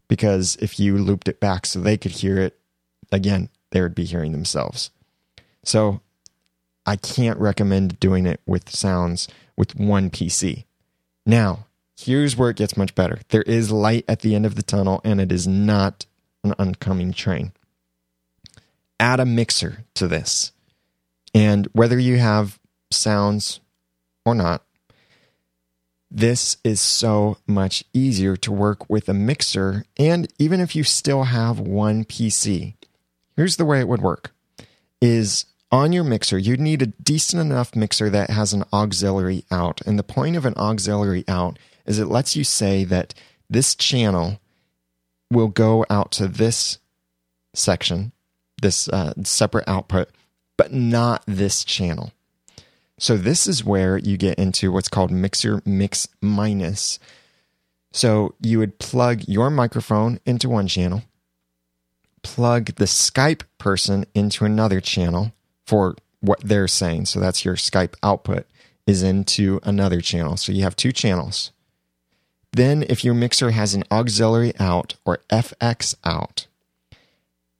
Because 0.06 0.56
if 0.60 0.78
you 0.78 0.96
looped 0.96 1.28
it 1.28 1.40
back 1.40 1.66
so 1.66 1.80
they 1.80 1.96
could 1.96 2.12
hear 2.12 2.38
it, 2.38 2.58
again, 3.10 3.48
they 3.70 3.80
would 3.80 3.94
be 3.94 4.04
hearing 4.04 4.32
themselves. 4.32 4.90
So 5.64 6.00
I 6.86 6.96
can't 6.96 7.38
recommend 7.38 8.00
doing 8.00 8.26
it 8.26 8.40
with 8.46 8.70
sounds 8.70 9.28
with 9.56 9.76
one 9.76 10.08
PC. 10.08 10.64
Now, 11.26 11.66
here's 11.98 12.36
where 12.36 12.50
it 12.50 12.56
gets 12.56 12.76
much 12.76 12.94
better. 12.94 13.20
There 13.28 13.42
is 13.42 13.72
light 13.72 14.04
at 14.08 14.20
the 14.20 14.34
end 14.34 14.46
of 14.46 14.54
the 14.54 14.62
tunnel, 14.62 15.00
and 15.04 15.20
it 15.20 15.32
is 15.32 15.46
not 15.46 16.06
an 16.44 16.54
oncoming 16.58 17.12
train. 17.12 17.52
Add 19.00 19.20
a 19.20 19.26
mixer 19.26 19.84
to 19.94 20.06
this. 20.06 20.52
And 21.34 21.68
whether 21.72 21.98
you 21.98 22.18
have 22.18 22.58
sounds 22.90 23.60
or 24.24 24.34
not, 24.34 24.62
this 26.10 26.56
is 26.64 26.80
so 26.80 27.36
much 27.46 27.84
easier 27.92 28.36
to 28.36 28.52
work 28.52 28.88
with 28.88 29.08
a 29.08 29.14
mixer. 29.14 29.84
And 29.98 30.32
even 30.38 30.60
if 30.60 30.74
you 30.74 30.84
still 30.84 31.24
have 31.24 31.60
one 31.60 32.04
PC, 32.04 32.74
here's 33.36 33.56
the 33.56 33.64
way 33.64 33.80
it 33.80 33.88
would 33.88 34.00
work 34.00 34.32
is 35.00 35.44
on 35.70 35.92
your 35.92 36.04
mixer, 36.04 36.38
you'd 36.38 36.60
need 36.60 36.80
a 36.80 36.86
decent 36.86 37.40
enough 37.40 37.76
mixer 37.76 38.08
that 38.08 38.30
has 38.30 38.52
an 38.52 38.64
auxiliary 38.72 39.44
out. 39.50 39.82
And 39.86 39.98
the 39.98 40.02
point 40.02 40.36
of 40.36 40.46
an 40.46 40.54
auxiliary 40.56 41.24
out 41.28 41.58
is 41.88 41.98
it 41.98 42.06
lets 42.06 42.36
you 42.36 42.44
say 42.44 42.84
that 42.84 43.14
this 43.50 43.74
channel 43.74 44.38
will 45.32 45.48
go 45.48 45.84
out 45.90 46.12
to 46.12 46.28
this 46.28 46.78
section, 47.54 48.12
this 48.60 48.88
uh, 48.90 49.14
separate 49.24 49.66
output, 49.66 50.10
but 50.56 50.72
not 50.72 51.24
this 51.26 51.64
channel. 51.64 52.12
So 52.98 53.16
this 53.16 53.46
is 53.46 53.64
where 53.64 53.96
you 53.96 54.16
get 54.16 54.38
into 54.38 54.70
what's 54.70 54.88
called 54.88 55.10
mixer 55.10 55.62
mix 55.64 56.08
minus. 56.20 56.98
So 57.92 58.34
you 58.40 58.58
would 58.58 58.78
plug 58.78 59.22
your 59.26 59.50
microphone 59.50 60.20
into 60.26 60.48
one 60.48 60.68
channel, 60.68 61.04
plug 62.22 62.74
the 62.74 62.84
Skype 62.84 63.42
person 63.56 64.04
into 64.14 64.44
another 64.44 64.80
channel 64.80 65.32
for 65.66 65.96
what 66.20 66.40
they're 66.40 66.68
saying. 66.68 67.06
So 67.06 67.18
that's 67.18 67.44
your 67.44 67.54
Skype 67.54 67.94
output 68.02 68.46
is 68.86 69.02
into 69.02 69.60
another 69.62 70.00
channel. 70.00 70.36
So 70.36 70.52
you 70.52 70.64
have 70.64 70.76
two 70.76 70.92
channels. 70.92 71.52
Then, 72.52 72.84
if 72.88 73.04
your 73.04 73.14
mixer 73.14 73.50
has 73.50 73.74
an 73.74 73.84
auxiliary 73.90 74.52
out 74.58 74.94
or 75.04 75.18
FX 75.30 75.94
out, 76.04 76.46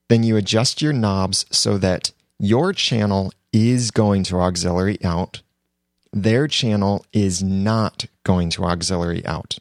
then 0.08 0.22
you 0.22 0.36
adjust 0.36 0.80
your 0.80 0.92
knobs 0.92 1.44
so 1.50 1.78
that 1.78 2.12
your 2.38 2.72
channel 2.72 3.32
is 3.52 3.90
going 3.90 4.22
to 4.24 4.40
auxiliary 4.40 4.98
out. 5.04 5.42
Their 6.12 6.48
channel 6.48 7.04
is 7.12 7.42
not 7.42 8.06
going 8.24 8.50
to 8.50 8.64
auxiliary 8.64 9.24
out. 9.26 9.58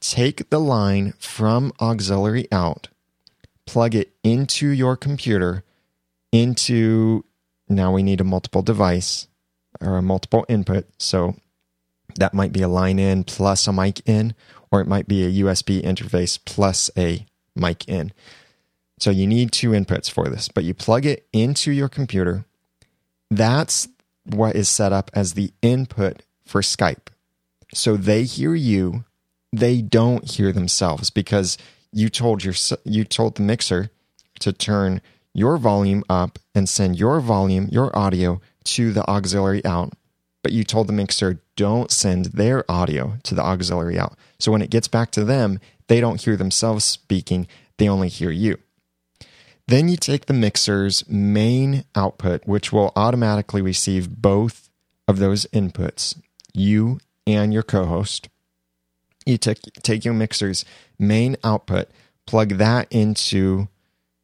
Take 0.00 0.50
the 0.50 0.60
line 0.60 1.14
from 1.18 1.72
auxiliary 1.80 2.46
out, 2.52 2.88
plug 3.64 3.94
it 3.94 4.12
into 4.22 4.68
your 4.68 4.96
computer, 4.96 5.62
into 6.32 7.24
now 7.68 7.92
we 7.92 8.02
need 8.02 8.20
a 8.20 8.24
multiple 8.24 8.60
device 8.60 9.28
or 9.80 9.96
a 9.96 10.02
multiple 10.02 10.44
input. 10.48 10.86
So 10.98 11.36
that 12.16 12.34
might 12.34 12.52
be 12.52 12.62
a 12.62 12.68
line 12.68 12.98
in 12.98 13.24
plus 13.24 13.66
a 13.66 13.72
mic 13.72 14.00
in, 14.08 14.34
or 14.70 14.80
it 14.80 14.86
might 14.86 15.08
be 15.08 15.24
a 15.24 15.44
USB 15.44 15.82
interface 15.82 16.38
plus 16.44 16.90
a 16.96 17.26
mic 17.54 17.88
in. 17.88 18.12
So 18.98 19.10
you 19.10 19.26
need 19.26 19.52
two 19.52 19.70
inputs 19.70 20.10
for 20.10 20.28
this, 20.28 20.48
but 20.48 20.64
you 20.64 20.74
plug 20.74 21.04
it 21.04 21.26
into 21.32 21.72
your 21.72 21.88
computer. 21.88 22.44
That's 23.30 23.88
what 24.24 24.56
is 24.56 24.68
set 24.68 24.92
up 24.92 25.10
as 25.14 25.34
the 25.34 25.52
input 25.62 26.22
for 26.44 26.60
Skype. 26.60 27.08
So 27.72 27.96
they 27.96 28.24
hear 28.24 28.54
you, 28.54 29.04
they 29.52 29.82
don't 29.82 30.30
hear 30.30 30.52
themselves 30.52 31.10
because 31.10 31.58
you 31.92 32.08
told 32.08 32.44
your 32.44 32.54
you 32.84 33.04
told 33.04 33.36
the 33.36 33.42
mixer 33.42 33.90
to 34.40 34.52
turn 34.52 35.00
your 35.32 35.56
volume 35.58 36.04
up 36.08 36.38
and 36.54 36.68
send 36.68 36.98
your 36.98 37.20
volume, 37.20 37.68
your 37.70 37.96
audio 37.96 38.40
to 38.64 38.92
the 38.92 39.08
auxiliary 39.08 39.64
out, 39.64 39.92
but 40.44 40.52
you 40.52 40.62
told 40.62 40.86
the 40.86 40.92
mixer 40.92 41.40
don't 41.56 41.90
send 41.90 42.26
their 42.26 42.70
audio 42.70 43.16
to 43.22 43.34
the 43.34 43.42
auxiliary 43.42 43.98
out. 43.98 44.14
So 44.38 44.52
when 44.52 44.60
it 44.60 44.70
gets 44.70 44.86
back 44.86 45.10
to 45.12 45.24
them, 45.24 45.58
they 45.88 46.00
don't 46.00 46.20
hear 46.20 46.36
themselves 46.36 46.84
speaking, 46.84 47.48
they 47.78 47.88
only 47.88 48.08
hear 48.08 48.30
you. 48.30 48.58
Then 49.66 49.88
you 49.88 49.96
take 49.96 50.26
the 50.26 50.34
mixer's 50.34 51.08
main 51.08 51.84
output, 51.94 52.46
which 52.46 52.72
will 52.72 52.92
automatically 52.94 53.62
receive 53.62 54.20
both 54.20 54.68
of 55.08 55.18
those 55.18 55.46
inputs, 55.46 56.20
you 56.52 57.00
and 57.26 57.54
your 57.54 57.62
co 57.62 57.86
host. 57.86 58.28
You 59.24 59.38
take, 59.38 59.62
take 59.82 60.04
your 60.04 60.12
mixer's 60.12 60.66
main 60.98 61.36
output, 61.42 61.88
plug 62.26 62.50
that 62.58 62.86
into 62.90 63.68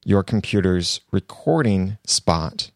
your 0.05 0.23
computer's 0.23 1.01
recording 1.11 1.97
spot. 2.07 2.71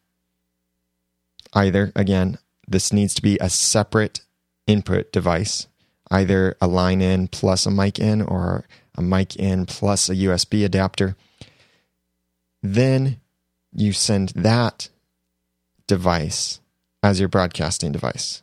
Either, 1.53 1.93
again, 1.95 2.39
this 2.67 2.93
needs 2.93 3.15
to 3.15 3.23
be 3.23 3.39
a 3.41 3.51
separate 3.51 4.21
input 4.67 5.13
device, 5.13 5.67
either 6.11 6.57
a 6.61 6.67
line 6.67 7.01
in 7.01 7.29
plus 7.29 7.67
a 7.67 7.71
mic 7.71 7.99
in 7.99 8.23
or 8.23 8.65
a 8.97 9.03
mic 9.03 9.37
in 9.37 9.67
plus 9.67 10.09
a 10.09 10.15
USB 10.15 10.65
adapter. 10.65 11.17
Then 12.63 13.21
you 13.73 13.93
send 13.93 14.31
that 14.31 14.89
device 15.87 16.61
as 17.03 17.21
your 17.21 17.29
broadcasting 17.29 17.93
device. 17.93 18.43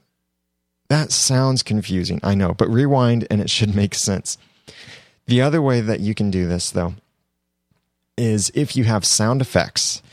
That 0.90 1.12
sounds 1.12 1.64
confusing, 1.64 2.20
I 2.22 2.36
know, 2.36 2.54
but 2.54 2.70
rewind 2.70 3.26
and 3.32 3.40
it 3.40 3.50
should 3.50 3.74
make 3.74 3.96
sense. 3.96 4.38
The 5.26 5.42
other 5.42 5.62
way 5.62 5.82
that 5.82 6.02
you 6.02 6.14
can 6.14 6.30
do 6.30 6.48
this, 6.48 6.70
though, 6.70 6.96
is 8.18 8.52
if 8.54 8.76
you 8.76 8.84
have 8.84 9.06
sound 9.06 9.42
effects. 9.42 10.04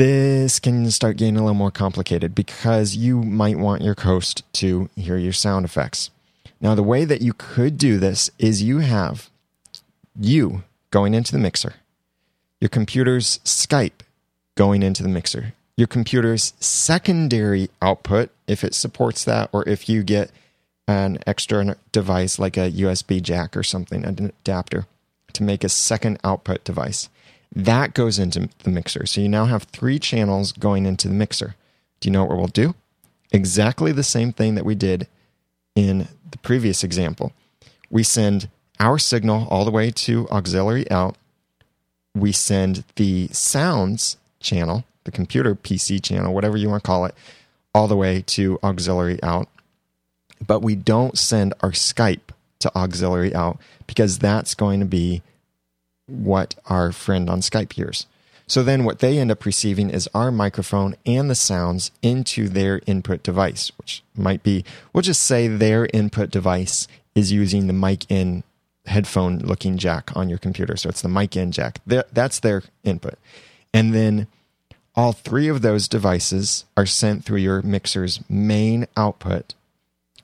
This 0.00 0.58
can 0.60 0.90
start 0.90 1.18
getting 1.18 1.36
a 1.36 1.40
little 1.40 1.52
more 1.52 1.70
complicated 1.70 2.34
because 2.34 2.96
you 2.96 3.22
might 3.22 3.58
want 3.58 3.82
your 3.82 3.94
host 3.98 4.50
to 4.54 4.88
hear 4.96 5.18
your 5.18 5.34
sound 5.34 5.66
effects. 5.66 6.08
Now, 6.58 6.74
the 6.74 6.82
way 6.82 7.04
that 7.04 7.20
you 7.20 7.34
could 7.34 7.76
do 7.76 7.98
this 7.98 8.30
is 8.38 8.62
you 8.62 8.78
have 8.78 9.28
you 10.18 10.64
going 10.90 11.12
into 11.12 11.32
the 11.32 11.38
mixer 11.38 11.74
your 12.62 12.70
computer's 12.70 13.40
Skype 13.44 14.00
going 14.54 14.82
into 14.82 15.02
the 15.02 15.08
mixer, 15.10 15.52
your 15.76 15.86
computer's 15.86 16.54
secondary 16.60 17.68
output, 17.82 18.30
if 18.46 18.64
it 18.64 18.74
supports 18.74 19.22
that, 19.26 19.50
or 19.52 19.68
if 19.68 19.86
you 19.86 20.02
get 20.02 20.30
an 20.88 21.18
extra 21.26 21.76
device 21.92 22.38
like 22.38 22.56
a 22.56 22.70
USB 22.70 23.20
jack 23.20 23.54
or 23.54 23.62
something, 23.62 24.06
an 24.06 24.32
adapter 24.40 24.86
to 25.34 25.42
make 25.42 25.62
a 25.62 25.68
second 25.68 26.18
output 26.24 26.64
device. 26.64 27.10
That 27.54 27.94
goes 27.94 28.18
into 28.18 28.48
the 28.62 28.70
mixer. 28.70 29.06
So 29.06 29.20
you 29.20 29.28
now 29.28 29.46
have 29.46 29.64
three 29.64 29.98
channels 29.98 30.52
going 30.52 30.86
into 30.86 31.08
the 31.08 31.14
mixer. 31.14 31.56
Do 32.00 32.08
you 32.08 32.12
know 32.12 32.24
what 32.24 32.36
we'll 32.36 32.46
do? 32.46 32.74
Exactly 33.32 33.92
the 33.92 34.02
same 34.02 34.32
thing 34.32 34.54
that 34.54 34.64
we 34.64 34.74
did 34.74 35.08
in 35.74 36.08
the 36.30 36.38
previous 36.38 36.84
example. 36.84 37.32
We 37.90 38.02
send 38.02 38.48
our 38.78 38.98
signal 38.98 39.46
all 39.50 39.64
the 39.64 39.70
way 39.70 39.90
to 39.90 40.28
auxiliary 40.30 40.90
out 40.90 41.16
we 42.14 42.32
send 42.32 42.84
the 42.96 43.28
sounds 43.28 44.16
channel, 44.40 44.84
the 45.04 45.10
computer 45.10 45.54
PC 45.54 46.02
channel, 46.02 46.34
whatever 46.34 46.56
you 46.56 46.68
want 46.68 46.82
to 46.82 46.86
call 46.86 47.04
it, 47.04 47.14
all 47.74 47.88
the 47.88 47.96
way 47.96 48.22
to 48.22 48.58
auxiliary 48.62 49.22
out. 49.22 49.48
But 50.44 50.60
we 50.60 50.74
don't 50.74 51.18
send 51.18 51.54
our 51.60 51.70
Skype 51.70 52.32
to 52.60 52.76
auxiliary 52.76 53.34
out 53.34 53.58
because 53.86 54.18
that's 54.18 54.54
going 54.54 54.80
to 54.80 54.86
be 54.86 55.22
what 56.10 56.54
our 56.66 56.92
friend 56.92 57.30
on 57.30 57.40
Skype 57.40 57.72
hears. 57.72 58.06
So 58.46 58.62
then 58.64 58.84
what 58.84 58.98
they 58.98 59.18
end 59.18 59.30
up 59.30 59.44
receiving 59.44 59.90
is 59.90 60.08
our 60.12 60.32
microphone 60.32 60.96
and 61.06 61.30
the 61.30 61.36
sounds 61.36 61.92
into 62.02 62.48
their 62.48 62.80
input 62.84 63.22
device, 63.22 63.70
which 63.78 64.02
might 64.16 64.42
be, 64.42 64.64
we'll 64.92 65.02
just 65.02 65.22
say 65.22 65.46
their 65.46 65.88
input 65.94 66.30
device 66.30 66.88
is 67.14 67.30
using 67.30 67.68
the 67.68 67.72
mic 67.72 68.10
in 68.10 68.42
headphone 68.86 69.38
looking 69.38 69.78
jack 69.78 70.10
on 70.16 70.28
your 70.28 70.38
computer. 70.38 70.76
So 70.76 70.88
it's 70.88 71.02
the 71.02 71.08
mic 71.08 71.36
in 71.36 71.52
jack. 71.52 71.78
That's 71.86 72.40
their 72.40 72.64
input. 72.82 73.18
And 73.72 73.94
then 73.94 74.26
all 74.96 75.12
three 75.12 75.46
of 75.46 75.62
those 75.62 75.86
devices 75.86 76.64
are 76.76 76.86
sent 76.86 77.24
through 77.24 77.38
your 77.38 77.62
mixer's 77.62 78.20
main 78.28 78.88
output, 78.96 79.54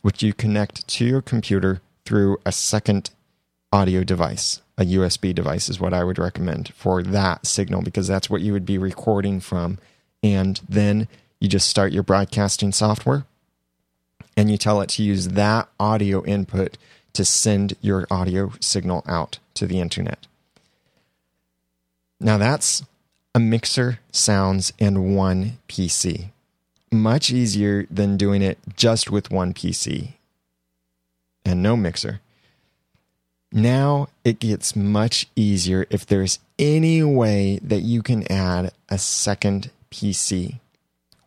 which 0.02 0.24
you 0.24 0.34
connect 0.34 0.88
to 0.88 1.04
your 1.04 1.22
computer 1.22 1.80
through 2.04 2.38
a 2.44 2.50
second 2.50 3.10
audio 3.72 4.02
device. 4.02 4.62
A 4.78 4.84
USB 4.84 5.34
device 5.34 5.68
is 5.68 5.80
what 5.80 5.94
I 5.94 6.04
would 6.04 6.18
recommend 6.18 6.72
for 6.74 7.02
that 7.02 7.46
signal 7.46 7.82
because 7.82 8.06
that's 8.06 8.28
what 8.28 8.42
you 8.42 8.52
would 8.52 8.66
be 8.66 8.78
recording 8.78 9.40
from. 9.40 9.78
And 10.22 10.60
then 10.68 11.08
you 11.40 11.48
just 11.48 11.68
start 11.68 11.92
your 11.92 12.02
broadcasting 12.02 12.72
software 12.72 13.24
and 14.36 14.50
you 14.50 14.58
tell 14.58 14.80
it 14.80 14.90
to 14.90 15.02
use 15.02 15.28
that 15.28 15.68
audio 15.80 16.24
input 16.24 16.76
to 17.14 17.24
send 17.24 17.74
your 17.80 18.06
audio 18.10 18.52
signal 18.60 19.02
out 19.06 19.38
to 19.54 19.66
the 19.66 19.80
internet. 19.80 20.26
Now 22.20 22.36
that's 22.36 22.84
a 23.34 23.40
mixer, 23.40 24.00
sounds, 24.12 24.72
and 24.78 25.16
one 25.16 25.58
PC. 25.68 26.30
Much 26.92 27.30
easier 27.30 27.86
than 27.90 28.16
doing 28.16 28.42
it 28.42 28.58
just 28.76 29.10
with 29.10 29.30
one 29.30 29.52
PC 29.54 30.12
and 31.44 31.62
no 31.62 31.76
mixer. 31.76 32.20
Now 33.56 34.08
it 34.22 34.38
gets 34.38 34.76
much 34.76 35.28
easier 35.34 35.86
if 35.88 36.04
there's 36.04 36.40
any 36.58 37.02
way 37.02 37.58
that 37.62 37.80
you 37.80 38.02
can 38.02 38.30
add 38.30 38.70
a 38.90 38.98
second 38.98 39.70
PC 39.90 40.60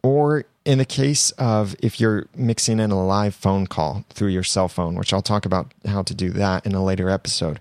or 0.03 0.45
in 0.63 0.77
the 0.77 0.85
case 0.85 1.31
of 1.31 1.75
if 1.79 1.99
you're 1.99 2.27
mixing 2.35 2.79
in 2.79 2.91
a 2.91 3.03
live 3.03 3.33
phone 3.33 3.65
call 3.65 4.05
through 4.11 4.27
your 4.27 4.43
cell 4.43 4.67
phone, 4.67 4.93
which 4.93 5.11
I'll 5.11 5.23
talk 5.23 5.47
about 5.47 5.73
how 5.85 6.03
to 6.03 6.13
do 6.13 6.29
that 6.29 6.67
in 6.67 6.75
a 6.75 6.83
later 6.83 7.09
episode, 7.09 7.59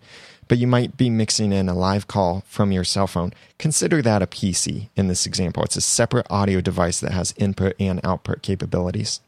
but 0.48 0.58
you 0.58 0.66
might 0.66 0.98
be 0.98 1.08
mixing 1.08 1.50
in 1.50 1.70
a 1.70 1.74
live 1.74 2.06
call 2.06 2.44
from 2.46 2.70
your 2.70 2.84
cell 2.84 3.06
phone. 3.06 3.32
Consider 3.56 4.02
that 4.02 4.20
a 4.20 4.26
PC 4.26 4.90
in 4.96 5.08
this 5.08 5.24
example. 5.24 5.62
It's 5.62 5.76
a 5.76 5.80
separate 5.80 6.26
audio 6.28 6.60
device 6.60 7.00
that 7.00 7.12
has 7.12 7.32
input 7.38 7.74
and 7.80 8.02
output 8.04 8.42
capabilities. 8.42 9.20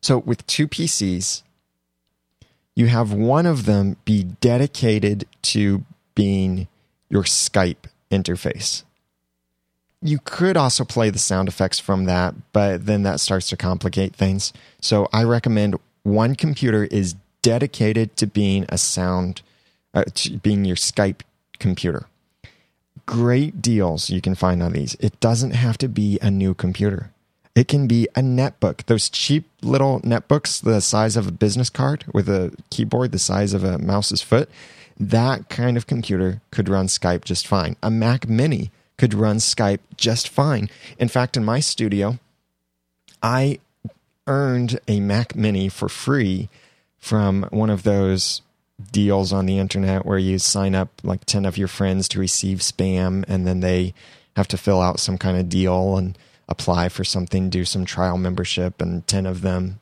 So, 0.00 0.18
with 0.18 0.44
two 0.48 0.66
PCs, 0.66 1.42
you 2.78 2.86
have 2.86 3.12
one 3.12 3.44
of 3.44 3.66
them 3.66 3.96
be 4.04 4.22
dedicated 4.22 5.26
to 5.42 5.84
being 6.14 6.68
your 7.08 7.24
Skype 7.24 7.86
interface. 8.08 8.84
You 10.00 10.20
could 10.22 10.56
also 10.56 10.84
play 10.84 11.10
the 11.10 11.18
sound 11.18 11.48
effects 11.48 11.80
from 11.80 12.04
that, 12.04 12.36
but 12.52 12.86
then 12.86 13.02
that 13.02 13.18
starts 13.18 13.48
to 13.48 13.56
complicate 13.56 14.14
things. 14.14 14.52
So 14.80 15.08
I 15.12 15.24
recommend 15.24 15.74
one 16.04 16.36
computer 16.36 16.84
is 16.84 17.16
dedicated 17.42 18.16
to 18.18 18.28
being 18.28 18.64
a 18.68 18.78
sound, 18.78 19.42
uh, 19.92 20.04
to 20.14 20.38
being 20.38 20.64
your 20.64 20.76
Skype 20.76 21.22
computer. 21.58 22.06
Great 23.06 23.60
deals 23.60 24.08
you 24.08 24.20
can 24.20 24.36
find 24.36 24.62
on 24.62 24.72
these. 24.72 24.96
It 25.00 25.18
doesn't 25.18 25.50
have 25.50 25.78
to 25.78 25.88
be 25.88 26.20
a 26.22 26.30
new 26.30 26.54
computer. 26.54 27.10
It 27.58 27.66
can 27.66 27.88
be 27.88 28.06
a 28.14 28.20
netbook. 28.20 28.86
Those 28.86 29.10
cheap 29.10 29.48
little 29.62 29.98
netbooks, 30.02 30.62
the 30.62 30.80
size 30.80 31.16
of 31.16 31.26
a 31.26 31.32
business 31.32 31.70
card 31.70 32.04
with 32.14 32.28
a 32.28 32.56
keyboard 32.70 33.10
the 33.10 33.18
size 33.18 33.52
of 33.52 33.64
a 33.64 33.78
mouse's 33.78 34.22
foot, 34.22 34.48
that 34.96 35.48
kind 35.48 35.76
of 35.76 35.88
computer 35.88 36.40
could 36.52 36.68
run 36.68 36.86
Skype 36.86 37.24
just 37.24 37.48
fine. 37.48 37.74
A 37.82 37.90
Mac 37.90 38.28
Mini 38.28 38.70
could 38.96 39.12
run 39.12 39.38
Skype 39.38 39.80
just 39.96 40.28
fine. 40.28 40.70
In 41.00 41.08
fact, 41.08 41.36
in 41.36 41.44
my 41.44 41.58
studio, 41.58 42.20
I 43.24 43.58
earned 44.28 44.78
a 44.86 45.00
Mac 45.00 45.34
Mini 45.34 45.68
for 45.68 45.88
free 45.88 46.48
from 47.00 47.48
one 47.50 47.70
of 47.70 47.82
those 47.82 48.40
deals 48.92 49.32
on 49.32 49.46
the 49.46 49.58
internet 49.58 50.06
where 50.06 50.16
you 50.16 50.38
sign 50.38 50.76
up 50.76 50.90
like 51.02 51.24
10 51.24 51.44
of 51.44 51.58
your 51.58 51.66
friends 51.66 52.06
to 52.10 52.20
receive 52.20 52.58
spam 52.58 53.24
and 53.26 53.48
then 53.48 53.58
they 53.58 53.94
have 54.36 54.46
to 54.46 54.56
fill 54.56 54.80
out 54.80 55.00
some 55.00 55.18
kind 55.18 55.36
of 55.36 55.48
deal 55.48 55.96
and 55.96 56.16
apply 56.48 56.88
for 56.88 57.04
something, 57.04 57.50
do 57.50 57.64
some 57.64 57.84
trial 57.84 58.18
membership, 58.18 58.80
and 58.80 59.06
10 59.06 59.26
of 59.26 59.42
them 59.42 59.80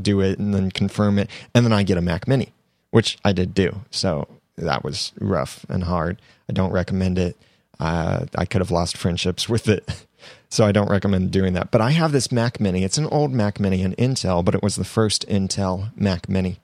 do 0.00 0.20
it 0.20 0.38
and 0.38 0.54
then 0.54 0.70
confirm 0.70 1.18
it. 1.18 1.28
And 1.54 1.64
then 1.64 1.72
I 1.72 1.82
get 1.82 1.98
a 1.98 2.02
Mac 2.02 2.28
Mini, 2.28 2.52
which 2.90 3.18
I 3.24 3.32
did 3.32 3.54
do. 3.54 3.80
So 3.90 4.28
that 4.56 4.84
was 4.84 5.12
rough 5.20 5.66
and 5.68 5.84
hard. 5.84 6.20
I 6.48 6.52
don't 6.52 6.72
recommend 6.72 7.18
it. 7.18 7.36
Uh, 7.80 8.26
I 8.36 8.44
could 8.44 8.60
have 8.60 8.70
lost 8.70 8.96
friendships 8.96 9.48
with 9.48 9.68
it. 9.68 10.06
So 10.48 10.64
I 10.64 10.72
don't 10.72 10.90
recommend 10.90 11.32
doing 11.32 11.54
that. 11.54 11.70
But 11.70 11.80
I 11.80 11.90
have 11.90 12.12
this 12.12 12.30
Mac 12.30 12.60
Mini. 12.60 12.84
It's 12.84 12.98
an 12.98 13.06
old 13.06 13.32
Mac 13.32 13.58
Mini, 13.58 13.82
an 13.82 13.94
Intel, 13.96 14.44
but 14.44 14.54
it 14.54 14.62
was 14.62 14.76
the 14.76 14.84
first 14.84 15.26
Intel 15.28 15.90
Mac 15.96 16.28
Mini. 16.28 16.60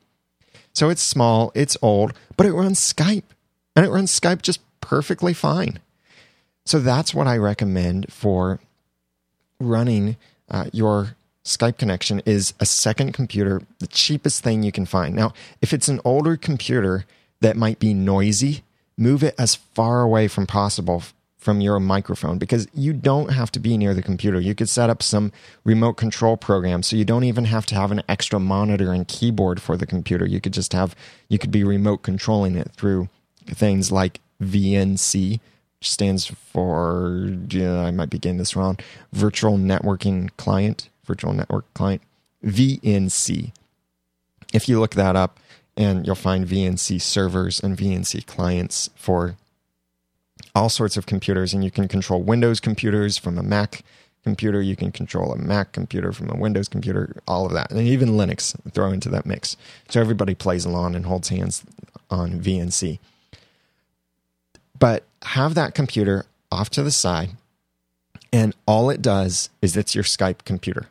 So 0.72 0.88
it's 0.88 1.02
small, 1.02 1.50
it's 1.54 1.76
old, 1.82 2.12
but 2.36 2.46
it 2.46 2.52
runs 2.52 2.78
Skype. 2.80 3.24
And 3.74 3.84
it 3.84 3.90
runs 3.90 4.18
Skype 4.18 4.42
just 4.42 4.60
perfectly 4.80 5.34
fine. 5.34 5.80
So 6.64 6.78
that's 6.78 7.12
what 7.12 7.26
I 7.26 7.36
recommend 7.36 8.12
for 8.12 8.60
running 9.60 10.16
uh, 10.50 10.66
your 10.72 11.16
Skype 11.44 11.78
connection 11.78 12.20
is 12.26 12.52
a 12.60 12.66
second 12.66 13.12
computer, 13.12 13.62
the 13.78 13.86
cheapest 13.86 14.42
thing 14.42 14.62
you 14.62 14.72
can 14.72 14.86
find. 14.86 15.14
Now, 15.14 15.32
if 15.62 15.72
it's 15.72 15.88
an 15.88 16.00
older 16.04 16.36
computer 16.36 17.06
that 17.40 17.56
might 17.56 17.78
be 17.78 17.94
noisy, 17.94 18.62
move 18.98 19.22
it 19.22 19.34
as 19.38 19.54
far 19.54 20.02
away 20.02 20.28
from 20.28 20.46
possible 20.46 21.02
from 21.38 21.62
your 21.62 21.80
microphone 21.80 22.36
because 22.36 22.68
you 22.74 22.92
don't 22.92 23.32
have 23.32 23.50
to 23.50 23.58
be 23.58 23.78
near 23.78 23.94
the 23.94 24.02
computer. 24.02 24.38
You 24.38 24.54
could 24.54 24.68
set 24.68 24.90
up 24.90 25.02
some 25.02 25.32
remote 25.64 25.94
control 25.94 26.36
program 26.36 26.82
so 26.82 26.96
you 26.96 27.06
don't 27.06 27.24
even 27.24 27.46
have 27.46 27.64
to 27.66 27.74
have 27.74 27.90
an 27.90 28.02
extra 28.08 28.38
monitor 28.38 28.92
and 28.92 29.08
keyboard 29.08 29.62
for 29.62 29.78
the 29.78 29.86
computer. 29.86 30.26
You 30.26 30.40
could 30.40 30.52
just 30.52 30.74
have 30.74 30.94
you 31.28 31.38
could 31.38 31.50
be 31.50 31.64
remote 31.64 32.02
controlling 32.02 32.56
it 32.56 32.72
through 32.72 33.08
things 33.46 33.90
like 33.90 34.20
VNC, 34.42 35.40
stands 35.80 36.26
for 36.26 37.32
yeah, 37.48 37.80
I 37.80 37.90
might 37.90 38.10
be 38.10 38.18
getting 38.18 38.38
this 38.38 38.56
wrong, 38.56 38.78
virtual 39.12 39.56
networking 39.56 40.30
client, 40.36 40.88
virtual 41.04 41.32
network 41.32 41.72
client, 41.74 42.02
VNC. 42.44 43.52
If 44.52 44.68
you 44.68 44.80
look 44.80 44.94
that 44.94 45.16
up 45.16 45.38
and 45.76 46.06
you'll 46.06 46.16
find 46.16 46.46
VNC 46.46 47.00
servers 47.00 47.60
and 47.60 47.76
VNC 47.76 48.26
clients 48.26 48.90
for 48.94 49.36
all 50.54 50.68
sorts 50.68 50.96
of 50.96 51.06
computers, 51.06 51.54
and 51.54 51.64
you 51.64 51.70
can 51.70 51.88
control 51.88 52.22
Windows 52.22 52.60
computers 52.60 53.16
from 53.16 53.38
a 53.38 53.42
Mac 53.42 53.82
computer. 54.22 54.60
You 54.60 54.76
can 54.76 54.92
control 54.92 55.32
a 55.32 55.38
Mac 55.38 55.72
computer 55.72 56.12
from 56.12 56.30
a 56.30 56.36
Windows 56.36 56.68
computer, 56.68 57.16
all 57.26 57.46
of 57.46 57.52
that. 57.52 57.70
And 57.70 57.80
even 57.80 58.10
Linux 58.10 58.54
throw 58.72 58.90
into 58.90 59.08
that 59.10 59.26
mix. 59.26 59.56
So 59.88 60.00
everybody 60.00 60.34
plays 60.34 60.64
along 60.64 60.94
and 60.94 61.06
holds 61.06 61.28
hands 61.28 61.64
on 62.10 62.40
VNC. 62.40 62.98
But 64.80 65.04
have 65.22 65.54
that 65.54 65.74
computer 65.74 66.26
off 66.50 66.70
to 66.70 66.82
the 66.82 66.90
side, 66.90 67.30
and 68.32 68.56
all 68.66 68.90
it 68.90 69.00
does 69.00 69.50
is 69.62 69.76
it's 69.76 69.94
your 69.94 70.02
Skype 70.02 70.44
computer. 70.44 70.88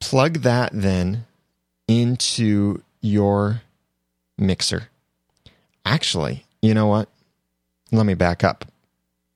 Plug 0.00 0.38
that 0.38 0.70
then 0.72 1.26
into 1.86 2.82
your 3.00 3.62
mixer. 4.36 4.88
Actually, 5.84 6.44
you 6.60 6.74
know 6.74 6.86
what? 6.86 7.08
Let 7.92 8.06
me 8.06 8.14
back 8.14 8.42
up. 8.42 8.64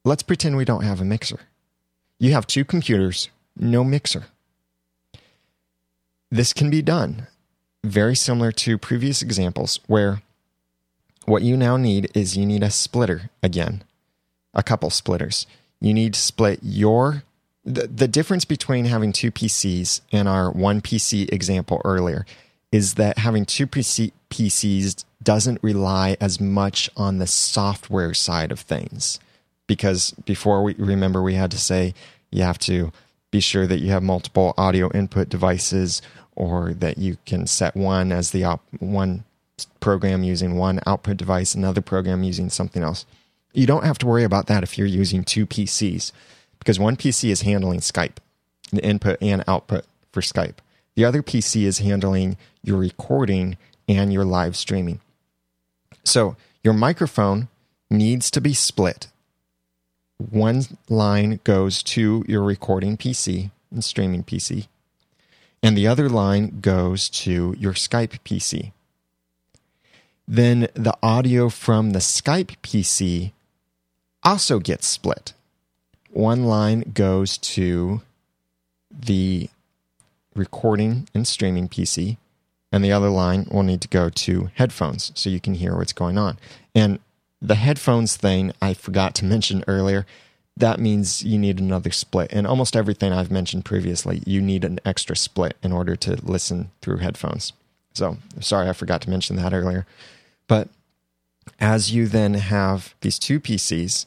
Let's 0.04 0.22
pretend 0.22 0.56
we 0.56 0.64
don't 0.64 0.84
have 0.84 1.00
a 1.00 1.04
mixer. 1.04 1.40
You 2.18 2.32
have 2.32 2.46
two 2.46 2.64
computers, 2.64 3.28
no 3.56 3.84
mixer. 3.84 4.24
This 6.30 6.52
can 6.52 6.70
be 6.70 6.82
done 6.82 7.26
very 7.84 8.16
similar 8.16 8.50
to 8.52 8.78
previous 8.78 9.22
examples 9.22 9.80
where 9.86 10.22
what 11.26 11.42
you 11.42 11.56
now 11.56 11.76
need 11.76 12.10
is 12.14 12.36
you 12.36 12.46
need 12.46 12.62
a 12.62 12.70
splitter 12.70 13.30
again, 13.42 13.84
a 14.54 14.62
couple 14.62 14.90
splitters. 14.90 15.46
You 15.80 15.92
need 15.92 16.14
to 16.14 16.20
split 16.20 16.60
your 16.62 17.24
the, 17.66 17.88
the 17.88 18.06
difference 18.06 18.44
between 18.44 18.84
having 18.84 19.12
two 19.12 19.32
PCs 19.32 20.00
and 20.12 20.28
our 20.28 20.50
one 20.52 20.80
PC 20.80 21.30
example 21.32 21.82
earlier 21.84 22.24
is 22.70 22.94
that 22.94 23.18
having 23.18 23.44
two 23.44 23.66
PC, 23.66 24.12
PCs 24.30 25.04
doesn't 25.22 25.58
rely 25.62 26.16
as 26.20 26.40
much 26.40 26.88
on 26.96 27.18
the 27.18 27.26
software 27.26 28.14
side 28.14 28.52
of 28.52 28.60
things. 28.60 29.18
Because 29.66 30.12
before 30.24 30.62
we 30.62 30.74
remember, 30.74 31.22
we 31.22 31.34
had 31.34 31.50
to 31.50 31.58
say 31.58 31.92
you 32.30 32.42
have 32.42 32.58
to 32.60 32.92
be 33.32 33.40
sure 33.40 33.66
that 33.66 33.80
you 33.80 33.90
have 33.90 34.02
multiple 34.02 34.54
audio 34.56 34.88
input 34.92 35.28
devices 35.28 36.00
or 36.36 36.72
that 36.74 36.98
you 36.98 37.16
can 37.26 37.48
set 37.48 37.74
one 37.74 38.12
as 38.12 38.30
the 38.30 38.44
op- 38.44 38.62
one 38.78 39.24
program 39.80 40.22
using 40.22 40.56
one 40.56 40.80
output 40.86 41.16
device, 41.16 41.54
another 41.54 41.80
program 41.80 42.22
using 42.22 42.50
something 42.50 42.82
else. 42.82 43.06
You 43.52 43.66
don't 43.66 43.84
have 43.84 43.98
to 43.98 44.06
worry 44.06 44.24
about 44.24 44.46
that 44.48 44.62
if 44.62 44.76
you're 44.76 44.86
using 44.86 45.24
two 45.24 45.46
PCs 45.46 46.12
because 46.58 46.78
one 46.78 46.96
PC 46.96 47.30
is 47.30 47.42
handling 47.42 47.80
Skype, 47.80 48.16
the 48.72 48.84
input 48.84 49.16
and 49.22 49.44
output 49.46 49.84
for 50.12 50.20
Skype. 50.20 50.56
The 50.94 51.04
other 51.04 51.22
PC 51.22 51.62
is 51.62 51.78
handling 51.78 52.36
your 52.62 52.78
recording 52.78 53.56
and 53.88 54.12
your 54.12 54.24
live 54.24 54.56
streaming. 54.56 55.00
So 56.04 56.36
your 56.62 56.74
microphone 56.74 57.48
needs 57.90 58.30
to 58.32 58.40
be 58.40 58.54
split. 58.54 59.08
One 60.18 60.64
line 60.88 61.40
goes 61.44 61.82
to 61.84 62.24
your 62.26 62.42
recording 62.42 62.96
PC 62.96 63.50
and 63.70 63.84
streaming 63.84 64.24
PC, 64.24 64.66
and 65.62 65.76
the 65.76 65.86
other 65.86 66.08
line 66.08 66.60
goes 66.60 67.08
to 67.10 67.54
your 67.58 67.74
Skype 67.74 68.18
PC. 68.24 68.72
Then 70.28 70.68
the 70.74 70.96
audio 71.02 71.48
from 71.48 71.90
the 71.90 72.00
Skype 72.00 72.56
PC 72.62 73.32
also 74.22 74.58
gets 74.58 74.86
split. 74.86 75.32
One 76.10 76.44
line 76.44 76.92
goes 76.94 77.38
to 77.38 78.02
the 78.90 79.48
recording 80.34 81.08
and 81.14 81.26
streaming 81.26 81.68
PC, 81.68 82.16
and 82.72 82.84
the 82.84 82.92
other 82.92 83.08
line 83.08 83.46
will 83.50 83.62
need 83.62 83.80
to 83.82 83.88
go 83.88 84.08
to 84.10 84.50
headphones 84.54 85.12
so 85.14 85.30
you 85.30 85.40
can 85.40 85.54
hear 85.54 85.76
what's 85.76 85.92
going 85.92 86.18
on. 86.18 86.38
And 86.74 86.98
the 87.40 87.54
headphones 87.54 88.16
thing 88.16 88.52
I 88.60 88.74
forgot 88.74 89.14
to 89.16 89.24
mention 89.24 89.62
earlier, 89.68 90.06
that 90.56 90.80
means 90.80 91.22
you 91.22 91.38
need 91.38 91.60
another 91.60 91.90
split. 91.90 92.32
And 92.32 92.46
almost 92.46 92.74
everything 92.74 93.12
I've 93.12 93.30
mentioned 93.30 93.64
previously, 93.64 94.22
you 94.26 94.40
need 94.40 94.64
an 94.64 94.80
extra 94.84 95.14
split 95.14 95.56
in 95.62 95.70
order 95.70 95.94
to 95.96 96.16
listen 96.22 96.70
through 96.80 96.98
headphones. 96.98 97.52
So 97.92 98.16
sorry, 98.40 98.68
I 98.68 98.72
forgot 98.72 99.02
to 99.02 99.10
mention 99.10 99.36
that 99.36 99.52
earlier. 99.52 99.86
But 100.48 100.68
as 101.58 101.92
you 101.92 102.06
then 102.06 102.34
have 102.34 102.94
these 103.00 103.18
two 103.18 103.40
PCs, 103.40 104.06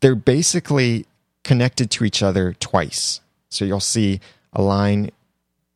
they're 0.00 0.14
basically 0.14 1.06
connected 1.44 1.90
to 1.92 2.04
each 2.04 2.22
other 2.22 2.54
twice. 2.54 3.20
So 3.48 3.64
you'll 3.64 3.80
see 3.80 4.20
a 4.52 4.62
line 4.62 5.10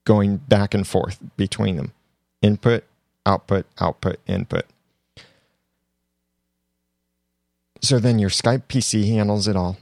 going 0.04 0.38
back 0.38 0.74
and 0.74 0.86
forth 0.86 1.18
between 1.36 1.76
them 1.76 1.92
input, 2.40 2.84
output, 3.24 3.66
output, 3.80 4.18
input. 4.26 4.66
So 7.80 7.98
then 7.98 8.18
your 8.18 8.30
Skype 8.30 8.64
PC 8.68 9.08
handles 9.08 9.48
it 9.48 9.56
all. 9.56 9.76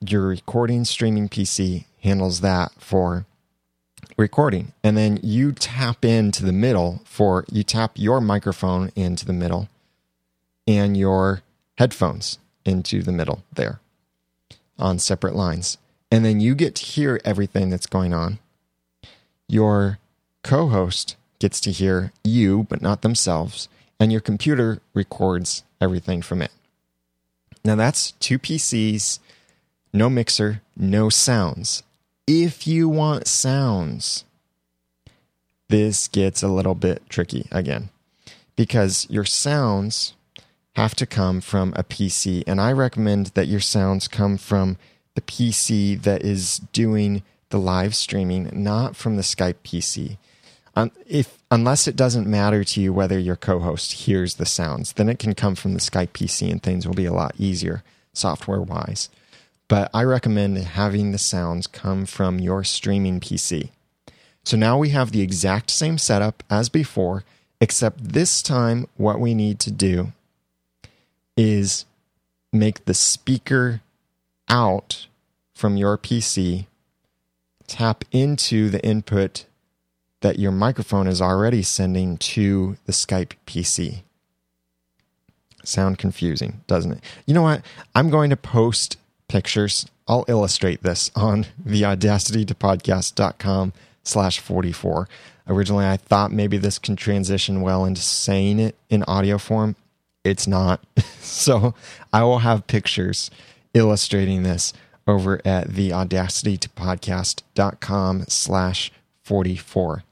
Your 0.00 0.26
recording 0.26 0.84
streaming 0.84 1.28
PC 1.28 1.84
handles 2.02 2.40
that 2.40 2.72
for 2.78 3.26
recording. 4.16 4.72
And 4.82 4.96
then 4.96 5.18
you 5.22 5.52
tap 5.52 6.04
into 6.04 6.44
the 6.44 6.52
middle 6.52 7.02
for 7.04 7.44
you 7.50 7.62
tap 7.62 7.92
your 7.96 8.20
microphone 8.20 8.90
into 8.96 9.26
the 9.26 9.32
middle 9.32 9.68
and 10.66 10.96
your 10.96 11.42
headphones 11.78 12.38
into 12.64 13.02
the 13.02 13.12
middle 13.12 13.42
there 13.52 13.80
on 14.78 14.98
separate 14.98 15.34
lines. 15.34 15.78
And 16.10 16.24
then 16.24 16.40
you 16.40 16.54
get 16.54 16.74
to 16.76 16.84
hear 16.84 17.20
everything 17.24 17.70
that's 17.70 17.86
going 17.86 18.14
on. 18.14 18.38
Your 19.48 19.98
co 20.42 20.68
host 20.68 21.16
gets 21.38 21.60
to 21.60 21.70
hear 21.70 22.12
you, 22.24 22.66
but 22.68 22.82
not 22.82 23.02
themselves. 23.02 23.68
And 23.98 24.12
your 24.12 24.20
computer 24.20 24.80
records 24.94 25.62
everything 25.80 26.22
from 26.22 26.42
it. 26.42 26.52
Now 27.64 27.74
that's 27.74 28.12
two 28.12 28.38
PCs, 28.38 29.18
no 29.92 30.08
mixer, 30.08 30.62
no 30.76 31.08
sounds 31.08 31.82
if 32.26 32.66
you 32.66 32.88
want 32.88 33.26
sounds, 33.26 34.24
this 35.68 36.08
gets 36.08 36.42
a 36.42 36.48
little 36.48 36.74
bit 36.74 37.02
tricky 37.08 37.46
again 37.50 37.90
because 38.56 39.06
your 39.10 39.24
sounds 39.24 40.14
have 40.74 40.94
to 40.96 41.06
come 41.06 41.40
from 41.40 41.72
a 41.76 41.84
PC. 41.84 42.42
And 42.46 42.60
I 42.60 42.72
recommend 42.72 43.26
that 43.28 43.48
your 43.48 43.60
sounds 43.60 44.08
come 44.08 44.36
from 44.36 44.76
the 45.14 45.20
PC 45.20 46.00
that 46.02 46.22
is 46.22 46.58
doing 46.72 47.22
the 47.50 47.58
live 47.58 47.94
streaming, 47.94 48.50
not 48.52 48.96
from 48.96 49.16
the 49.16 49.22
Skype 49.22 49.56
PC. 49.64 50.18
Um, 50.74 50.92
if 51.06 51.38
unless 51.50 51.88
it 51.88 51.96
doesn't 51.96 52.26
matter 52.26 52.62
to 52.62 52.80
you 52.80 52.92
whether 52.92 53.18
your 53.18 53.36
co-host 53.36 53.92
hears 53.92 54.34
the 54.34 54.44
sounds, 54.44 54.92
then 54.94 55.08
it 55.08 55.18
can 55.18 55.34
come 55.34 55.54
from 55.54 55.72
the 55.72 55.80
Skype 55.80 56.08
PC 56.08 56.50
and 56.50 56.62
things 56.62 56.86
will 56.86 56.94
be 56.94 57.06
a 57.06 57.14
lot 57.14 57.34
easier 57.38 57.82
software 58.12 58.60
wise 58.60 59.08
but 59.68 59.90
I 59.92 60.04
recommend 60.04 60.58
having 60.58 61.12
the 61.12 61.18
sounds 61.18 61.66
come 61.66 62.06
from 62.06 62.38
your 62.38 62.64
streaming 62.64 63.20
PC. 63.20 63.70
So 64.44 64.56
now 64.56 64.78
we 64.78 64.90
have 64.90 65.10
the 65.10 65.22
exact 65.22 65.70
same 65.70 65.98
setup 65.98 66.42
as 66.48 66.68
before, 66.68 67.24
except 67.60 68.12
this 68.12 68.42
time 68.42 68.86
what 68.96 69.18
we 69.18 69.34
need 69.34 69.58
to 69.60 69.70
do 69.70 70.12
is 71.36 71.84
make 72.52 72.84
the 72.84 72.94
speaker 72.94 73.80
out 74.48 75.06
from 75.54 75.76
your 75.76 75.98
PC, 75.98 76.66
tap 77.66 78.04
into 78.12 78.70
the 78.70 78.84
input 78.84 79.46
that 80.20 80.38
your 80.38 80.52
microphone 80.52 81.06
is 81.06 81.20
already 81.20 81.62
sending 81.62 82.16
to 82.16 82.76
the 82.86 82.92
Skype 82.92 83.32
PC. 83.46 84.02
Sound 85.64 85.98
confusing, 85.98 86.62
doesn't 86.66 86.92
it? 86.92 87.00
You 87.26 87.34
know 87.34 87.42
what? 87.42 87.62
I'm 87.94 88.10
going 88.10 88.30
to 88.30 88.36
post 88.36 88.96
pictures. 89.28 89.86
I'll 90.08 90.24
illustrate 90.28 90.82
this 90.82 91.10
on 91.16 91.46
the 91.64 91.82
audacitytopodcast.com 91.82 93.72
slash 94.02 94.40
44. 94.40 95.08
Originally, 95.48 95.86
I 95.86 95.96
thought 95.96 96.32
maybe 96.32 96.58
this 96.58 96.78
can 96.78 96.96
transition 96.96 97.60
well 97.60 97.84
into 97.84 98.00
saying 98.00 98.58
it 98.58 98.74
in 98.88 99.04
audio 99.04 99.38
form. 99.38 99.76
It's 100.24 100.46
not. 100.46 100.80
so 101.20 101.74
I 102.12 102.24
will 102.24 102.40
have 102.40 102.66
pictures 102.66 103.30
illustrating 103.74 104.42
this 104.42 104.72
over 105.06 105.40
at 105.44 105.68
the 105.68 105.90
audacitytopodcast.com 105.90 108.24
slash 108.28 108.90
44. 109.22 110.02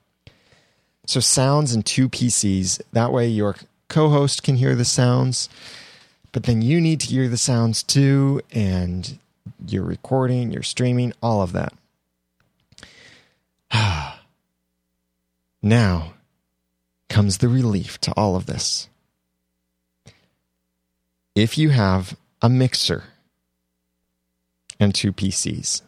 So 1.07 1.21
sounds 1.21 1.75
and 1.75 1.85
two 1.85 2.09
PCs. 2.09 2.81
That 2.93 3.13
way 3.13 3.29
your 3.29 3.57
co-host 3.89 4.43
can 4.43 4.57
hear 4.57 4.75
the 4.75 4.85
sounds, 4.85 5.49
but 6.35 6.43
then 6.43 6.61
you 6.61 6.81
need 6.81 6.99
to 6.99 7.07
hear 7.07 7.29
the 7.29 7.37
sounds 7.37 7.85
too, 7.85 8.41
and 8.51 9.21
you're 9.69 9.85
recording, 9.85 10.51
you're 10.51 10.65
streaming, 10.65 11.13
all 11.23 11.41
of 11.41 11.53
that. 11.53 11.73
now 15.63 16.15
comes 17.09 17.39
the 17.39 17.49
relief 17.49 18.01
to 18.01 18.13
all 18.17 18.35
of 18.35 18.47
this. 18.47 18.89
If 21.37 21.57
you 21.57 21.71
have 21.71 22.17
a 22.43 22.49
mixer 22.49 23.05
and 24.81 24.93
two 24.93 25.13
PCs, 25.13 25.83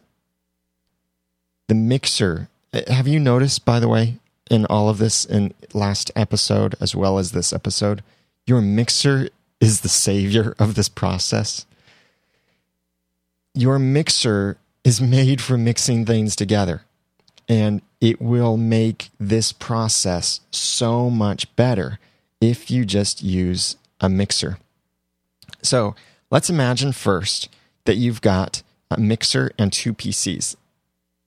the 1.66 1.74
mixer, 1.74 2.49
uh, 2.72 2.82
have 2.86 3.09
you 3.09 3.18
noticed, 3.18 3.64
by 3.64 3.80
the 3.80 3.88
way, 3.88 4.20
in 4.49 4.64
all 4.66 4.88
of 4.88 4.99
this 4.99 5.24
in 5.24 5.55
last 5.74 6.12
episode 6.14 6.76
as 6.80 6.94
well 6.94 7.18
as 7.18 7.32
this 7.32 7.53
episode, 7.53 8.05
your 8.47 8.61
mixer 8.61 9.28
is 9.61 9.80
the 9.80 9.88
savior 9.88 10.54
of 10.59 10.74
this 10.74 10.88
process. 10.88 11.66
Your 13.54 13.78
mixer 13.78 14.59
is 14.84 15.00
made 15.00 15.40
for 15.40 15.57
mixing 15.57 16.04
things 16.04 16.36
together, 16.36 16.82
and 17.48 17.80
it 18.00 18.20
will 18.20 18.57
make 18.57 19.11
this 19.18 19.52
process 19.52 20.40
so 20.50 21.09
much 21.09 21.54
better 21.57 21.98
if 22.40 22.70
you 22.70 22.84
just 22.84 23.22
use 23.22 23.76
a 24.00 24.09
mixer. 24.09 24.59
So 25.62 25.94
let's 26.30 26.50
imagine 26.50 26.92
first 26.92 27.48
that 27.84 27.96
you've 27.96 28.20
got 28.20 28.62
a 28.90 29.00
mixer 29.00 29.50
and 29.59 29.72
two 29.72 29.94
PCs, 29.94 30.54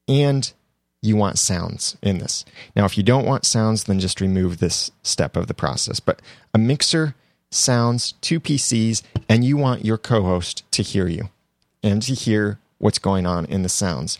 and 0.07 0.51
you 1.01 1.15
want 1.15 1.39
sounds 1.39 1.97
in 2.01 2.19
this. 2.19 2.45
Now, 2.75 2.85
if 2.85 2.97
you 2.97 3.03
don't 3.03 3.25
want 3.25 3.45
sounds, 3.45 3.85
then 3.85 3.99
just 3.99 4.21
remove 4.21 4.59
this 4.59 4.91
step 5.01 5.35
of 5.35 5.47
the 5.47 5.53
process. 5.53 5.99
But 5.99 6.21
a 6.53 6.57
mixer, 6.57 7.15
sounds, 7.51 8.13
two 8.21 8.39
PCs, 8.39 9.01
and 9.27 9.43
you 9.43 9.57
want 9.57 9.85
your 9.85 9.97
co 9.97 10.23
host 10.23 10.69
to 10.71 10.83
hear 10.83 11.07
you 11.07 11.29
and 11.83 12.01
to 12.03 12.13
hear 12.13 12.59
what's 12.77 12.99
going 12.99 13.25
on 13.25 13.45
in 13.45 13.63
the 13.63 13.69
sounds. 13.69 14.17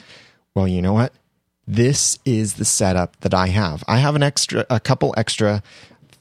Well, 0.53 0.67
you 0.67 0.82
know 0.82 0.93
what? 0.93 1.13
This 1.67 2.17
is 2.25 2.55
the 2.55 2.65
setup 2.65 3.19
that 3.21 3.34
I 3.34 3.47
have. 3.47 3.84
I 3.88 3.97
have 3.97 4.15
an 4.15 4.23
extra, 4.23 4.65
a 4.69 4.80
couple 4.80 5.13
extra 5.15 5.61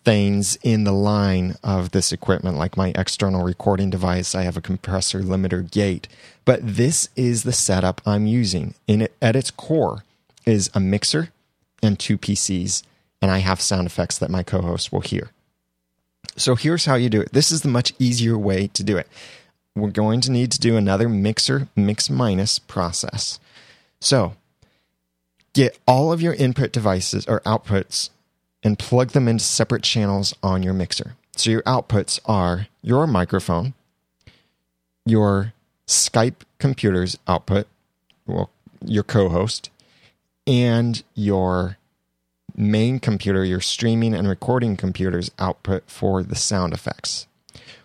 things 0.04 0.58
in 0.62 0.84
the 0.84 0.92
line 0.92 1.56
of 1.62 1.90
this 1.90 2.12
equipment, 2.12 2.56
like 2.56 2.76
my 2.76 2.92
external 2.94 3.42
recording 3.42 3.90
device. 3.90 4.34
I 4.34 4.42
have 4.42 4.56
a 4.56 4.62
compressor 4.62 5.20
limiter 5.20 5.68
gate, 5.70 6.08
but 6.44 6.60
this 6.62 7.08
is 7.16 7.42
the 7.42 7.52
setup 7.52 8.00
I'm 8.06 8.26
using. 8.26 8.74
In 8.86 9.02
it, 9.02 9.16
at 9.20 9.36
its 9.36 9.50
core, 9.50 10.04
is 10.46 10.70
a 10.74 10.80
mixer 10.80 11.30
and 11.82 11.98
two 11.98 12.18
PCs, 12.18 12.82
and 13.20 13.30
I 13.30 13.38
have 13.38 13.60
sound 13.60 13.86
effects 13.86 14.18
that 14.18 14.30
my 14.30 14.42
co 14.42 14.62
host 14.62 14.92
will 14.92 15.00
hear. 15.00 15.30
So 16.38 16.54
here's 16.54 16.84
how 16.84 16.94
you 16.94 17.10
do 17.10 17.20
it. 17.20 17.32
This 17.32 17.50
is 17.50 17.62
the 17.62 17.68
much 17.68 17.92
easier 17.98 18.38
way 18.38 18.68
to 18.68 18.84
do 18.84 18.96
it. 18.96 19.08
We're 19.74 19.90
going 19.90 20.20
to 20.22 20.30
need 20.30 20.52
to 20.52 20.60
do 20.60 20.76
another 20.76 21.08
mixer 21.08 21.68
mix 21.76 22.08
minus 22.08 22.58
process. 22.58 23.38
So 24.00 24.34
get 25.52 25.78
all 25.86 26.12
of 26.12 26.22
your 26.22 26.34
input 26.34 26.72
devices 26.72 27.26
or 27.26 27.40
outputs 27.40 28.10
and 28.62 28.78
plug 28.78 29.10
them 29.10 29.28
into 29.28 29.44
separate 29.44 29.82
channels 29.82 30.34
on 30.42 30.62
your 30.62 30.74
mixer. 30.74 31.14
So 31.36 31.50
your 31.50 31.62
outputs 31.62 32.18
are 32.26 32.66
your 32.82 33.06
microphone, 33.06 33.74
your 35.06 35.52
Skype 35.86 36.42
computer's 36.58 37.16
output, 37.26 37.66
well, 38.26 38.50
your 38.84 39.04
co 39.04 39.28
host, 39.28 39.70
and 40.46 41.02
your 41.14 41.77
main 42.58 42.98
computer, 42.98 43.44
your 43.44 43.60
streaming 43.60 44.14
and 44.14 44.28
recording 44.28 44.76
computer's 44.76 45.30
output 45.38 45.84
for 45.86 46.22
the 46.22 46.34
sound 46.34 46.72
effects. 46.72 47.26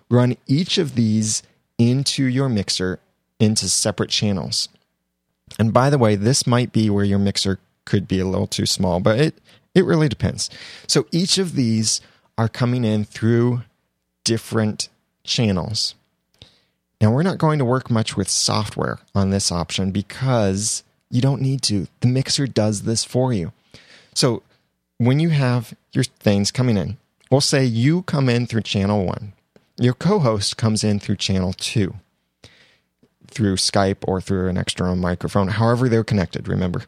Run 0.09 0.35
each 0.47 0.77
of 0.77 0.95
these 0.95 1.43
into 1.77 2.23
your 2.25 2.49
mixer 2.49 2.99
into 3.39 3.69
separate 3.69 4.09
channels. 4.09 4.69
And 5.59 5.73
by 5.73 5.89
the 5.89 5.97
way, 5.97 6.15
this 6.15 6.47
might 6.47 6.71
be 6.71 6.89
where 6.89 7.05
your 7.05 7.19
mixer 7.19 7.59
could 7.85 8.07
be 8.07 8.19
a 8.19 8.25
little 8.25 8.47
too 8.47 8.65
small, 8.65 8.99
but 8.99 9.19
it, 9.19 9.35
it 9.75 9.85
really 9.85 10.09
depends. 10.09 10.49
So 10.87 11.05
each 11.11 11.37
of 11.37 11.55
these 11.55 12.01
are 12.37 12.49
coming 12.49 12.83
in 12.83 13.05
through 13.05 13.63
different 14.23 14.89
channels. 15.23 15.95
Now, 17.01 17.11
we're 17.11 17.23
not 17.23 17.37
going 17.37 17.59
to 17.59 17.65
work 17.65 17.91
much 17.91 18.15
with 18.15 18.29
software 18.29 18.99
on 19.13 19.29
this 19.29 19.51
option 19.51 19.91
because 19.91 20.83
you 21.09 21.21
don't 21.21 21.41
need 21.41 21.61
to. 21.63 21.87
The 21.99 22.07
mixer 22.07 22.47
does 22.47 22.83
this 22.83 23.03
for 23.03 23.33
you. 23.33 23.51
So 24.15 24.41
when 25.05 25.19
you 25.19 25.29
have 25.29 25.73
your 25.91 26.03
things 26.03 26.51
coming 26.51 26.77
in, 26.77 26.97
we'll 27.29 27.41
say 27.41 27.63
you 27.65 28.03
come 28.03 28.29
in 28.29 28.45
through 28.45 28.61
channel 28.61 29.05
one, 29.05 29.33
your 29.77 29.93
co 29.93 30.19
host 30.19 30.57
comes 30.57 30.83
in 30.83 30.99
through 30.99 31.17
channel 31.17 31.53
two, 31.53 31.95
through 33.27 33.55
Skype 33.55 34.07
or 34.07 34.21
through 34.21 34.49
an 34.49 34.57
external 34.57 34.95
microphone, 34.95 35.47
however 35.49 35.89
they're 35.89 36.03
connected, 36.03 36.47
remember. 36.47 36.83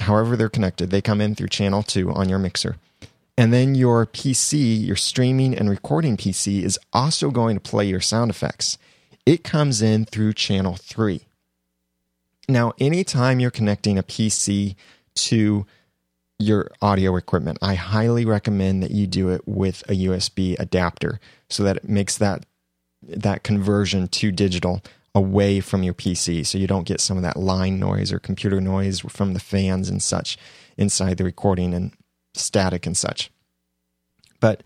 However 0.00 0.36
they're 0.36 0.48
connected, 0.48 0.90
they 0.90 1.02
come 1.02 1.20
in 1.20 1.34
through 1.34 1.48
channel 1.48 1.82
two 1.82 2.10
on 2.10 2.28
your 2.28 2.38
mixer. 2.38 2.76
And 3.36 3.52
then 3.52 3.74
your 3.74 4.06
PC, 4.06 4.86
your 4.86 4.96
streaming 4.96 5.56
and 5.56 5.70
recording 5.70 6.16
PC, 6.16 6.62
is 6.62 6.78
also 6.92 7.30
going 7.30 7.56
to 7.56 7.60
play 7.60 7.86
your 7.86 8.00
sound 8.00 8.30
effects. 8.30 8.76
It 9.24 9.44
comes 9.44 9.80
in 9.80 10.04
through 10.04 10.34
channel 10.34 10.76
three. 10.76 11.22
Now, 12.48 12.72
anytime 12.78 13.40
you're 13.40 13.50
connecting 13.50 13.96
a 13.96 14.02
PC 14.02 14.74
to 15.14 15.66
your 16.40 16.70
audio 16.80 17.16
equipment, 17.16 17.58
I 17.60 17.74
highly 17.74 18.24
recommend 18.24 18.82
that 18.82 18.90
you 18.90 19.06
do 19.06 19.28
it 19.28 19.46
with 19.46 19.82
a 19.88 19.92
USB 19.92 20.58
adapter 20.58 21.20
so 21.48 21.62
that 21.64 21.76
it 21.76 21.88
makes 21.88 22.16
that 22.18 22.46
that 23.02 23.42
conversion 23.42 24.08
to 24.08 24.30
digital 24.30 24.82
away 25.14 25.60
from 25.60 25.82
your 25.82 25.94
PC 25.94 26.46
so 26.46 26.58
you 26.58 26.66
don't 26.66 26.86
get 26.86 27.00
some 27.00 27.16
of 27.16 27.22
that 27.22 27.36
line 27.36 27.78
noise 27.78 28.12
or 28.12 28.18
computer 28.18 28.60
noise 28.60 29.00
from 29.00 29.32
the 29.32 29.40
fans 29.40 29.88
and 29.88 30.02
such 30.02 30.38
inside 30.76 31.16
the 31.16 31.24
recording 31.24 31.74
and 31.74 31.92
static 32.34 32.86
and 32.86 32.96
such. 32.96 33.30
But 34.38 34.62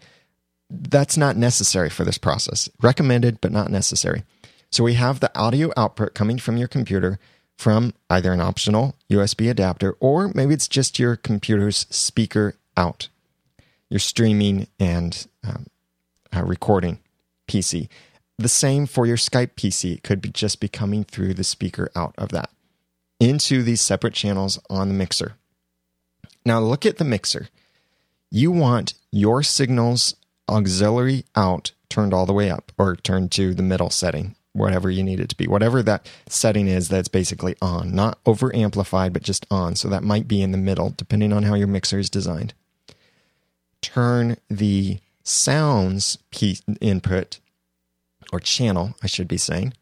that's 0.71 1.17
not 1.17 1.37
necessary 1.37 1.91
for 1.91 2.05
this 2.05 2.19
process. 2.19 2.69
Recommended, 2.83 3.41
but 3.41 3.53
not 3.53 3.71
necessary. 3.71 4.25
So 4.71 4.85
we 4.85 4.95
have 4.95 5.21
the 5.21 5.37
audio 5.39 5.73
output 5.77 6.15
coming 6.15 6.39
from 6.39 6.57
your 6.57 6.69
computer 6.69 7.19
from 7.57 7.95
either 8.11 8.33
an 8.33 8.41
optional 8.41 8.97
USB 9.11 9.51
adapter 9.51 9.97
or 10.01 10.31
maybe 10.35 10.55
it's 10.55 10.69
just 10.69 10.99
your 10.99 11.17
computer's 11.17 11.87
speaker 11.91 12.57
out, 12.77 13.09
your 13.89 14.01
streaming 14.01 14.67
and 14.79 15.27
um, 15.47 15.67
uh, 16.35 16.43
recording 16.43 16.99
PC. 17.49 17.89
The 18.39 18.49
same 18.49 18.87
for 18.87 19.07
your 19.07 19.17
Skype 19.17 19.55
PC. 19.55 19.95
It 19.95 20.03
could 20.03 20.21
be 20.21 20.29
just 20.29 20.61
be 20.61 20.69
coming 20.69 21.05
through 21.05 21.35
the 21.35 21.45
speaker 21.45 21.91
out 21.95 22.15
of 22.19 22.31
that 22.31 22.51
into 23.21 23.63
these 23.63 23.81
separate 23.81 24.15
channels 24.15 24.59
on 24.69 24.89
the 24.89 24.95
mixer. 24.95 25.35
Now 26.45 26.59
look 26.61 26.85
at 26.85 26.99
the 26.99 27.05
mixer. 27.05 27.49
You 28.31 28.51
want 28.51 28.95
your 29.13 29.43
signals 29.43 30.17
auxiliary 30.49 31.25
out 31.37 31.73
turned 31.89 32.13
all 32.13 32.27
the 32.27 32.33
way 32.33 32.51
up 32.51 32.73
or 32.77 32.97
turned 32.97 33.31
to 33.33 33.55
the 33.55 33.63
middle 33.63 33.91
setting 33.91 34.35
whatever 34.55 34.89
you 34.89 35.03
need 35.03 35.21
it 35.21 35.29
to 35.29 35.37
be, 35.37 35.47
whatever 35.47 35.83
that 35.83 36.09
setting 36.29 36.69
is 36.69 36.89
that's 36.89 37.09
basically 37.09 37.57
on, 37.61 37.93
not 37.95 38.19
over 38.25 38.55
amplified, 38.55 39.13
but 39.13 39.23
just 39.23 39.45
on. 39.51 39.75
So 39.77 39.89
that 39.89 40.03
might 40.03 40.27
be 40.27 40.41
in 40.41 40.53
the 40.53 40.59
middle, 40.59 40.95
depending 40.97 41.33
on 41.33 41.43
how 41.43 41.55
your 41.55 41.67
mixer 41.67 41.99
is 41.99 42.09
designed. 42.09 42.55
Turn 43.83 44.37
the 44.49 45.01
sounds 45.25 46.19
input 46.81 47.41
or 48.33 48.41
channel, 48.41 48.95
I 49.03 49.07
should 49.07 49.29
be 49.29 49.37
saying, 49.37 49.75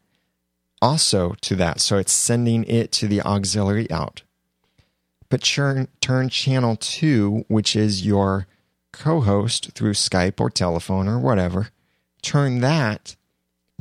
also 0.81 1.35
to 1.41 1.55
that. 1.55 1.79
So 1.79 1.97
it's 1.97 2.11
sending 2.11 2.63
it 2.65 2.91
to 2.93 3.07
the 3.07 3.21
auxiliary 3.21 3.89
out. 3.91 4.23
But 5.29 5.41
turn, 5.41 5.87
turn 6.01 6.29
channel 6.29 6.75
two, 6.75 7.45
which 7.47 7.75
is 7.75 8.05
your 8.05 8.47
co 8.91 9.21
host 9.21 9.71
through 9.73 9.93
Skype 9.93 10.39
or 10.39 10.49
telephone 10.49 11.07
or 11.07 11.19
whatever, 11.19 11.69
turn 12.21 12.59
that 12.61 13.15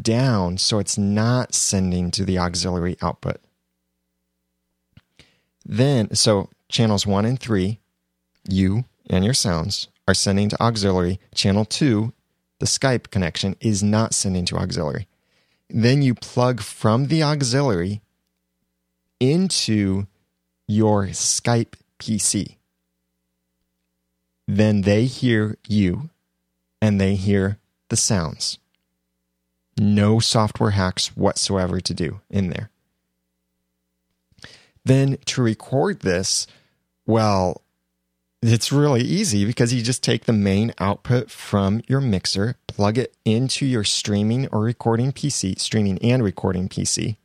down 0.01 0.59
so 0.59 0.79
it's 0.79 0.99
not 0.99 1.55
sending 1.55 2.11
to 2.13 2.25
the 2.25 2.39
auxiliary 2.39 2.97
output. 3.03 3.41
Then, 5.65 6.15
so 6.15 6.49
channels 6.69 7.07
one 7.07 7.25
and 7.25 7.39
three, 7.39 7.81
you 8.49 8.85
and 9.09 9.25
your 9.25 9.35
sounds 9.35 9.89
are 10.09 10.15
sending 10.15 10.49
to 10.49 10.63
auxiliary. 10.63 11.21
Channel 11.35 11.65
two, 11.65 12.13
the 12.59 12.67
Skype 12.67 13.11
connection, 13.11 13.57
is 13.61 13.83
not 13.83 14.15
sending 14.15 14.45
to 14.47 14.57
auxiliary. 14.57 15.07
Then 15.69 16.03
you 16.03 16.15
plug 16.15 16.61
from 16.61 17.07
the 17.07 17.23
auxiliary 17.23 18.03
into 19.21 20.07
your 20.67 21.07
Skype 21.09 21.75
PC. 21.99 22.57
Then 24.49 24.83
they 24.83 25.05
hear 25.05 25.57
you 25.67 26.11
and 26.81 27.01
they 27.01 27.15
hear 27.15 27.59
the 27.89 27.97
sounds. 27.97 28.59
No 29.79 30.19
software 30.19 30.71
hacks 30.71 31.17
whatsoever 31.17 31.81
to 31.81 31.95
do 31.95 32.21
in 32.31 32.51
there. 32.51 32.71
Then 34.85 35.19
to 35.27 35.43
record 35.43 36.01
this, 36.01 36.47
well, 37.07 37.63
it's 38.43 38.73
really 38.73 39.03
easy 39.03 39.45
because 39.45 39.73
you 39.73 39.83
just 39.83 40.03
take 40.03 40.25
the 40.25 40.33
main 40.33 40.75
output 40.79 41.31
from 41.31 41.81
your 41.87 42.01
mixer, 42.01 42.57
plug 42.67 42.99
it 42.99 43.15
into 43.25 43.65
your 43.65 43.85
streaming 43.85 44.49
or 44.49 44.61
recording 44.61 45.13
PC, 45.13 45.59
streaming 45.61 45.99
and 45.99 46.25
recording 46.25 46.69
PC, 46.69 47.17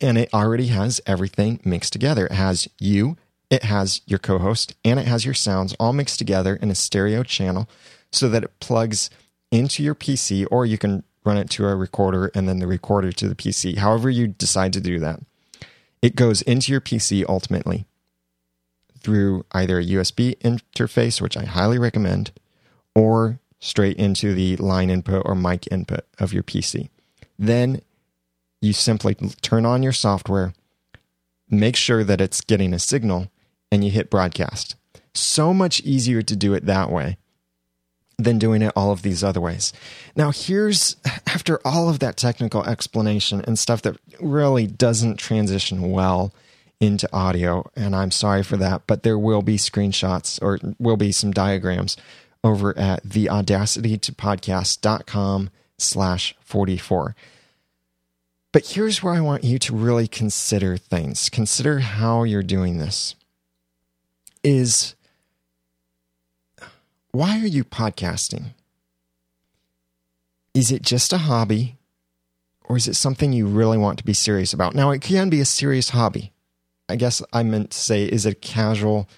and 0.00 0.18
it 0.18 0.32
already 0.34 0.66
has 0.66 1.00
everything 1.06 1.60
mixed 1.64 1.94
together. 1.94 2.26
It 2.26 2.32
has 2.32 2.68
you, 2.78 3.16
it 3.48 3.64
has 3.64 4.02
your 4.06 4.18
co 4.18 4.38
host, 4.38 4.74
and 4.84 5.00
it 5.00 5.06
has 5.06 5.24
your 5.24 5.34
sounds 5.34 5.74
all 5.80 5.94
mixed 5.94 6.18
together 6.18 6.56
in 6.56 6.70
a 6.70 6.74
stereo 6.74 7.22
channel 7.22 7.68
so 8.10 8.28
that 8.28 8.44
it 8.44 8.60
plugs 8.60 9.08
into 9.50 9.82
your 9.82 9.94
PC, 9.94 10.46
or 10.50 10.66
you 10.66 10.76
can 10.76 11.04
run 11.24 11.36
it 11.36 11.50
to 11.50 11.66
a 11.66 11.76
recorder 11.76 12.30
and 12.34 12.48
then 12.48 12.58
the 12.58 12.66
recorder 12.66 13.12
to 13.12 13.28
the 13.28 13.34
PC, 13.34 13.78
however 13.78 14.10
you 14.10 14.26
decide 14.26 14.72
to 14.72 14.80
do 14.80 14.98
that. 14.98 15.20
It 16.00 16.16
goes 16.16 16.42
into 16.42 16.72
your 16.72 16.80
PC 16.80 17.24
ultimately 17.28 17.86
through 18.98 19.44
either 19.52 19.78
a 19.78 19.84
USB 19.84 20.36
interface, 20.38 21.20
which 21.20 21.36
I 21.36 21.44
highly 21.44 21.78
recommend, 21.78 22.32
or 22.94 23.38
straight 23.60 23.96
into 23.96 24.34
the 24.34 24.56
line 24.56 24.90
input 24.90 25.22
or 25.24 25.34
mic 25.34 25.70
input 25.70 26.04
of 26.18 26.32
your 26.32 26.42
PC. 26.42 26.88
Then 27.38 27.82
you 28.60 28.72
simply 28.72 29.14
turn 29.14 29.64
on 29.66 29.82
your 29.82 29.92
software, 29.92 30.54
make 31.48 31.76
sure 31.76 32.04
that 32.04 32.20
it's 32.20 32.40
getting 32.40 32.72
a 32.72 32.78
signal, 32.78 33.30
and 33.70 33.84
you 33.84 33.90
hit 33.90 34.10
broadcast. 34.10 34.76
So 35.14 35.52
much 35.52 35.80
easier 35.80 36.22
to 36.22 36.36
do 36.36 36.54
it 36.54 36.66
that 36.66 36.90
way 36.90 37.18
than 38.22 38.38
doing 38.38 38.62
it 38.62 38.72
all 38.74 38.90
of 38.90 39.02
these 39.02 39.22
other 39.22 39.40
ways. 39.40 39.72
Now, 40.16 40.30
here's 40.30 40.96
after 41.26 41.60
all 41.64 41.88
of 41.88 41.98
that 42.00 42.16
technical 42.16 42.64
explanation 42.64 43.42
and 43.46 43.58
stuff 43.58 43.82
that 43.82 43.96
really 44.20 44.66
doesn't 44.66 45.18
transition 45.18 45.90
well 45.90 46.32
into 46.80 47.08
audio, 47.12 47.70
and 47.76 47.94
I'm 47.94 48.10
sorry 48.10 48.42
for 48.42 48.56
that, 48.56 48.88
but 48.88 49.04
there 49.04 49.18
will 49.18 49.42
be 49.42 49.56
screenshots 49.56 50.42
or 50.42 50.58
will 50.80 50.96
be 50.96 51.12
some 51.12 51.30
diagrams 51.30 51.96
over 52.42 52.76
at 52.76 53.02
the 53.04 53.30
audacity 53.30 53.96
to 53.98 54.12
podcast.com 54.12 55.50
slash 55.78 56.34
44. 56.40 57.14
But 58.52 58.66
here's 58.66 59.02
where 59.02 59.14
I 59.14 59.20
want 59.20 59.44
you 59.44 59.58
to 59.60 59.74
really 59.74 60.06
consider 60.06 60.76
things. 60.76 61.28
Consider 61.30 61.78
how 61.78 62.24
you're 62.24 62.42
doing 62.42 62.78
this. 62.78 63.14
Is 64.42 64.94
why 67.12 67.38
are 67.38 67.46
you 67.46 67.62
podcasting? 67.62 68.54
Is 70.54 70.72
it 70.72 70.82
just 70.82 71.12
a 71.12 71.18
hobby 71.18 71.76
or 72.64 72.76
is 72.76 72.88
it 72.88 72.96
something 72.96 73.32
you 73.32 73.46
really 73.46 73.78
want 73.78 73.98
to 73.98 74.04
be 74.04 74.14
serious 74.14 74.52
about? 74.52 74.74
Now, 74.74 74.90
it 74.90 75.02
can 75.02 75.28
be 75.28 75.40
a 75.40 75.44
serious 75.44 75.90
hobby. 75.90 76.32
I 76.88 76.96
guess 76.96 77.22
I 77.32 77.42
meant 77.42 77.70
to 77.70 77.78
say, 77.78 78.04
is 78.04 78.26
it 78.26 78.32
a 78.32 78.34
casual 78.34 79.08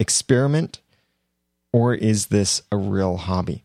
experiment 0.00 0.80
or 1.72 1.94
is 1.94 2.26
this 2.26 2.62
a 2.72 2.76
real 2.76 3.18
hobby? 3.18 3.64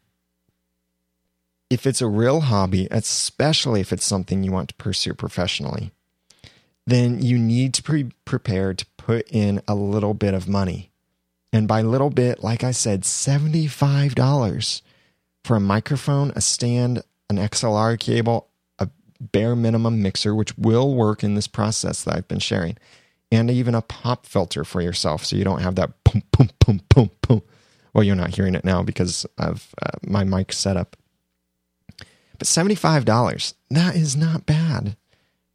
If 1.69 1.85
it's 1.85 2.01
a 2.01 2.07
real 2.07 2.41
hobby, 2.41 2.87
especially 2.91 3.81
if 3.81 3.91
it's 3.91 4.05
something 4.05 4.43
you 4.43 4.51
want 4.51 4.69
to 4.69 4.75
pursue 4.75 5.13
professionally, 5.13 5.91
then 6.85 7.21
you 7.21 7.37
need 7.37 7.73
to 7.73 7.83
be 7.83 8.11
prepared 8.23 8.77
to 8.79 8.85
put 8.97 9.27
in 9.29 9.61
a 9.67 9.75
little 9.75 10.13
bit 10.13 10.33
of 10.33 10.47
money 10.47 10.91
and 11.53 11.67
by 11.67 11.81
little 11.81 12.09
bit, 12.09 12.43
like 12.43 12.63
I 12.63 12.71
said, 12.71 13.01
$75 13.03 14.81
for 15.43 15.55
a 15.55 15.61
microphone, 15.61 16.31
a 16.35 16.41
stand, 16.41 17.03
an 17.29 17.37
XLR 17.37 17.97
cable, 17.99 18.49
a 18.79 18.89
bare 19.19 19.55
minimum 19.55 20.01
mixer, 20.01 20.35
which 20.35 20.57
will 20.57 20.93
work 20.93 21.23
in 21.23 21.35
this 21.35 21.47
process 21.47 22.03
that 22.03 22.15
I've 22.15 22.27
been 22.27 22.39
sharing, 22.39 22.77
and 23.31 23.49
even 23.49 23.75
a 23.75 23.81
pop 23.81 24.25
filter 24.25 24.63
for 24.63 24.81
yourself 24.81 25.25
so 25.25 25.35
you 25.35 25.43
don't 25.43 25.61
have 25.61 25.75
that 25.75 25.91
boom, 26.03 26.23
boom, 26.31 26.49
boom, 26.59 26.81
boom, 26.89 27.11
boom. 27.21 27.41
Well, 27.93 28.03
you're 28.03 28.15
not 28.15 28.35
hearing 28.35 28.55
it 28.55 28.65
now 28.65 28.83
because 28.83 29.25
of 29.37 29.73
uh, 29.81 29.91
my 30.05 30.23
mic 30.23 30.53
setup. 30.53 30.95
But 31.97 32.47
$75, 32.47 33.53
that 33.71 33.95
is 33.95 34.15
not 34.15 34.45
bad 34.45 34.95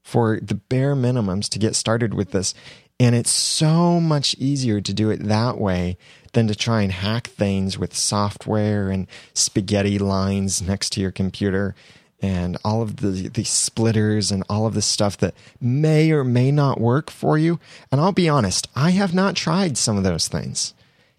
for 0.02 0.40
the 0.40 0.56
bare 0.56 0.96
minimums 0.96 1.48
to 1.50 1.58
get 1.58 1.76
started 1.76 2.14
with 2.14 2.32
this. 2.32 2.54
And 3.00 3.14
it's 3.14 3.30
so 3.30 4.00
much 4.00 4.34
easier 4.38 4.80
to 4.80 4.92
do 4.92 5.10
it 5.10 5.24
that 5.24 5.58
way 5.58 5.96
than 6.32 6.48
to 6.48 6.54
try 6.54 6.82
and 6.82 6.92
hack 6.92 7.26
things 7.28 7.78
with 7.78 7.96
software 7.96 8.90
and 8.90 9.06
spaghetti 9.34 9.98
lines 9.98 10.62
next 10.62 10.90
to 10.90 11.00
your 11.00 11.10
computer 11.10 11.74
and 12.22 12.56
all 12.64 12.80
of 12.80 12.98
the, 12.98 13.28
the 13.28 13.42
splitters 13.42 14.30
and 14.30 14.44
all 14.48 14.64
of 14.64 14.74
the 14.74 14.82
stuff 14.82 15.16
that 15.18 15.34
may 15.60 16.12
or 16.12 16.22
may 16.22 16.52
not 16.52 16.80
work 16.80 17.10
for 17.10 17.36
you. 17.36 17.58
And 17.90 18.00
I'll 18.00 18.12
be 18.12 18.28
honest, 18.28 18.68
I 18.76 18.90
have 18.90 19.12
not 19.12 19.34
tried 19.34 19.76
some 19.76 19.96
of 19.96 20.04
those 20.04 20.28
things. 20.28 20.72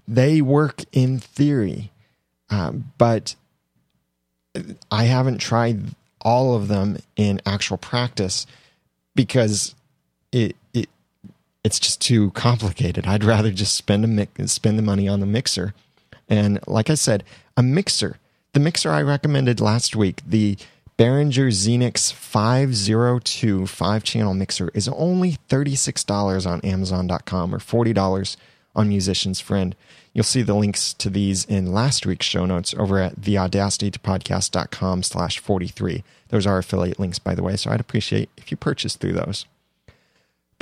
They 0.08 0.42
work 0.42 0.84
in 0.94 1.20
theory, 1.20 1.92
uh, 2.50 2.72
but 2.98 3.36
I 4.90 5.04
haven't 5.04 5.40
tried 5.40 5.96
all 6.22 6.56
of 6.56 6.70
them 6.70 6.98
in 7.18 7.42
actual 7.46 7.78
practice 7.78 8.48
because 9.14 9.76
it, 10.32 10.52
it 10.52 10.56
it's 11.64 11.80
just 11.80 12.02
too 12.02 12.32
complicated. 12.32 13.06
I'd 13.06 13.24
rather 13.24 13.52
just 13.52 13.76
spend 13.76 14.04
a 14.04 14.08
mi- 14.08 14.28
spend 14.46 14.78
the 14.78 14.84
money 14.84 15.08
on 15.08 15.20
the 15.20 15.26
mixer. 15.26 15.74
And 16.30 16.60
like 16.68 16.90
I 16.90 16.96
said, 16.96 17.24
a 17.56 17.64
mixer. 17.64 18.18
The 18.54 18.60
mixer 18.60 18.92
I 18.92 19.02
recommended 19.02 19.60
last 19.60 19.96
week, 19.96 20.22
the 20.28 20.58
Behringer 20.98 21.48
Xenyx 21.50 22.14
502 22.14 23.66
five 23.66 24.04
channel 24.04 24.34
mixer, 24.34 24.70
is 24.74 24.88
only 24.90 25.38
$36 25.50 26.46
on 26.50 26.62
Amazon.com 26.62 27.56
or 27.56 27.60
$40 27.60 28.38
on 28.76 28.90
Musician's 28.90 29.40
Friend. 29.40 29.76
You'll 30.14 30.24
see 30.24 30.44
the 30.44 30.54
links 30.54 30.94
to 30.94 31.10
these 31.10 31.46
in 31.46 31.74
last 31.74 32.06
week's 32.06 32.28
show 32.28 32.46
notes 32.46 32.76
over 32.78 33.00
at 33.00 33.22
theaudacitytopodcast.com 33.22 35.04
slash 35.04 35.40
43. 35.40 36.04
Those 36.30 36.46
are 36.46 36.60
affiliate 36.60 37.00
links, 37.00 37.18
by 37.20 37.34
the 37.34 37.44
way, 37.44 37.56
so 37.56 37.72
I'd 37.72 37.80
appreciate 37.80 38.30
if 38.38 38.52
you 38.52 38.58
purchase 38.58 38.96
through 38.96 39.14
those. 39.14 39.46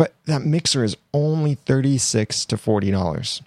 But 0.01 0.15
that 0.25 0.41
mixer 0.41 0.83
is 0.83 0.97
only 1.13 1.53
36 1.53 2.45
to 2.45 2.57
$40. 2.57 3.41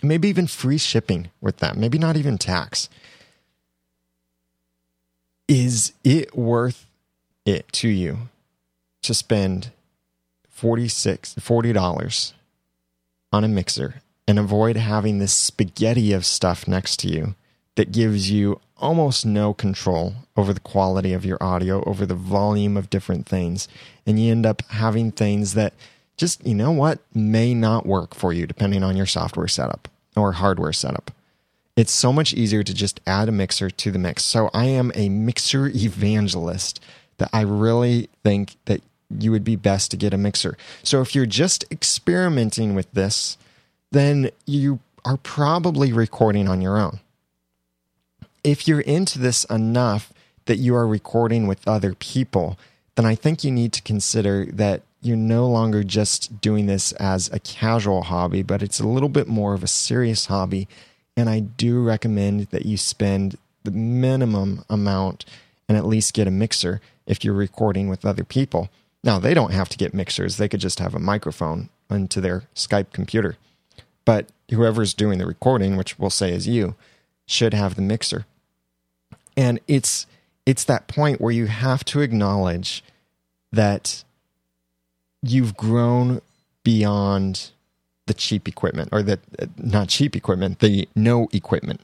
Maybe 0.00 0.28
even 0.28 0.46
free 0.46 0.78
shipping 0.78 1.30
with 1.40 1.56
that. 1.56 1.76
Maybe 1.76 1.98
not 1.98 2.16
even 2.16 2.38
tax. 2.38 2.88
Is 5.48 5.92
it 6.04 6.38
worth 6.38 6.86
it 7.44 7.66
to 7.72 7.88
you 7.88 8.28
to 9.02 9.12
spend 9.12 9.72
$46, 10.56 11.34
$40 11.34 12.32
on 13.32 13.42
a 13.42 13.48
mixer 13.48 14.02
and 14.28 14.38
avoid 14.38 14.76
having 14.76 15.18
this 15.18 15.34
spaghetti 15.34 16.12
of 16.12 16.24
stuff 16.24 16.68
next 16.68 17.00
to 17.00 17.08
you 17.08 17.34
that 17.74 17.90
gives 17.90 18.30
you 18.30 18.60
almost 18.78 19.24
no 19.24 19.54
control 19.54 20.14
over 20.36 20.52
the 20.52 20.60
quality 20.60 21.12
of 21.12 21.24
your 21.24 21.42
audio, 21.42 21.82
over 21.84 22.04
the 22.04 22.14
volume 22.14 22.76
of 22.76 22.90
different 22.90 23.26
things. 23.26 23.68
And 24.06 24.20
you 24.20 24.30
end 24.30 24.46
up 24.46 24.62
having 24.70 25.12
things 25.12 25.54
that 25.54 25.72
just, 26.16 26.46
you 26.46 26.54
know 26.54 26.72
what, 26.72 26.98
may 27.14 27.54
not 27.54 27.86
work 27.86 28.14
for 28.14 28.32
you 28.32 28.46
depending 28.46 28.82
on 28.82 28.96
your 28.96 29.06
software 29.06 29.48
setup 29.48 29.88
or 30.14 30.32
hardware 30.32 30.72
setup. 30.72 31.10
It's 31.76 31.92
so 31.92 32.12
much 32.12 32.32
easier 32.32 32.62
to 32.62 32.72
just 32.72 33.00
add 33.06 33.28
a 33.28 33.32
mixer 33.32 33.68
to 33.68 33.90
the 33.90 33.98
mix. 33.98 34.24
So 34.24 34.50
I 34.54 34.66
am 34.66 34.92
a 34.94 35.08
mixer 35.08 35.66
evangelist 35.74 36.80
that 37.18 37.30
I 37.32 37.42
really 37.42 38.08
think 38.22 38.56
that 38.66 38.82
you 39.10 39.30
would 39.30 39.44
be 39.44 39.56
best 39.56 39.90
to 39.90 39.96
get 39.96 40.12
a 40.12 40.18
mixer. 40.18 40.56
So 40.82 41.00
if 41.00 41.14
you're 41.14 41.26
just 41.26 41.64
experimenting 41.70 42.74
with 42.74 42.90
this, 42.92 43.38
then 43.92 44.30
you 44.46 44.80
are 45.04 45.16
probably 45.18 45.92
recording 45.92 46.48
on 46.48 46.60
your 46.60 46.76
own 46.76 46.98
if 48.46 48.68
you're 48.68 48.80
into 48.80 49.18
this 49.18 49.42
enough 49.44 50.12
that 50.44 50.58
you 50.58 50.74
are 50.76 50.86
recording 50.86 51.48
with 51.48 51.66
other 51.66 51.94
people, 51.94 52.56
then 52.94 53.04
I 53.04 53.16
think 53.16 53.42
you 53.42 53.50
need 53.50 53.72
to 53.72 53.82
consider 53.82 54.46
that 54.52 54.82
you're 55.02 55.16
no 55.16 55.48
longer 55.48 55.82
just 55.82 56.40
doing 56.40 56.66
this 56.66 56.92
as 56.92 57.28
a 57.32 57.40
casual 57.40 58.04
hobby, 58.04 58.42
but 58.42 58.62
it's 58.62 58.78
a 58.78 58.86
little 58.86 59.08
bit 59.08 59.26
more 59.26 59.54
of 59.54 59.64
a 59.64 59.68
serious 59.68 60.26
hobby. 60.26 60.68
And 61.16 61.28
I 61.28 61.40
do 61.40 61.82
recommend 61.82 62.42
that 62.52 62.66
you 62.66 62.76
spend 62.76 63.36
the 63.64 63.72
minimum 63.72 64.64
amount 64.70 65.24
and 65.68 65.76
at 65.76 65.84
least 65.84 66.14
get 66.14 66.28
a 66.28 66.30
mixer 66.30 66.80
if 67.04 67.24
you're 67.24 67.34
recording 67.34 67.88
with 67.88 68.04
other 68.04 68.24
people. 68.24 68.70
Now, 69.02 69.18
they 69.18 69.34
don't 69.34 69.52
have 69.52 69.68
to 69.70 69.76
get 69.76 69.92
mixers, 69.92 70.36
they 70.36 70.48
could 70.48 70.60
just 70.60 70.78
have 70.78 70.94
a 70.94 71.00
microphone 71.00 71.68
into 71.90 72.20
their 72.20 72.44
Skype 72.54 72.92
computer. 72.92 73.36
But 74.04 74.28
whoever's 74.52 74.94
doing 74.94 75.18
the 75.18 75.26
recording, 75.26 75.76
which 75.76 75.98
we'll 75.98 76.10
say 76.10 76.32
is 76.32 76.46
you, 76.46 76.76
should 77.26 77.54
have 77.54 77.74
the 77.74 77.82
mixer. 77.82 78.24
And 79.36 79.60
it's 79.68 80.06
it's 80.44 80.64
that 80.64 80.86
point 80.86 81.20
where 81.20 81.32
you 81.32 81.46
have 81.46 81.84
to 81.86 82.00
acknowledge 82.00 82.82
that 83.52 84.04
you've 85.22 85.56
grown 85.56 86.20
beyond 86.62 87.50
the 88.06 88.14
cheap 88.14 88.48
equipment 88.48 88.88
or 88.92 89.02
the 89.02 89.18
not 89.56 89.88
cheap 89.88 90.16
equipment, 90.16 90.60
the 90.60 90.88
no 90.94 91.28
equipment. 91.32 91.80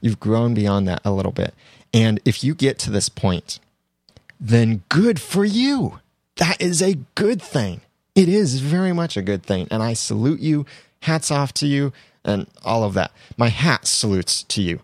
You've 0.00 0.20
grown 0.20 0.52
beyond 0.52 0.86
that 0.88 1.00
a 1.04 1.12
little 1.12 1.32
bit. 1.32 1.54
And 1.94 2.20
if 2.24 2.44
you 2.44 2.54
get 2.54 2.78
to 2.80 2.90
this 2.90 3.08
point, 3.08 3.58
then 4.40 4.82
good 4.88 5.20
for 5.20 5.44
you. 5.44 6.00
That 6.36 6.60
is 6.60 6.82
a 6.82 6.98
good 7.14 7.40
thing. 7.40 7.82
It 8.14 8.28
is 8.28 8.60
very 8.60 8.92
much 8.92 9.16
a 9.16 9.22
good 9.22 9.42
thing. 9.42 9.68
And 9.70 9.82
I 9.82 9.94
salute 9.94 10.40
you. 10.40 10.66
Hats 11.00 11.30
off 11.30 11.52
to 11.54 11.66
you 11.66 11.92
and 12.24 12.46
all 12.64 12.84
of 12.84 12.94
that. 12.94 13.12
My 13.36 13.48
hat 13.48 13.86
salutes 13.86 14.42
to 14.44 14.62
you. 14.62 14.80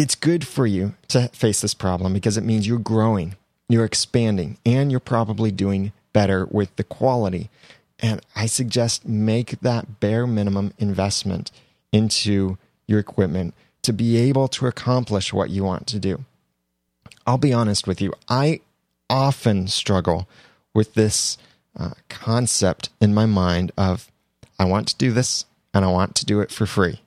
It's 0.00 0.14
good 0.14 0.46
for 0.46 0.66
you 0.66 0.94
to 1.08 1.28
face 1.28 1.60
this 1.60 1.74
problem 1.74 2.14
because 2.14 2.38
it 2.38 2.42
means 2.42 2.66
you're 2.66 2.78
growing, 2.78 3.34
you're 3.68 3.84
expanding, 3.84 4.56
and 4.64 4.90
you're 4.90 4.98
probably 4.98 5.50
doing 5.50 5.92
better 6.14 6.46
with 6.50 6.74
the 6.76 6.84
quality. 6.84 7.50
And 7.98 8.22
I 8.34 8.46
suggest 8.46 9.06
make 9.06 9.60
that 9.60 10.00
bare 10.00 10.26
minimum 10.26 10.72
investment 10.78 11.50
into 11.92 12.56
your 12.86 12.98
equipment 12.98 13.52
to 13.82 13.92
be 13.92 14.16
able 14.16 14.48
to 14.48 14.66
accomplish 14.66 15.34
what 15.34 15.50
you 15.50 15.64
want 15.64 15.86
to 15.88 15.98
do. 15.98 16.24
I'll 17.26 17.36
be 17.36 17.52
honest 17.52 17.86
with 17.86 18.00
you, 18.00 18.14
I 18.26 18.62
often 19.10 19.68
struggle 19.68 20.26
with 20.72 20.94
this 20.94 21.36
uh, 21.78 21.90
concept 22.08 22.88
in 23.02 23.12
my 23.12 23.26
mind 23.26 23.70
of 23.76 24.10
I 24.58 24.64
want 24.64 24.88
to 24.88 24.96
do 24.96 25.12
this 25.12 25.44
and 25.74 25.84
I 25.84 25.88
want 25.88 26.14
to 26.14 26.24
do 26.24 26.40
it 26.40 26.50
for 26.50 26.64
free. 26.64 27.02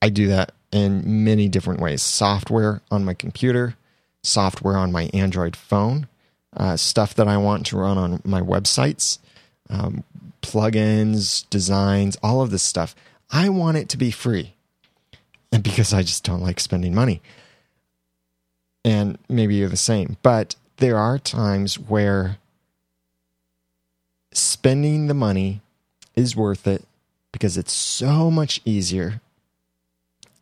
I 0.00 0.08
do 0.08 0.28
that 0.28 0.52
in 0.72 1.24
many 1.24 1.48
different 1.48 1.80
ways 1.80 2.02
software 2.02 2.82
on 2.90 3.04
my 3.04 3.14
computer, 3.14 3.76
software 4.22 4.76
on 4.76 4.92
my 4.92 5.08
Android 5.14 5.56
phone, 5.56 6.08
uh, 6.56 6.76
stuff 6.76 7.14
that 7.14 7.28
I 7.28 7.36
want 7.36 7.66
to 7.66 7.76
run 7.76 7.98
on 7.98 8.20
my 8.24 8.40
websites, 8.40 9.18
um, 9.70 10.04
plugins, 10.42 11.48
designs, 11.50 12.16
all 12.22 12.40
of 12.40 12.50
this 12.50 12.62
stuff. 12.62 12.94
I 13.30 13.48
want 13.48 13.76
it 13.76 13.88
to 13.90 13.96
be 13.96 14.10
free. 14.10 14.54
And 15.52 15.62
because 15.62 15.92
I 15.92 16.02
just 16.02 16.24
don't 16.24 16.42
like 16.42 16.60
spending 16.60 16.94
money. 16.94 17.20
And 18.84 19.18
maybe 19.28 19.56
you're 19.56 19.68
the 19.68 19.76
same. 19.76 20.16
But 20.22 20.54
there 20.76 20.96
are 20.96 21.18
times 21.18 21.78
where 21.78 22.38
spending 24.32 25.06
the 25.06 25.14
money 25.14 25.60
is 26.14 26.36
worth 26.36 26.66
it 26.66 26.84
because 27.32 27.56
it's 27.56 27.72
so 27.72 28.30
much 28.30 28.60
easier 28.64 29.20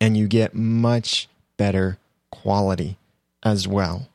and 0.00 0.16
you 0.16 0.26
get 0.26 0.54
much 0.54 1.28
better 1.56 1.98
quality 2.30 2.96
as 3.42 3.68
well. 3.68 4.08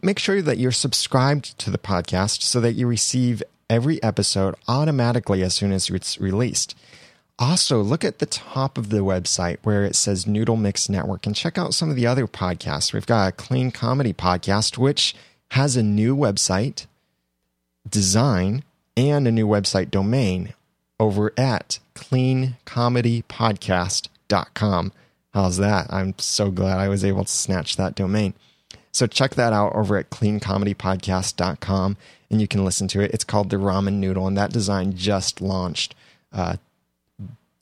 make 0.00 0.20
sure 0.20 0.40
that 0.40 0.58
you're 0.58 0.70
subscribed 0.70 1.58
to 1.58 1.70
the 1.70 1.78
podcast 1.78 2.42
so 2.42 2.60
that 2.60 2.74
you 2.74 2.86
receive 2.86 3.42
every 3.68 4.00
episode 4.00 4.54
automatically 4.68 5.42
as 5.42 5.54
soon 5.54 5.72
as 5.72 5.90
it's 5.90 6.20
released. 6.20 6.76
Also, 7.38 7.82
look 7.82 8.04
at 8.04 8.20
the 8.20 8.26
top 8.26 8.78
of 8.78 8.90
the 8.90 9.00
website 9.00 9.58
where 9.62 9.84
it 9.84 9.96
says 9.96 10.26
Noodle 10.26 10.56
Mix 10.56 10.88
Network 10.88 11.26
and 11.26 11.34
check 11.34 11.58
out 11.58 11.74
some 11.74 11.90
of 11.90 11.96
the 11.96 12.06
other 12.06 12.28
podcasts. 12.28 12.92
We've 12.92 13.04
got 13.04 13.28
a 13.28 13.32
clean 13.32 13.72
comedy 13.72 14.12
podcast, 14.12 14.78
which 14.78 15.16
has 15.50 15.76
a 15.76 15.82
new 15.82 16.16
website 16.16 16.86
design 17.88 18.64
and 18.96 19.28
a 19.28 19.32
new 19.32 19.46
website 19.46 19.90
domain 19.90 20.54
over 20.98 21.34
at 21.36 21.78
cleancomedypodcast.com. 21.94 24.92
How's 25.34 25.58
that? 25.58 25.92
I'm 25.92 26.18
so 26.18 26.50
glad 26.50 26.78
I 26.78 26.88
was 26.88 27.04
able 27.04 27.24
to 27.24 27.30
snatch 27.30 27.76
that 27.76 27.94
domain. 27.94 28.32
So 28.92 29.06
check 29.06 29.34
that 29.34 29.52
out 29.52 29.74
over 29.74 29.98
at 29.98 30.08
cleancomedypodcast.com 30.08 31.98
and 32.30 32.40
you 32.40 32.48
can 32.48 32.64
listen 32.64 32.88
to 32.88 33.00
it. 33.00 33.12
It's 33.12 33.24
called 33.24 33.50
The 33.50 33.56
Ramen 33.56 33.94
Noodle, 33.94 34.26
and 34.26 34.36
that 34.36 34.52
design 34.52 34.96
just 34.96 35.40
launched 35.40 35.94
uh, 36.32 36.56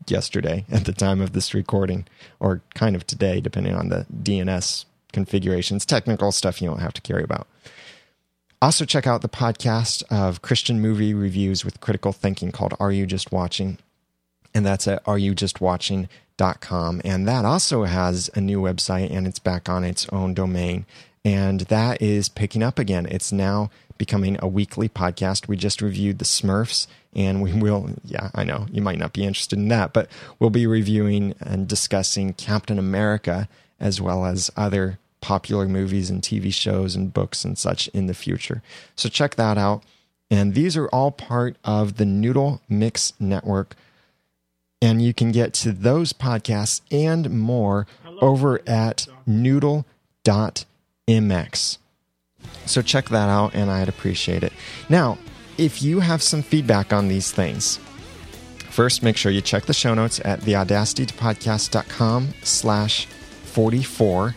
yesterday 0.06 0.64
at 0.70 0.84
the 0.84 0.92
time 0.92 1.20
of 1.20 1.32
this 1.32 1.54
recording, 1.54 2.06
or 2.40 2.62
kind 2.74 2.96
of 2.96 3.06
today, 3.06 3.40
depending 3.40 3.74
on 3.74 3.88
the 3.88 4.06
DNS 4.22 4.84
configurations. 5.12 5.84
Technical 5.84 6.32
stuff 6.32 6.62
you 6.62 6.68
don't 6.68 6.80
have 6.80 6.94
to 6.94 7.00
care 7.00 7.20
about. 7.20 7.46
Also, 8.62 8.84
check 8.84 9.06
out 9.06 9.22
the 9.22 9.28
podcast 9.28 10.02
of 10.10 10.42
Christian 10.42 10.80
movie 10.80 11.12
reviews 11.12 11.64
with 11.64 11.80
critical 11.80 12.12
thinking 12.12 12.50
called 12.50 12.74
Are 12.80 12.92
You 12.92 13.06
Just 13.06 13.30
Watching? 13.30 13.78
And 14.54 14.64
that's 14.64 14.88
at 14.88 15.04
areyoujustwatching.com. 15.04 17.02
And 17.04 17.28
that 17.28 17.44
also 17.44 17.84
has 17.84 18.30
a 18.34 18.40
new 18.40 18.60
website 18.60 19.14
and 19.14 19.26
it's 19.26 19.38
back 19.38 19.68
on 19.68 19.84
its 19.84 20.08
own 20.10 20.32
domain. 20.32 20.86
And 21.24 21.60
that 21.62 22.00
is 22.00 22.28
picking 22.28 22.62
up 22.62 22.78
again. 22.78 23.06
It's 23.10 23.32
now 23.32 23.70
becoming 23.98 24.36
a 24.40 24.48
weekly 24.48 24.88
podcast. 24.88 25.48
We 25.48 25.56
just 25.56 25.80
reviewed 25.80 26.18
the 26.18 26.24
Smurfs, 26.24 26.86
and 27.14 27.42
we 27.42 27.52
will, 27.52 27.90
yeah, 28.04 28.30
I 28.34 28.44
know 28.44 28.66
you 28.70 28.82
might 28.82 28.98
not 28.98 29.12
be 29.12 29.24
interested 29.24 29.58
in 29.58 29.68
that, 29.68 29.92
but 29.92 30.08
we'll 30.38 30.50
be 30.50 30.66
reviewing 30.66 31.34
and 31.40 31.68
discussing 31.68 32.32
Captain 32.34 32.78
America 32.78 33.48
as 33.80 34.00
well 34.00 34.24
as 34.24 34.50
other 34.56 34.98
popular 35.24 35.66
movies 35.66 36.10
and 36.10 36.20
TV 36.20 36.52
shows 36.52 36.94
and 36.94 37.10
books 37.14 37.46
and 37.46 37.56
such 37.56 37.88
in 37.88 38.04
the 38.08 38.12
future. 38.12 38.62
So 38.94 39.08
check 39.08 39.36
that 39.36 39.56
out. 39.56 39.82
And 40.30 40.52
these 40.52 40.76
are 40.76 40.86
all 40.88 41.10
part 41.10 41.56
of 41.64 41.96
the 41.96 42.04
Noodle 42.04 42.60
Mix 42.68 43.14
Network. 43.18 43.74
And 44.82 45.00
you 45.00 45.14
can 45.14 45.32
get 45.32 45.54
to 45.54 45.72
those 45.72 46.12
podcasts 46.12 46.82
and 46.90 47.30
more 47.30 47.86
over 48.20 48.60
at 48.68 49.06
noodle.mx. 49.24 49.86
So 52.66 52.82
check 52.82 53.08
that 53.08 53.28
out, 53.30 53.54
and 53.54 53.70
I'd 53.70 53.88
appreciate 53.88 54.42
it. 54.42 54.52
Now, 54.90 55.16
if 55.56 55.82
you 55.82 56.00
have 56.00 56.22
some 56.22 56.42
feedback 56.42 56.92
on 56.92 57.08
these 57.08 57.32
things, 57.32 57.78
first 58.68 59.02
make 59.02 59.16
sure 59.16 59.32
you 59.32 59.40
check 59.40 59.64
the 59.64 59.72
show 59.72 59.94
notes 59.94 60.20
at 60.22 60.40
theaudacitypodcast.com 60.40 62.34
slash 62.42 63.06
44 63.06 64.34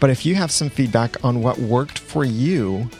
But 0.00 0.10
if 0.10 0.26
you 0.26 0.34
have 0.34 0.50
some 0.50 0.70
feedback 0.70 1.24
on 1.24 1.42
what 1.42 1.58
worked 1.58 1.98
for 1.98 2.24
you, 2.24 2.90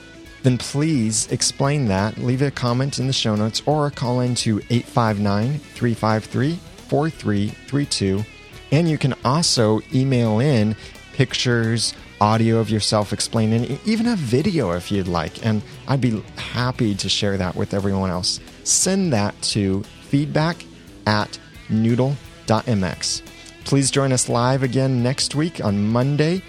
then 0.43 0.59
please 0.59 1.31
explain 1.33 1.87
that. 1.87 2.19
Leave 2.19 2.43
a 2.43 2.51
comment 2.51 2.99
in 2.99 3.07
the 3.07 3.13
show 3.13 3.35
notes 3.35 3.63
or 3.67 3.91
call 3.91 4.21
in 4.21 4.35
to 4.37 4.59
859 4.71 5.59
353 5.59 6.59
4332. 6.89 8.25
And 8.73 8.89
you 8.89 8.99
can 8.99 9.15
also 9.25 9.81
email 9.93 10.41
in 10.41 10.77
pictures, 11.13 11.95
audio 12.21 12.59
of 12.59 12.71
yourself 12.71 13.13
explaining, 13.13 13.79
even 13.85 14.07
a 14.07 14.17
video 14.17 14.73
if 14.73 14.91
you'd 14.91 15.09
like. 15.09 15.45
And 15.45 15.63
I'd 15.89 16.01
be 16.01 16.23
happy 16.37 16.95
to 16.95 17.09
share 17.09 17.37
that 17.37 17.57
with 17.57 17.75
everyone 17.75 18.11
else. 18.11 18.41
Send 18.65 19.13
that 19.13 19.41
to 19.43 19.83
feedback 20.03 20.65
at 21.07 21.39
noodle.mx. 21.69 23.23
Please 23.65 23.91
join 23.91 24.13
us 24.13 24.29
live 24.29 24.63
again 24.63 25.03
next 25.03 25.35
week 25.35 25.65
on 25.65 25.89
Monday 25.89 26.43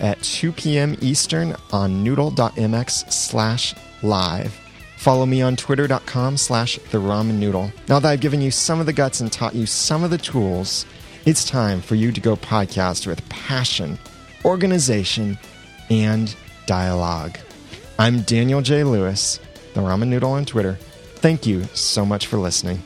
at 0.00 0.20
2 0.22 0.52
p.m. 0.52 0.96
Eastern 1.00 1.54
on 1.72 2.02
noodle.mx 2.02 3.12
slash 3.12 3.74
live. 4.02 4.58
Follow 4.96 5.24
me 5.24 5.40
on 5.40 5.56
twitter.com 5.56 6.36
slash 6.36 6.76
the 6.90 6.98
ramen 6.98 7.36
noodle. 7.36 7.72
Now 7.88 8.00
that 8.00 8.10
I've 8.10 8.20
given 8.20 8.40
you 8.40 8.50
some 8.50 8.80
of 8.80 8.86
the 8.86 8.92
guts 8.92 9.20
and 9.20 9.32
taught 9.32 9.54
you 9.54 9.66
some 9.66 10.04
of 10.04 10.10
the 10.10 10.18
tools, 10.18 10.84
it's 11.24 11.44
time 11.44 11.80
for 11.80 11.94
you 11.94 12.12
to 12.12 12.20
go 12.20 12.36
podcast 12.36 13.06
with 13.06 13.26
passion, 13.28 13.98
organization, 14.44 15.38
and 15.90 16.34
dialogue. 16.66 17.38
I'm 17.98 18.22
Daniel 18.22 18.62
J. 18.62 18.84
Lewis, 18.84 19.40
the 19.74 19.80
ramen 19.80 20.08
noodle 20.08 20.32
on 20.32 20.44
Twitter. 20.44 20.74
Thank 21.16 21.46
you 21.46 21.64
so 21.74 22.04
much 22.06 22.26
for 22.26 22.38
listening. 22.38 22.82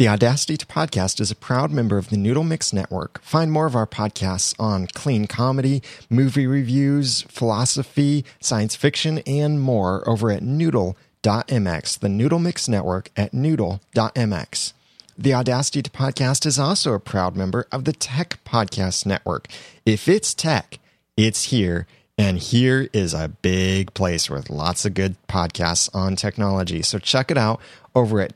The 0.00 0.08
Audacity 0.08 0.56
to 0.56 0.64
Podcast 0.64 1.20
is 1.20 1.30
a 1.30 1.36
proud 1.36 1.70
member 1.70 1.98
of 1.98 2.08
the 2.08 2.16
Noodle 2.16 2.42
Mix 2.42 2.72
Network. 2.72 3.20
Find 3.22 3.52
more 3.52 3.66
of 3.66 3.76
our 3.76 3.86
podcasts 3.86 4.54
on 4.58 4.86
clean 4.86 5.26
comedy, 5.26 5.82
movie 6.08 6.46
reviews, 6.46 7.20
philosophy, 7.28 8.24
science 8.40 8.74
fiction, 8.74 9.18
and 9.26 9.60
more 9.60 10.02
over 10.08 10.30
at 10.30 10.42
noodle.mx, 10.42 11.98
the 11.98 12.08
Noodle 12.08 12.38
Mix 12.38 12.66
Network 12.66 13.10
at 13.14 13.34
noodle.mx. 13.34 14.72
The 15.18 15.34
Audacity 15.34 15.82
to 15.82 15.90
Podcast 15.90 16.46
is 16.46 16.58
also 16.58 16.94
a 16.94 16.98
proud 16.98 17.36
member 17.36 17.66
of 17.70 17.84
the 17.84 17.92
Tech 17.92 18.42
Podcast 18.42 19.04
Network. 19.04 19.48
If 19.84 20.08
it's 20.08 20.32
tech, 20.32 20.78
it's 21.18 21.42
here. 21.50 21.86
And 22.16 22.38
here 22.38 22.88
is 22.94 23.12
a 23.12 23.28
big 23.28 23.92
place 23.92 24.30
with 24.30 24.48
lots 24.48 24.86
of 24.86 24.94
good 24.94 25.16
podcasts 25.28 25.94
on 25.94 26.16
technology. 26.16 26.80
So 26.80 26.98
check 26.98 27.30
it 27.30 27.36
out 27.36 27.60
over 27.94 28.22
at 28.22 28.34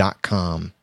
techpodcasts.com. 0.00 0.79